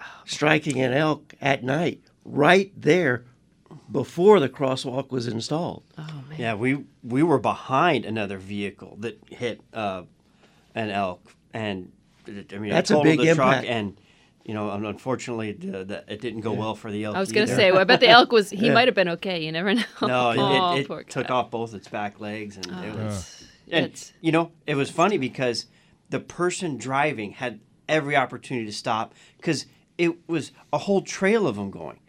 oh, 0.01 0.05
striking 0.25 0.81
an 0.81 0.93
elk 0.93 1.33
at 1.41 1.63
night 1.63 2.01
right 2.25 2.71
there 2.75 3.23
before 3.91 4.39
the 4.39 4.49
crosswalk 4.49 5.11
was 5.11 5.27
installed. 5.27 5.83
Oh 5.97 6.23
man. 6.29 6.39
Yeah, 6.39 6.53
we 6.55 6.83
we 7.03 7.23
were 7.23 7.39
behind 7.39 8.05
another 8.05 8.37
vehicle 8.37 8.97
that 9.01 9.19
hit 9.29 9.61
uh, 9.73 10.03
an 10.75 10.89
elk, 10.89 11.21
and 11.53 11.91
I 12.27 12.57
mean, 12.57 12.71
That's 12.71 12.91
it 12.91 12.97
a 12.97 13.01
big 13.03 13.19
the 13.19 13.33
truck, 13.35 13.47
impact. 13.57 13.67
and 13.67 13.97
you 14.45 14.53
know, 14.53 14.71
unfortunately, 14.71 15.51
the, 15.51 15.83
the, 15.83 16.03
it 16.07 16.21
didn't 16.21 16.39
go 16.41 16.53
well 16.53 16.73
for 16.73 16.89
the 16.89 17.03
elk. 17.03 17.17
I 17.17 17.19
was 17.19 17.31
gonna 17.33 17.47
say, 17.47 17.71
well, 17.71 17.81
I 17.81 17.83
bet 17.83 17.99
the 17.99 18.07
elk 18.09 18.31
was. 18.31 18.49
He 18.49 18.69
might 18.69 18.87
have 18.87 18.95
been 18.95 19.09
okay. 19.09 19.43
You 19.43 19.51
never 19.51 19.73
know. 19.73 19.83
No, 20.01 20.33
oh, 20.37 20.73
it, 20.75 20.79
it, 20.81 20.89
it 20.91 21.09
took 21.09 21.29
off 21.29 21.51
both 21.51 21.73
its 21.73 21.87
back 21.87 22.19
legs, 22.19 22.55
and 22.57 22.65
it 22.67 22.95
was. 22.95 23.43
And 23.69 23.85
It's- 23.85 24.13
you 24.21 24.31
know, 24.31 24.51
it 24.65 24.75
was 24.75 24.89
funny 24.89 25.17
because 25.17 25.65
the 26.09 26.21
person 26.21 26.77
driving 26.77 27.31
had 27.31 27.59
every 27.89 28.15
opportunity 28.15 28.65
to 28.65 28.71
stop 28.71 29.13
because 29.35 29.65
it 29.97 30.15
was 30.29 30.53
a 30.71 30.77
whole 30.77 31.01
trail 31.01 31.45
of 31.47 31.57
them 31.57 31.69
going. 31.69 31.99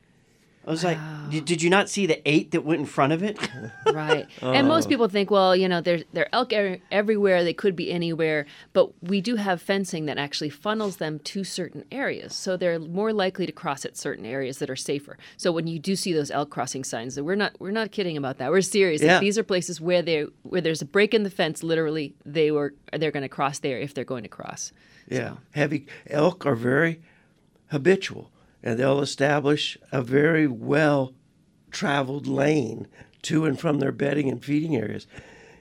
I 0.67 0.71
was 0.71 0.85
like, 0.85 0.99
"Did- 1.31 1.47
did 1.47 1.63
you 1.63 1.71
not 1.71 1.89
see 1.89 2.05
the 2.05 2.21
eight 2.29 2.51
that 2.51 2.63
went 2.63 2.81
in 2.81 2.87
front 2.87 3.15
of 3.15 3.23
it? 3.23 3.39
right. 3.87 4.27
And 4.43 4.67
Oh. 4.67 4.69
most 4.69 4.89
people 4.91 5.09
think, 5.09 5.31
well, 5.31 5.57
you 5.57 5.67
know, 5.67 5.81
there 5.81 6.01
there 6.13 6.25
are 6.25 6.29
elk 6.41 6.53
er- 6.53 6.79
everywhere. 6.91 7.43
They 7.43 7.55
could 7.55 7.75
be 7.75 7.91
anywhere, 7.91 8.45
but 8.75 8.91
we 9.03 9.23
do 9.23 9.37
have 9.37 9.63
fencing 9.63 10.05
that 10.07 10.19
actually 10.19 10.51
funnels 10.51 10.99
them 10.99 11.21
to 11.21 11.43
certain 11.43 11.85
areas, 11.91 12.35
so 12.35 12.57
they're 12.59 12.79
more 12.79 13.15
likely 13.15 13.47
to 13.47 13.53
cross 13.53 13.87
at 13.87 13.97
certain 13.97 14.27
areas 14.27 14.59
that 14.59 14.69
are 14.69 14.77
safer. 14.77 15.17
So 15.39 15.51
when 15.53 15.67
you 15.67 15.79
do 15.79 15.97
see 15.97 16.13
those 16.13 16.31
elk 16.31 16.51
crossing 16.51 16.85
signs, 16.85 17.15
that 17.15 17.25
we're 17.25 17.35
not 17.35 17.53
we're 17.59 17.71
not 17.71 17.91
kidding 17.91 18.19
about 18.19 18.37
that. 18.39 18.51
We're 18.51 18.61
serious. 18.61 19.03
Like, 19.03 19.21
these 19.21 19.39
are 19.39 19.43
places 19.45 19.81
where 19.81 20.03
they 20.03 20.27
where 20.43 20.61
there's 20.61 20.83
a 20.83 20.87
break 20.87 21.15
in 21.15 21.23
the 21.23 21.31
fence. 21.31 21.63
Literally, 21.63 22.15
they 22.27 22.51
were 22.51 22.75
they're 22.93 23.11
going 23.13 23.23
to 23.23 23.29
cross 23.31 23.59
there 23.61 23.79
if 23.79 23.95
they're 23.95 24.05
going 24.05 24.25
to 24.25 24.29
cross. 24.29 24.73
Yeah, 25.11 25.37
heavy 25.53 25.87
elk 26.11 26.45
are 26.45 26.55
very 26.55 27.01
habitual, 27.69 28.31
and 28.63 28.79
they'll 28.79 29.01
establish 29.01 29.79
a 29.93 30.03
very 30.03 30.47
well 30.47 31.15
traveled 31.71 32.27
lane 32.27 32.87
to 33.23 33.45
and 33.45 33.59
from 33.59 33.79
their 33.79 33.93
bedding 33.93 34.29
and 34.29 34.45
feeding 34.45 34.77
areas. 34.77 35.07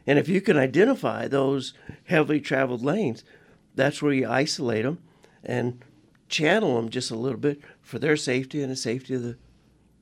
And 0.06 0.18
if 0.18 0.30
you 0.30 0.42
can 0.42 0.58
identify 0.58 1.28
those 1.28 1.74
heavily 2.06 2.40
traveled 2.40 2.84
lanes, 2.84 3.24
that's 3.76 4.02
where 4.02 4.14
you 4.14 4.28
isolate 4.28 4.84
them 4.84 5.00
and 5.44 5.84
channel 6.30 6.76
them 6.76 6.90
just 6.90 7.12
a 7.12 7.16
little 7.16 7.40
bit 7.40 7.62
for 7.82 8.00
their 8.00 8.18
safety 8.18 8.62
and 8.62 8.72
the 8.72 8.76
safety 8.76 9.16
of 9.16 9.24
the 9.24 9.38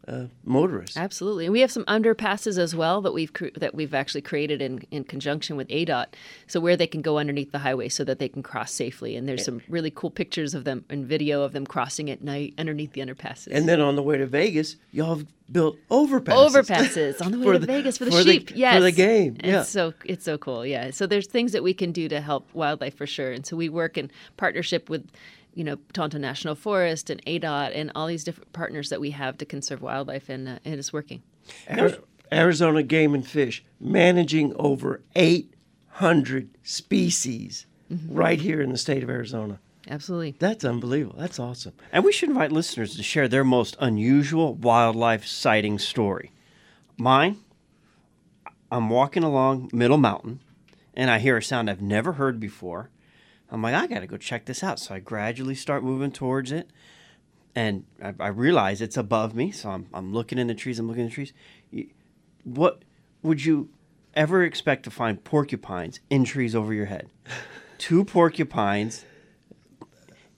uh, 0.08 0.26
motorists. 0.44 0.98
Absolutely, 0.98 1.46
and 1.46 1.54
we 1.54 1.62
have 1.62 1.72
some 1.72 1.86
underpasses 1.86 2.58
as 2.58 2.76
well 2.76 3.02
that 3.02 3.14
we've 3.14 3.34
cre- 3.34 3.48
that 3.56 3.76
we've 3.76 3.94
actually 3.94 4.22
created 4.22 4.62
in, 4.62 4.80
in 4.92 5.04
conjunction 5.04 5.56
with 5.56 5.68
ADOT, 5.70 6.08
so 6.48 6.60
where 6.60 6.78
they 6.78 6.88
can 6.88 7.02
go 7.02 7.18
underneath 7.18 7.52
the 7.52 7.60
highway 7.60 7.90
so 7.90 8.04
that 8.04 8.20
they 8.20 8.30
can 8.30 8.44
cross 8.44 8.72
safely. 8.72 9.16
And 9.16 9.28
there's 9.28 9.46
some 9.46 9.62
really 9.70 9.92
cool 9.92 10.12
pictures 10.12 10.54
of 10.54 10.64
them 10.64 10.86
and 10.90 11.06
video 11.06 11.42
of 11.44 11.54
them 11.54 11.66
crossing 11.66 12.10
at 12.10 12.24
night 12.24 12.54
underneath 12.58 12.94
the 12.94 13.02
underpasses. 13.02 13.48
And 13.52 13.68
then 13.68 13.82
on 13.82 13.96
the 13.96 14.04
way 14.04 14.18
to 14.18 14.26
Vegas, 14.26 14.76
y'all 14.92 15.16
have 15.16 15.28
built 15.52 15.78
overpasses. 15.90 16.50
overpasses 16.66 17.22
on 17.26 17.32
the 17.32 17.40
way 17.40 17.54
to 17.54 17.60
the- 17.60 17.68
Vegas 17.68 17.98
for 17.98 18.06
the 18.06 18.12
for 18.12 18.24
the- 18.24 18.32
sheep. 18.34 18.50
for 18.50 18.80
the 18.82 18.92
game, 18.92 19.38
yeah. 19.44 19.62
It's 19.62 19.70
so 19.70 19.94
it's 20.04 20.26
so 20.26 20.38
cool. 20.38 20.66
Yeah. 20.66 20.92
So 20.92 21.06
there's 21.08 21.28
things 21.28 21.52
that 21.52 21.64
we 21.64 21.74
can 21.74 21.92
do 21.92 22.08
to 22.10 22.20
help 22.22 22.48
wildlife 22.54 22.96
for 22.96 23.06
sure. 23.08 23.32
And 23.32 23.46
so 23.46 23.56
we 23.56 23.70
work 23.70 23.98
in 23.98 24.10
partnership 24.38 24.90
with, 24.90 25.08
you 25.54 25.64
know, 25.64 25.78
Tonto 25.94 26.18
National 26.18 26.56
Forest 26.56 27.10
and 27.10 27.24
ADOT 27.26 27.72
and 27.76 27.92
all 27.96 28.08
these 28.08 28.24
different 28.24 28.52
partners 28.54 28.90
that 28.90 29.00
we 29.00 29.12
have 29.12 29.38
to 29.38 29.46
conserve 29.46 29.82
wildlife, 29.82 30.30
and 30.30 30.48
uh, 30.50 30.60
and 30.66 30.76
it's 30.76 30.92
working. 30.92 31.22
Ari- 31.70 31.98
Arizona 32.32 32.82
Game 32.82 33.14
and 33.14 33.26
Fish 33.26 33.64
managing 33.80 34.54
over 34.58 35.02
800 35.16 36.50
species 36.64 37.66
Mm-hmm. 37.94 38.16
right 38.16 38.42
here 38.42 38.62
in 38.64 38.72
the 38.72 38.80
state 38.80 39.04
of 39.04 39.12
Arizona. 39.12 39.60
Absolutely. 39.90 40.36
That's 40.40 40.66
unbelievable. 40.66 41.20
That's 41.20 41.40
awesome. 41.40 41.74
And 41.92 42.04
we 42.04 42.12
should 42.12 42.30
invite 42.30 42.52
listeners 42.52 42.96
to 42.96 43.04
share 43.04 43.28
their 43.28 43.44
most 43.44 43.78
unusual 43.80 44.56
wildlife 44.56 45.26
sighting 45.26 45.78
story. 45.80 46.32
Mine, 46.98 47.38
I'm 48.72 48.90
walking 48.90 49.24
along 49.24 49.70
Middle 49.72 49.98
Mountain 49.98 50.40
and 50.96 51.12
I 51.12 51.20
hear 51.20 51.38
a 51.38 51.44
sound 51.44 51.70
I've 51.70 51.82
never 51.82 52.14
heard 52.14 52.40
before. 52.40 52.90
I'm 53.52 53.62
like, 53.62 53.76
I 53.76 53.86
got 53.86 54.00
to 54.00 54.08
go 54.08 54.18
check 54.18 54.46
this 54.46 54.64
out. 54.64 54.80
So 54.80 54.96
I 54.96 55.00
gradually 55.00 55.56
start 55.56 55.84
moving 55.84 56.12
towards 56.12 56.52
it. 56.52 56.70
And 57.54 57.86
I, 58.04 58.14
I 58.20 58.28
realize 58.28 58.82
it's 58.82 58.98
above 58.98 59.36
me. 59.36 59.52
So 59.52 59.70
I'm, 59.70 59.88
I'm 59.94 60.14
looking 60.14 60.40
in 60.40 60.48
the 60.48 60.56
trees. 60.56 60.80
I'm 60.80 60.88
looking 60.88 61.04
in 61.04 61.10
the 61.10 61.14
trees. 61.14 61.34
What 62.44 62.82
would 63.22 63.46
you 63.46 63.70
ever 64.16 64.44
expect 64.44 64.84
to 64.84 64.92
find 64.92 65.24
porcupines 65.24 66.00
in 66.10 66.24
trees 66.24 66.56
over 66.56 66.74
your 66.74 66.86
head? 66.88 67.10
Two 67.78 68.04
porcupines 68.04 69.06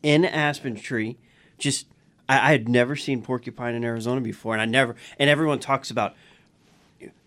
in 0.04 0.26
aspen 0.26 0.76
tree. 0.76 1.18
Just 1.58 1.88
I, 2.28 2.50
I 2.50 2.52
had 2.52 2.70
never 2.70 2.96
seen 2.96 3.22
porcupine 3.22 3.76
in 3.76 3.84
Arizona 3.84 4.22
before, 4.22 4.54
and 4.54 4.62
I 4.62 4.66
never. 4.66 4.96
And 5.20 5.30
everyone 5.30 5.60
talks 5.60 5.92
about. 5.92 6.16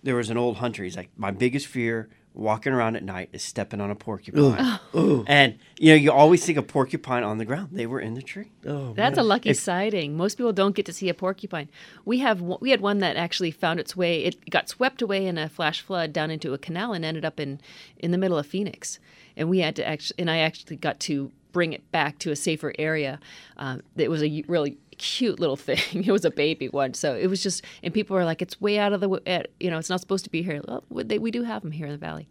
There 0.02 0.16
was 0.16 0.30
an 0.30 0.36
old 0.36 0.56
hunter. 0.56 0.82
He's 0.82 0.96
like, 0.96 1.10
my 1.16 1.30
biggest 1.30 1.66
fear 1.66 2.08
walking 2.32 2.72
around 2.72 2.96
at 2.96 3.02
night 3.02 3.28
is 3.32 3.42
stepping 3.42 3.80
on 3.80 3.90
a 3.90 3.94
porcupine. 3.94 4.78
And 5.26 5.58
you 5.78 5.90
know, 5.92 5.96
you 5.96 6.12
always 6.12 6.44
think 6.44 6.58
a 6.58 6.62
porcupine 6.62 7.22
on 7.24 7.38
the 7.38 7.44
ground. 7.44 7.70
They 7.72 7.86
were 7.86 8.00
in 8.00 8.14
the 8.14 8.22
tree. 8.22 8.50
Oh, 8.66 8.92
That's 8.92 9.18
a 9.18 9.22
lucky 9.22 9.52
sighting. 9.54 10.16
Most 10.16 10.36
people 10.36 10.52
don't 10.52 10.74
get 10.74 10.86
to 10.86 10.92
see 10.92 11.08
a 11.08 11.14
porcupine. 11.14 11.68
We 12.04 12.18
have 12.18 12.40
one- 12.40 12.58
we 12.60 12.70
had 12.70 12.80
one 12.80 12.98
that 12.98 13.16
actually 13.16 13.50
found 13.50 13.80
its 13.80 13.96
way. 13.96 14.24
It 14.24 14.48
got 14.50 14.68
swept 14.68 15.02
away 15.02 15.26
in 15.26 15.38
a 15.38 15.48
flash 15.48 15.80
flood 15.80 16.12
down 16.12 16.30
into 16.30 16.52
a 16.54 16.58
canal 16.58 16.92
and 16.92 17.04
ended 17.04 17.24
up 17.24 17.40
in 17.40 17.60
in 17.98 18.10
the 18.10 18.18
middle 18.18 18.38
of 18.38 18.46
Phoenix. 18.46 18.98
And 19.36 19.48
we 19.48 19.58
had 19.60 19.76
to 19.76 19.86
actually, 19.86 20.16
and 20.20 20.30
I 20.30 20.38
actually 20.38 20.76
got 20.76 21.00
to 21.00 21.32
bring 21.52 21.72
it 21.72 21.90
back 21.90 22.18
to 22.20 22.30
a 22.30 22.36
safer 22.36 22.72
area. 22.78 23.18
Um, 23.56 23.82
it 23.96 24.08
was 24.08 24.22
a 24.22 24.44
really 24.46 24.76
cute 25.00 25.40
little 25.40 25.56
thing. 25.56 26.04
It 26.06 26.12
was 26.12 26.24
a 26.24 26.30
baby 26.30 26.68
one, 26.68 26.94
so 26.94 27.14
it 27.16 27.26
was 27.26 27.42
just. 27.42 27.64
And 27.82 27.92
people 27.92 28.14
were 28.14 28.24
like, 28.24 28.42
"It's 28.42 28.60
way 28.60 28.78
out 28.78 28.92
of 28.92 29.00
the, 29.00 29.46
you 29.58 29.70
know, 29.70 29.78
it's 29.78 29.90
not 29.90 30.00
supposed 30.00 30.24
to 30.24 30.30
be 30.30 30.42
here." 30.42 30.60
Well, 30.68 30.84
we- 30.90 31.02
they, 31.02 31.18
we 31.18 31.30
do 31.30 31.42
have 31.42 31.62
them 31.62 31.72
here 31.72 31.86
in 31.86 31.92
the 31.92 31.98
valley. 31.98 32.28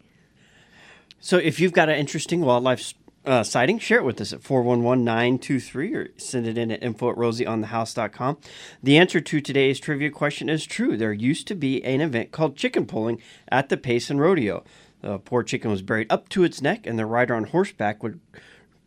So 1.20 1.36
if 1.36 1.60
you've 1.60 1.72
got 1.74 1.88
an 1.90 1.96
interesting 1.96 2.40
wildlife 2.40 2.94
uh, 3.26 3.42
sighting, 3.42 3.78
share 3.78 3.98
it 3.98 4.04
with 4.04 4.20
us 4.22 4.32
at 4.32 4.40
411-923 4.40 5.94
or 5.94 6.08
send 6.16 6.46
it 6.46 6.56
in 6.56 6.70
at 6.70 6.82
info 6.82 7.10
at 7.10 7.16
rosieonthehouse.com. 7.16 8.38
The 8.82 8.96
answer 8.96 9.20
to 9.20 9.40
today's 9.42 9.78
trivia 9.78 10.10
question 10.10 10.48
is 10.48 10.64
true. 10.64 10.96
There 10.96 11.12
used 11.12 11.46
to 11.48 11.54
be 11.54 11.84
an 11.84 12.00
event 12.00 12.32
called 12.32 12.56
chicken 12.56 12.86
pulling 12.86 13.20
at 13.48 13.68
the 13.68 13.76
Payson 13.76 14.18
Rodeo. 14.18 14.64
The 15.02 15.18
poor 15.18 15.42
chicken 15.42 15.70
was 15.70 15.82
buried 15.82 16.06
up 16.10 16.28
to 16.30 16.44
its 16.44 16.62
neck, 16.62 16.86
and 16.86 16.98
the 16.98 17.04
rider 17.06 17.34
on 17.34 17.44
horseback 17.44 18.02
would 18.02 18.20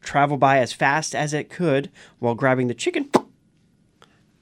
travel 0.01 0.37
by 0.37 0.57
as 0.57 0.73
fast 0.73 1.13
as 1.13 1.33
it 1.33 1.49
could 1.51 1.91
while 2.19 2.33
grabbing 2.35 2.67
the 2.67 2.73
chicken 2.73 3.09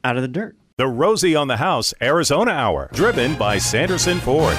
out 0.04 0.16
of 0.16 0.22
the 0.22 0.28
dirt. 0.28 0.56
The 0.78 0.88
Rosie 0.88 1.36
on 1.36 1.48
the 1.48 1.58
House 1.58 1.94
Arizona 2.02 2.52
Hour, 2.52 2.90
driven 2.94 3.36
by 3.36 3.58
Sanderson 3.58 4.20
Ford. 4.20 4.58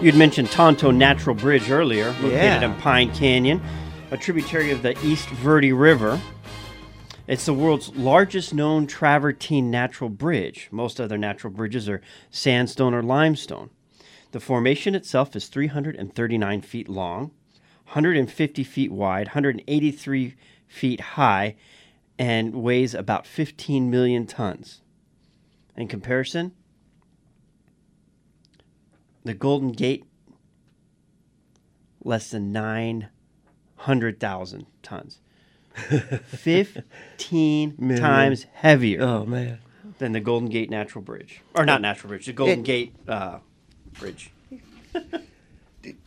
You'd 0.00 0.14
mentioned 0.14 0.50
Tonto 0.52 0.92
Natural 0.92 1.34
Bridge 1.34 1.70
earlier, 1.72 2.06
located 2.22 2.32
Yeah. 2.32 2.64
in 2.64 2.74
Pine 2.76 3.12
Canyon, 3.12 3.60
a 4.12 4.16
tributary 4.16 4.70
of 4.70 4.82
the 4.82 4.96
East 5.04 5.28
Verde 5.30 5.72
River. 5.72 6.20
It's 7.26 7.44
the 7.46 7.52
world's 7.52 7.94
largest 7.96 8.54
known 8.54 8.86
travertine 8.86 9.72
natural 9.72 10.08
bridge. 10.08 10.68
Most 10.70 11.00
other 11.00 11.18
natural 11.18 11.52
bridges 11.52 11.88
are 11.88 12.00
sandstone 12.30 12.94
or 12.94 13.02
limestone. 13.02 13.70
The 14.32 14.40
formation 14.40 14.94
itself 14.94 15.34
is 15.36 15.48
339 15.48 16.60
feet 16.62 16.88
long, 16.88 17.30
150 17.86 18.64
feet 18.64 18.90
wide, 18.92 19.28
183 19.28 20.34
feet 20.66 21.00
high, 21.00 21.56
and 22.18 22.54
weighs 22.54 22.94
about 22.94 23.26
15 23.26 23.90
million 23.90 24.26
tons. 24.26 24.80
In 25.76 25.88
comparison, 25.88 26.52
the 29.24 29.34
Golden 29.34 29.72
Gate 29.72 30.04
less 32.04 32.30
than 32.30 32.52
900,000 32.52 34.66
tons. 34.82 35.18
15 35.74 37.74
Million. 37.78 38.00
times 38.02 38.46
heavier 38.54 39.00
Oh, 39.02 39.24
man. 39.24 39.58
than 39.98 40.12
the 40.12 40.20
Golden 40.20 40.48
Gate 40.48 40.70
Natural 40.70 41.02
Bridge. 41.02 41.40
Or 41.54 41.64
not 41.64 41.80
Natural 41.80 42.08
Bridge, 42.10 42.26
the 42.26 42.32
Golden 42.32 42.60
It- 42.60 42.64
Gate 42.64 42.94
uh, 43.06 43.38
Bridge. 43.92 44.30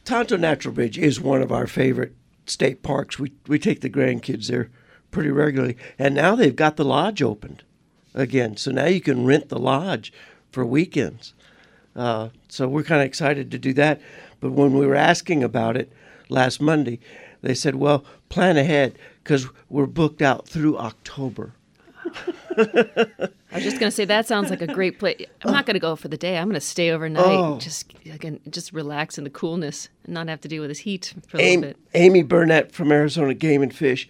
Tonto 0.06 0.38
Natural 0.38 0.74
Bridge 0.74 0.98
is 0.98 1.20
one 1.20 1.42
of 1.42 1.52
our 1.52 1.68
favorite 1.68 2.14
state 2.46 2.84
parks. 2.84 3.18
We, 3.20 3.34
we 3.48 3.60
take 3.60 3.82
the 3.82 3.90
grandkids 3.90 4.48
there 4.48 4.70
pretty 5.12 5.30
regularly. 5.30 5.78
And 5.98 6.16
now 6.16 6.36
they've 6.36 6.56
got 6.56 6.78
the 6.78 6.86
lodge 6.86 7.22
opened. 7.22 7.64
again. 8.14 8.58
So 8.58 8.72
now 8.72 8.86
you 8.86 9.02
can 9.02 9.26
rent 9.26 9.50
the 9.50 9.60
lodge 9.60 10.12
for 10.52 10.66
weekends. 10.66 11.34
Uh, 11.96 12.30
so 12.48 12.68
we're 12.68 12.84
kind 12.84 13.02
of 13.02 13.08
excited 13.08 13.52
to 13.52 13.58
do 13.58 13.74
that. 13.74 14.02
But 14.40 14.52
when 14.52 14.74
we 14.74 14.86
were 14.86 14.96
asking 14.96 15.44
about 15.44 15.78
it 15.78 15.92
last 16.30 16.62
Monday, 16.62 17.00
they 17.42 17.54
said, 17.54 17.76
well, 17.76 18.06
plan 18.30 18.58
ahead 18.58 18.98
because 19.24 19.48
we're 19.70 19.86
booked 19.88 20.22
out 20.22 20.48
through 20.48 20.78
October. 20.78 21.54
I 22.58 23.56
was 23.56 23.64
just 23.64 23.80
gonna 23.80 23.92
say 23.92 24.06
that 24.06 24.28
sounds 24.28 24.50
like 24.50 24.62
a 24.62 24.68
great 24.68 25.00
place. 25.00 25.26
I'm 25.44 25.52
not 25.52 25.66
gonna 25.66 25.80
go 25.80 25.96
for 25.96 26.08
the 26.08 26.18
day. 26.18 26.38
I'm 26.38 26.48
gonna 26.48 26.60
stay 26.62 26.92
overnight, 26.92 27.26
Oh. 27.26 27.58
just 27.60 27.94
again, 28.06 28.40
just 28.50 28.72
relax 28.74 29.18
in 29.18 29.24
the 29.24 29.30
coolness 29.30 29.90
and 30.06 30.14
not 30.14 30.28
have 30.30 30.42
to 30.42 30.48
deal 30.48 30.62
with 30.62 30.70
this 30.72 30.80
heat 30.80 31.14
for 31.28 31.38
a 31.38 31.42
Amy, 31.42 31.56
little 31.58 31.70
bit. 31.72 31.78
Amy 31.94 32.24
Burnett 32.24 32.72
from 32.72 32.92
Arizona 32.92 33.34
Game 33.34 33.62
and 33.62 33.74
Fish. 33.74 34.08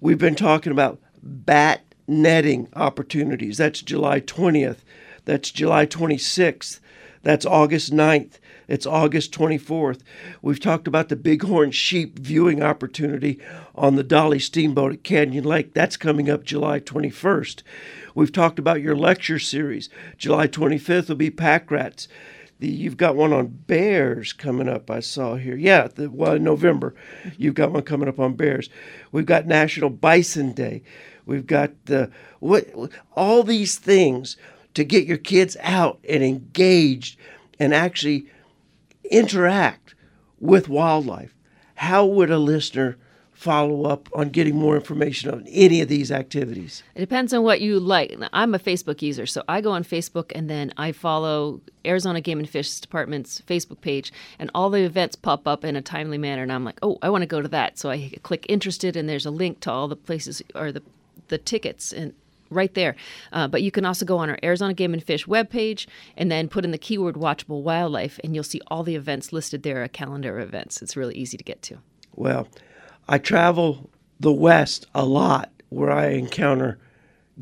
We've 0.00 0.18
been 0.18 0.34
talking 0.34 0.72
about 0.72 1.00
bat 1.22 1.82
netting 2.08 2.68
opportunities. 2.74 3.56
That's 3.58 3.80
July 3.82 4.20
20th. 4.20 4.78
That's 5.24 5.50
July 5.50 5.86
26th. 5.86 6.80
That's 7.22 7.46
August 7.46 7.92
9th. 7.92 8.38
It's 8.68 8.86
August 8.86 9.32
24th. 9.32 10.00
We've 10.40 10.60
talked 10.60 10.86
about 10.86 11.08
the 11.08 11.16
bighorn 11.16 11.72
sheep 11.72 12.18
viewing 12.18 12.62
opportunity 12.62 13.40
on 13.74 13.96
the 13.96 14.02
Dolly 14.04 14.38
Steamboat 14.38 14.92
at 14.92 15.04
Canyon 15.04 15.44
Lake. 15.44 15.74
That's 15.74 15.96
coming 15.96 16.30
up 16.30 16.44
July 16.44 16.80
21st. 16.80 17.62
We've 18.14 18.32
talked 18.32 18.58
about 18.58 18.80
your 18.80 18.96
lecture 18.96 19.38
series. 19.38 19.88
July 20.16 20.46
25th 20.46 21.08
will 21.08 21.16
be 21.16 21.30
pack 21.30 21.70
rats. 21.70 22.08
The, 22.60 22.68
you've 22.68 22.96
got 22.96 23.16
one 23.16 23.32
on 23.32 23.48
bears 23.48 24.32
coming 24.32 24.68
up. 24.68 24.90
I 24.90 25.00
saw 25.00 25.34
here. 25.34 25.56
Yeah, 25.56 25.88
the, 25.88 26.08
well, 26.08 26.34
in 26.34 26.44
November, 26.44 26.94
you've 27.36 27.54
got 27.54 27.72
one 27.72 27.82
coming 27.82 28.08
up 28.08 28.20
on 28.20 28.34
bears. 28.34 28.70
We've 29.10 29.26
got 29.26 29.46
National 29.46 29.90
Bison 29.90 30.52
Day. 30.52 30.82
We've 31.26 31.46
got 31.46 31.70
the 31.86 32.10
what 32.40 32.68
all 33.16 33.42
these 33.42 33.78
things 33.78 34.36
to 34.74 34.84
get 34.84 35.06
your 35.06 35.18
kids 35.18 35.56
out 35.60 35.98
and 36.08 36.22
engaged 36.22 37.18
and 37.58 37.74
actually 37.74 38.26
interact 39.10 39.94
with 40.40 40.68
wildlife. 40.68 41.34
How 41.76 42.04
would 42.04 42.30
a 42.30 42.38
listener 42.38 42.96
follow 43.32 43.84
up 43.84 44.08
on 44.14 44.28
getting 44.28 44.54
more 44.54 44.76
information 44.76 45.30
on 45.30 45.44
any 45.48 45.80
of 45.80 45.88
these 45.88 46.12
activities? 46.12 46.82
It 46.94 47.00
depends 47.00 47.32
on 47.32 47.42
what 47.42 47.60
you 47.60 47.80
like. 47.80 48.16
I'm 48.32 48.54
a 48.54 48.58
Facebook 48.58 49.02
user, 49.02 49.26
so 49.26 49.42
I 49.48 49.60
go 49.60 49.72
on 49.72 49.82
Facebook 49.82 50.30
and 50.34 50.48
then 50.48 50.72
I 50.76 50.92
follow 50.92 51.60
Arizona 51.84 52.20
Game 52.20 52.38
and 52.38 52.48
Fish 52.48 52.78
Department's 52.78 53.40
Facebook 53.42 53.80
page, 53.80 54.12
and 54.38 54.50
all 54.54 54.70
the 54.70 54.82
events 54.82 55.16
pop 55.16 55.48
up 55.48 55.64
in 55.64 55.74
a 55.74 55.82
timely 55.82 56.18
manner. 56.18 56.42
And 56.42 56.52
I'm 56.52 56.64
like, 56.64 56.78
oh, 56.82 56.98
I 57.02 57.10
want 57.10 57.22
to 57.22 57.26
go 57.26 57.42
to 57.42 57.48
that. 57.48 57.78
So 57.78 57.90
I 57.90 58.12
click 58.22 58.46
interested, 58.48 58.96
and 58.96 59.08
there's 59.08 59.26
a 59.26 59.30
link 59.30 59.60
to 59.60 59.72
all 59.72 59.88
the 59.88 59.96
places 59.96 60.42
or 60.54 60.70
the 60.70 60.82
the 61.28 61.38
tickets 61.38 61.92
and 61.92 62.12
right 62.52 62.72
there. 62.74 62.94
Uh, 63.32 63.48
but 63.48 63.62
you 63.62 63.70
can 63.70 63.84
also 63.84 64.04
go 64.04 64.18
on 64.18 64.30
our 64.30 64.38
Arizona 64.42 64.74
Game 64.74 64.92
and 64.92 65.02
Fish 65.02 65.26
webpage 65.26 65.86
and 66.16 66.30
then 66.30 66.48
put 66.48 66.64
in 66.64 66.70
the 66.70 66.78
keyword 66.78 67.16
watchable 67.16 67.62
wildlife, 67.62 68.20
and 68.22 68.34
you'll 68.34 68.44
see 68.44 68.60
all 68.68 68.82
the 68.82 68.94
events 68.94 69.32
listed 69.32 69.62
there, 69.62 69.82
a 69.82 69.88
calendar 69.88 70.38
of 70.38 70.48
events. 70.48 70.82
It's 70.82 70.96
really 70.96 71.14
easy 71.14 71.36
to 71.36 71.44
get 71.44 71.62
to. 71.62 71.78
Well, 72.14 72.48
I 73.08 73.18
travel 73.18 73.90
the 74.20 74.32
West 74.32 74.86
a 74.94 75.04
lot 75.04 75.50
where 75.68 75.90
I 75.90 76.08
encounter 76.08 76.78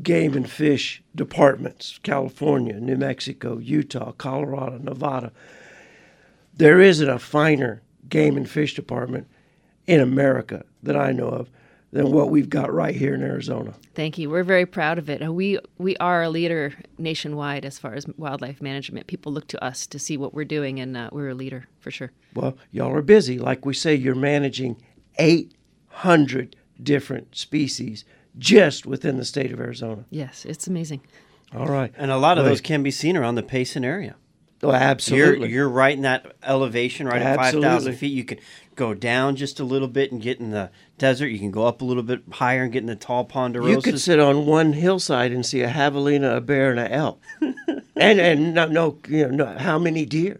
game 0.01 0.35
and 0.35 0.49
fish 0.49 1.03
departments 1.13 1.99
California, 2.03 2.79
New 2.79 2.97
Mexico, 2.97 3.57
Utah, 3.57 4.13
Colorado, 4.13 4.77
Nevada. 4.77 5.31
There 6.55 6.79
isn't 6.79 7.09
a 7.09 7.19
finer 7.19 7.81
game 8.09 8.37
and 8.37 8.49
fish 8.49 8.73
department 8.73 9.27
in 9.87 9.99
America 9.99 10.63
that 10.83 10.95
I 10.95 11.11
know 11.11 11.27
of 11.27 11.49
than 11.91 12.11
what 12.11 12.29
we've 12.29 12.49
got 12.49 12.73
right 12.73 12.95
here 12.95 13.13
in 13.13 13.21
Arizona. 13.21 13.73
Thank 13.95 14.17
you. 14.17 14.29
We're 14.29 14.43
very 14.43 14.65
proud 14.65 14.97
of 14.97 15.09
it. 15.09 15.21
And 15.21 15.35
we 15.35 15.59
we 15.77 15.97
are 15.97 16.23
a 16.23 16.29
leader 16.29 16.73
nationwide 16.97 17.65
as 17.65 17.77
far 17.77 17.93
as 17.93 18.07
wildlife 18.17 18.61
management. 18.61 19.07
People 19.07 19.31
look 19.31 19.47
to 19.49 19.63
us 19.63 19.85
to 19.87 19.99
see 19.99 20.17
what 20.17 20.33
we're 20.33 20.45
doing, 20.45 20.79
and 20.79 20.95
uh, 20.95 21.09
we're 21.11 21.29
a 21.29 21.35
leader 21.35 21.67
for 21.79 21.91
sure. 21.91 22.11
Well, 22.33 22.57
y'all 22.71 22.93
are 22.93 23.01
busy. 23.01 23.37
Like 23.39 23.65
we 23.65 23.73
say, 23.73 23.93
you're 23.95 24.15
managing 24.15 24.81
800 25.17 26.55
different 26.81 27.35
species 27.35 28.05
just 28.37 28.85
within 28.85 29.17
the 29.17 29.25
state 29.25 29.51
of 29.51 29.59
Arizona. 29.59 30.05
Yes, 30.09 30.45
it's 30.45 30.67
amazing. 30.67 31.01
All 31.53 31.67
right. 31.67 31.93
And 31.97 32.11
a 32.11 32.17
lot 32.17 32.37
of 32.37 32.45
Wait. 32.45 32.51
those 32.51 32.61
can 32.61 32.81
be 32.81 32.91
seen 32.91 33.17
around 33.17 33.35
the 33.35 33.43
Payson 33.43 33.83
area. 33.83 34.15
Oh, 34.63 34.71
absolutely. 34.71 35.17
You're, 35.17 35.27
absolutely. 35.27 35.53
you're 35.55 35.69
right 35.69 35.95
in 35.95 36.03
that 36.03 36.35
elevation, 36.43 37.07
right 37.07 37.21
at 37.21 37.35
5,000 37.35 37.93
feet. 37.95 38.13
You 38.13 38.23
can 38.23 38.37
go 38.75 38.93
down 38.93 39.35
just 39.35 39.59
a 39.59 39.63
little 39.63 39.87
bit 39.87 40.11
and 40.11 40.21
get 40.21 40.39
in 40.39 40.51
the 40.51 40.69
desert. 40.97 41.27
You 41.29 41.39
can 41.39 41.51
go 41.51 41.65
up 41.65 41.81
a 41.81 41.85
little 41.85 42.03
bit 42.03 42.21
higher 42.31 42.63
and 42.63 42.71
get 42.71 42.79
in 42.79 42.85
the 42.87 42.95
tall 42.95 43.25
ponderosa. 43.25 43.71
You 43.71 43.81
could 43.81 43.99
sit 43.99 44.19
on 44.19 44.45
one 44.45 44.73
hillside 44.73 45.31
and 45.31 45.45
see 45.45 45.61
a 45.61 45.67
javelina, 45.69 46.37
a 46.37 46.41
bear, 46.41 46.69
and 46.71 46.79
an 46.79 46.91
elk, 46.91 47.19
and 47.41 48.19
and 48.19 48.53
no, 48.53 48.67
no, 48.67 48.97
you 49.07 49.27
know, 49.29 49.45
no, 49.45 49.57
how 49.57 49.79
many 49.79 50.05
deer? 50.05 50.39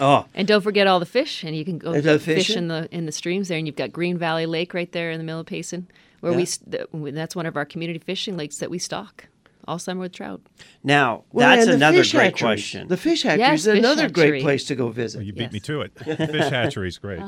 oh, 0.00 0.26
And 0.34 0.46
don't 0.46 0.60
forget 0.62 0.86
all 0.86 1.00
the 1.00 1.06
fish, 1.06 1.42
and 1.42 1.56
you 1.56 1.64
can 1.64 1.78
go 1.78 1.92
Is 1.92 2.22
fish 2.22 2.50
in 2.50 2.68
the 2.68 2.88
in 2.92 3.06
the 3.06 3.12
streams 3.12 3.48
there. 3.48 3.58
And 3.58 3.66
you've 3.66 3.76
got 3.76 3.92
Green 3.92 4.16
Valley 4.18 4.46
Lake 4.46 4.74
right 4.74 4.90
there 4.92 5.10
in 5.10 5.18
the 5.18 5.24
middle 5.24 5.40
of 5.40 5.46
Payson, 5.46 5.88
where 6.20 6.32
we 6.32 6.38
Yeah. 6.38 6.42
s- 6.42 6.58
th- 6.58 6.86
that's 7.14 7.34
one 7.34 7.46
of 7.46 7.56
our 7.56 7.64
community 7.64 7.98
fishing 7.98 8.36
lakes 8.36 8.58
that 8.58 8.70
we 8.70 8.78
stock 8.78 9.26
all 9.66 9.78
summer 9.78 10.00
with 10.02 10.12
trout. 10.12 10.40
now 10.84 11.24
Well, 11.32 11.48
that's 11.56 11.66
another 11.68 11.98
great 11.98 12.12
hatcheries. 12.14 12.40
question. 12.40 12.88
The 12.88 12.96
fish 12.96 13.22
hatchery 13.22 13.40
Yes, 13.40 13.60
is 13.60 13.66
fish 13.66 13.78
another 13.78 14.08
great 14.08 14.42
place 14.42 14.64
to 14.66 14.74
go 14.74 14.88
visit. 14.90 15.24
You 15.24 15.32
beat 15.32 15.42
Yes. 15.42 15.52
me 15.52 15.60
to 15.60 15.80
it. 15.82 15.92
Fish 16.04 16.48
hatchery 16.50 16.88
is 16.88 16.98
great. 16.98 17.20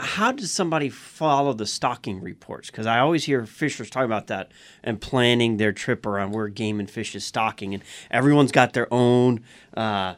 How 0.00 0.30
does 0.30 0.52
somebody 0.52 0.90
follow 0.90 1.52
the 1.52 1.66
stocking 1.66 2.20
reports? 2.20 2.70
Because 2.70 2.86
I 2.86 3.00
always 3.00 3.24
hear 3.24 3.44
fishers 3.46 3.90
talking 3.90 4.04
about 4.04 4.28
that 4.28 4.52
and 4.84 5.00
planning 5.00 5.56
their 5.56 5.72
trip 5.72 6.06
around 6.06 6.30
where 6.30 6.46
game 6.46 6.78
and 6.78 6.88
fish 6.88 7.16
is 7.16 7.24
stocking, 7.24 7.74
and 7.74 7.82
everyone's 8.08 8.52
got 8.52 8.74
their 8.74 8.86
own 8.94 9.40
uh, 9.76 10.14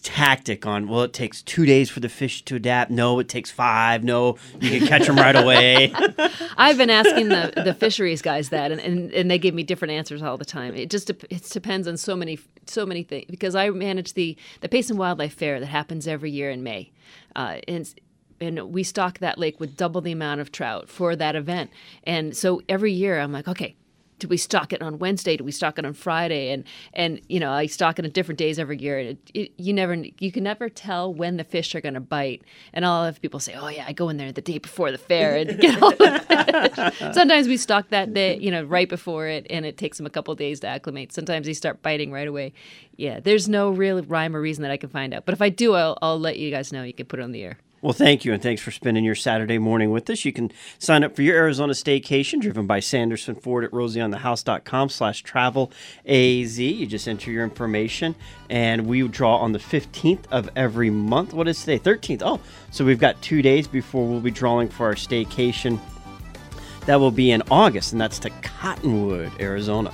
tactic 0.00 0.66
on. 0.66 0.88
Well, 0.88 1.02
it 1.02 1.12
takes 1.12 1.42
two 1.42 1.66
days 1.66 1.90
for 1.90 2.00
the 2.00 2.08
fish 2.08 2.44
to 2.46 2.56
adapt. 2.56 2.90
No, 2.90 3.18
it 3.18 3.28
takes 3.28 3.50
five. 3.50 4.04
No, 4.04 4.36
you 4.60 4.78
can 4.78 4.88
catch 4.88 5.06
them 5.06 5.16
right 5.16 5.36
away. 5.36 5.92
I've 6.56 6.78
been 6.78 6.90
asking 6.90 7.28
the, 7.28 7.52
the 7.64 7.74
fisheries 7.74 8.22
guys 8.22 8.50
that, 8.50 8.72
and, 8.72 8.80
and, 8.80 9.12
and 9.12 9.30
they 9.30 9.38
give 9.38 9.54
me 9.54 9.62
different 9.62 9.92
answers 9.92 10.22
all 10.22 10.36
the 10.36 10.44
time. 10.44 10.74
It 10.74 10.90
just 10.90 11.10
it 11.10 11.48
depends 11.50 11.86
on 11.86 11.96
so 11.96 12.16
many 12.16 12.38
so 12.66 12.86
many 12.86 13.02
things 13.02 13.26
because 13.28 13.54
I 13.54 13.70
manage 13.70 14.14
the 14.14 14.36
the 14.60 14.68
Payson 14.68 14.96
Wildlife 14.96 15.34
Fair 15.34 15.60
that 15.60 15.66
happens 15.66 16.06
every 16.06 16.30
year 16.30 16.50
in 16.50 16.62
May, 16.62 16.90
uh, 17.36 17.58
and 17.66 17.92
and 18.40 18.72
we 18.72 18.82
stock 18.82 19.18
that 19.18 19.38
lake 19.38 19.60
with 19.60 19.76
double 19.76 20.00
the 20.00 20.12
amount 20.12 20.40
of 20.40 20.50
trout 20.50 20.88
for 20.88 21.14
that 21.16 21.36
event. 21.36 21.70
And 22.04 22.36
so 22.36 22.62
every 22.68 22.92
year 22.92 23.20
I'm 23.20 23.32
like, 23.32 23.46
okay. 23.48 23.76
Do 24.20 24.28
we 24.28 24.36
stock 24.36 24.72
it 24.72 24.82
on 24.82 24.98
Wednesday? 24.98 25.36
Do 25.36 25.44
we 25.44 25.52
stock 25.52 25.78
it 25.78 25.84
on 25.84 25.94
Friday? 25.94 26.52
And 26.52 26.64
and 26.92 27.20
you 27.28 27.40
know 27.40 27.50
I 27.50 27.66
stock 27.66 27.98
it 27.98 28.04
on 28.04 28.10
different 28.10 28.38
days 28.38 28.58
every 28.58 28.78
year. 28.78 28.98
It, 28.98 29.30
it, 29.34 29.52
you 29.56 29.72
never 29.72 29.94
you 29.94 30.30
can 30.30 30.44
never 30.44 30.68
tell 30.68 31.12
when 31.12 31.36
the 31.36 31.44
fish 31.44 31.74
are 31.74 31.80
going 31.80 31.94
to 31.94 32.00
bite. 32.00 32.42
And 32.72 32.84
I'll 32.84 33.04
have 33.04 33.20
people 33.20 33.40
say, 33.40 33.54
"Oh 33.54 33.68
yeah, 33.68 33.84
I 33.88 33.92
go 33.92 34.08
in 34.08 34.16
there 34.16 34.30
the 34.32 34.40
day 34.40 34.58
before 34.58 34.92
the 34.92 34.98
fair 34.98 35.36
and 35.36 35.58
get 35.58 35.82
all 35.82 35.90
the 35.90 36.94
fish." 36.98 36.98
Sometimes 37.14 37.48
we 37.48 37.56
stock 37.56 37.88
that 37.88 38.14
day, 38.14 38.36
you 38.38 38.50
know, 38.50 38.62
right 38.64 38.88
before 38.88 39.26
it, 39.26 39.46
and 39.50 39.66
it 39.66 39.76
takes 39.76 39.96
them 39.96 40.06
a 40.06 40.10
couple 40.10 40.34
days 40.34 40.60
to 40.60 40.68
acclimate. 40.68 41.12
Sometimes 41.12 41.46
they 41.46 41.54
start 41.54 41.82
biting 41.82 42.12
right 42.12 42.28
away. 42.28 42.52
Yeah, 42.96 43.20
there's 43.20 43.48
no 43.48 43.70
real 43.70 44.02
rhyme 44.02 44.36
or 44.36 44.40
reason 44.40 44.62
that 44.62 44.70
I 44.70 44.76
can 44.76 44.90
find 44.90 45.14
out. 45.14 45.24
But 45.24 45.32
if 45.32 45.42
I 45.42 45.48
do, 45.48 45.74
I'll, 45.74 45.98
I'll 46.02 46.20
let 46.20 46.38
you 46.38 46.50
guys 46.50 46.72
know. 46.72 46.82
You 46.82 46.92
can 46.92 47.06
put 47.06 47.18
it 47.18 47.22
on 47.22 47.32
the 47.32 47.42
air. 47.42 47.58
Well, 47.82 47.94
thank 47.94 48.26
you, 48.26 48.34
and 48.34 48.42
thanks 48.42 48.60
for 48.60 48.70
spending 48.70 49.04
your 49.04 49.14
Saturday 49.14 49.56
morning 49.56 49.90
with 49.90 50.10
us. 50.10 50.26
You 50.26 50.34
can 50.34 50.52
sign 50.78 51.02
up 51.02 51.16
for 51.16 51.22
your 51.22 51.34
Arizona 51.36 51.72
staycation 51.72 52.38
driven 52.38 52.66
by 52.66 52.80
Sanderson 52.80 53.34
Ford 53.36 53.64
at 53.64 53.70
rosieonthehouse.com 53.70 54.90
slash 54.90 55.22
travel 55.22 55.72
AZ. 56.04 56.58
You 56.60 56.86
just 56.86 57.08
enter 57.08 57.30
your 57.30 57.42
information, 57.42 58.16
and 58.50 58.86
we 58.86 59.08
draw 59.08 59.38
on 59.38 59.52
the 59.52 59.58
15th 59.58 60.26
of 60.30 60.50
every 60.56 60.90
month. 60.90 61.32
What 61.32 61.48
is 61.48 61.58
today? 61.58 61.78
13th. 61.78 62.20
Oh, 62.22 62.38
so 62.70 62.84
we've 62.84 63.00
got 63.00 63.20
two 63.22 63.40
days 63.40 63.66
before 63.66 64.06
we'll 64.06 64.20
be 64.20 64.30
drawing 64.30 64.68
for 64.68 64.84
our 64.84 64.94
staycation. 64.94 65.80
That 66.84 66.96
will 66.96 67.10
be 67.10 67.30
in 67.30 67.42
August, 67.50 67.92
and 67.92 68.00
that's 68.00 68.18
to 68.18 68.30
Cottonwood, 68.42 69.32
Arizona. 69.40 69.90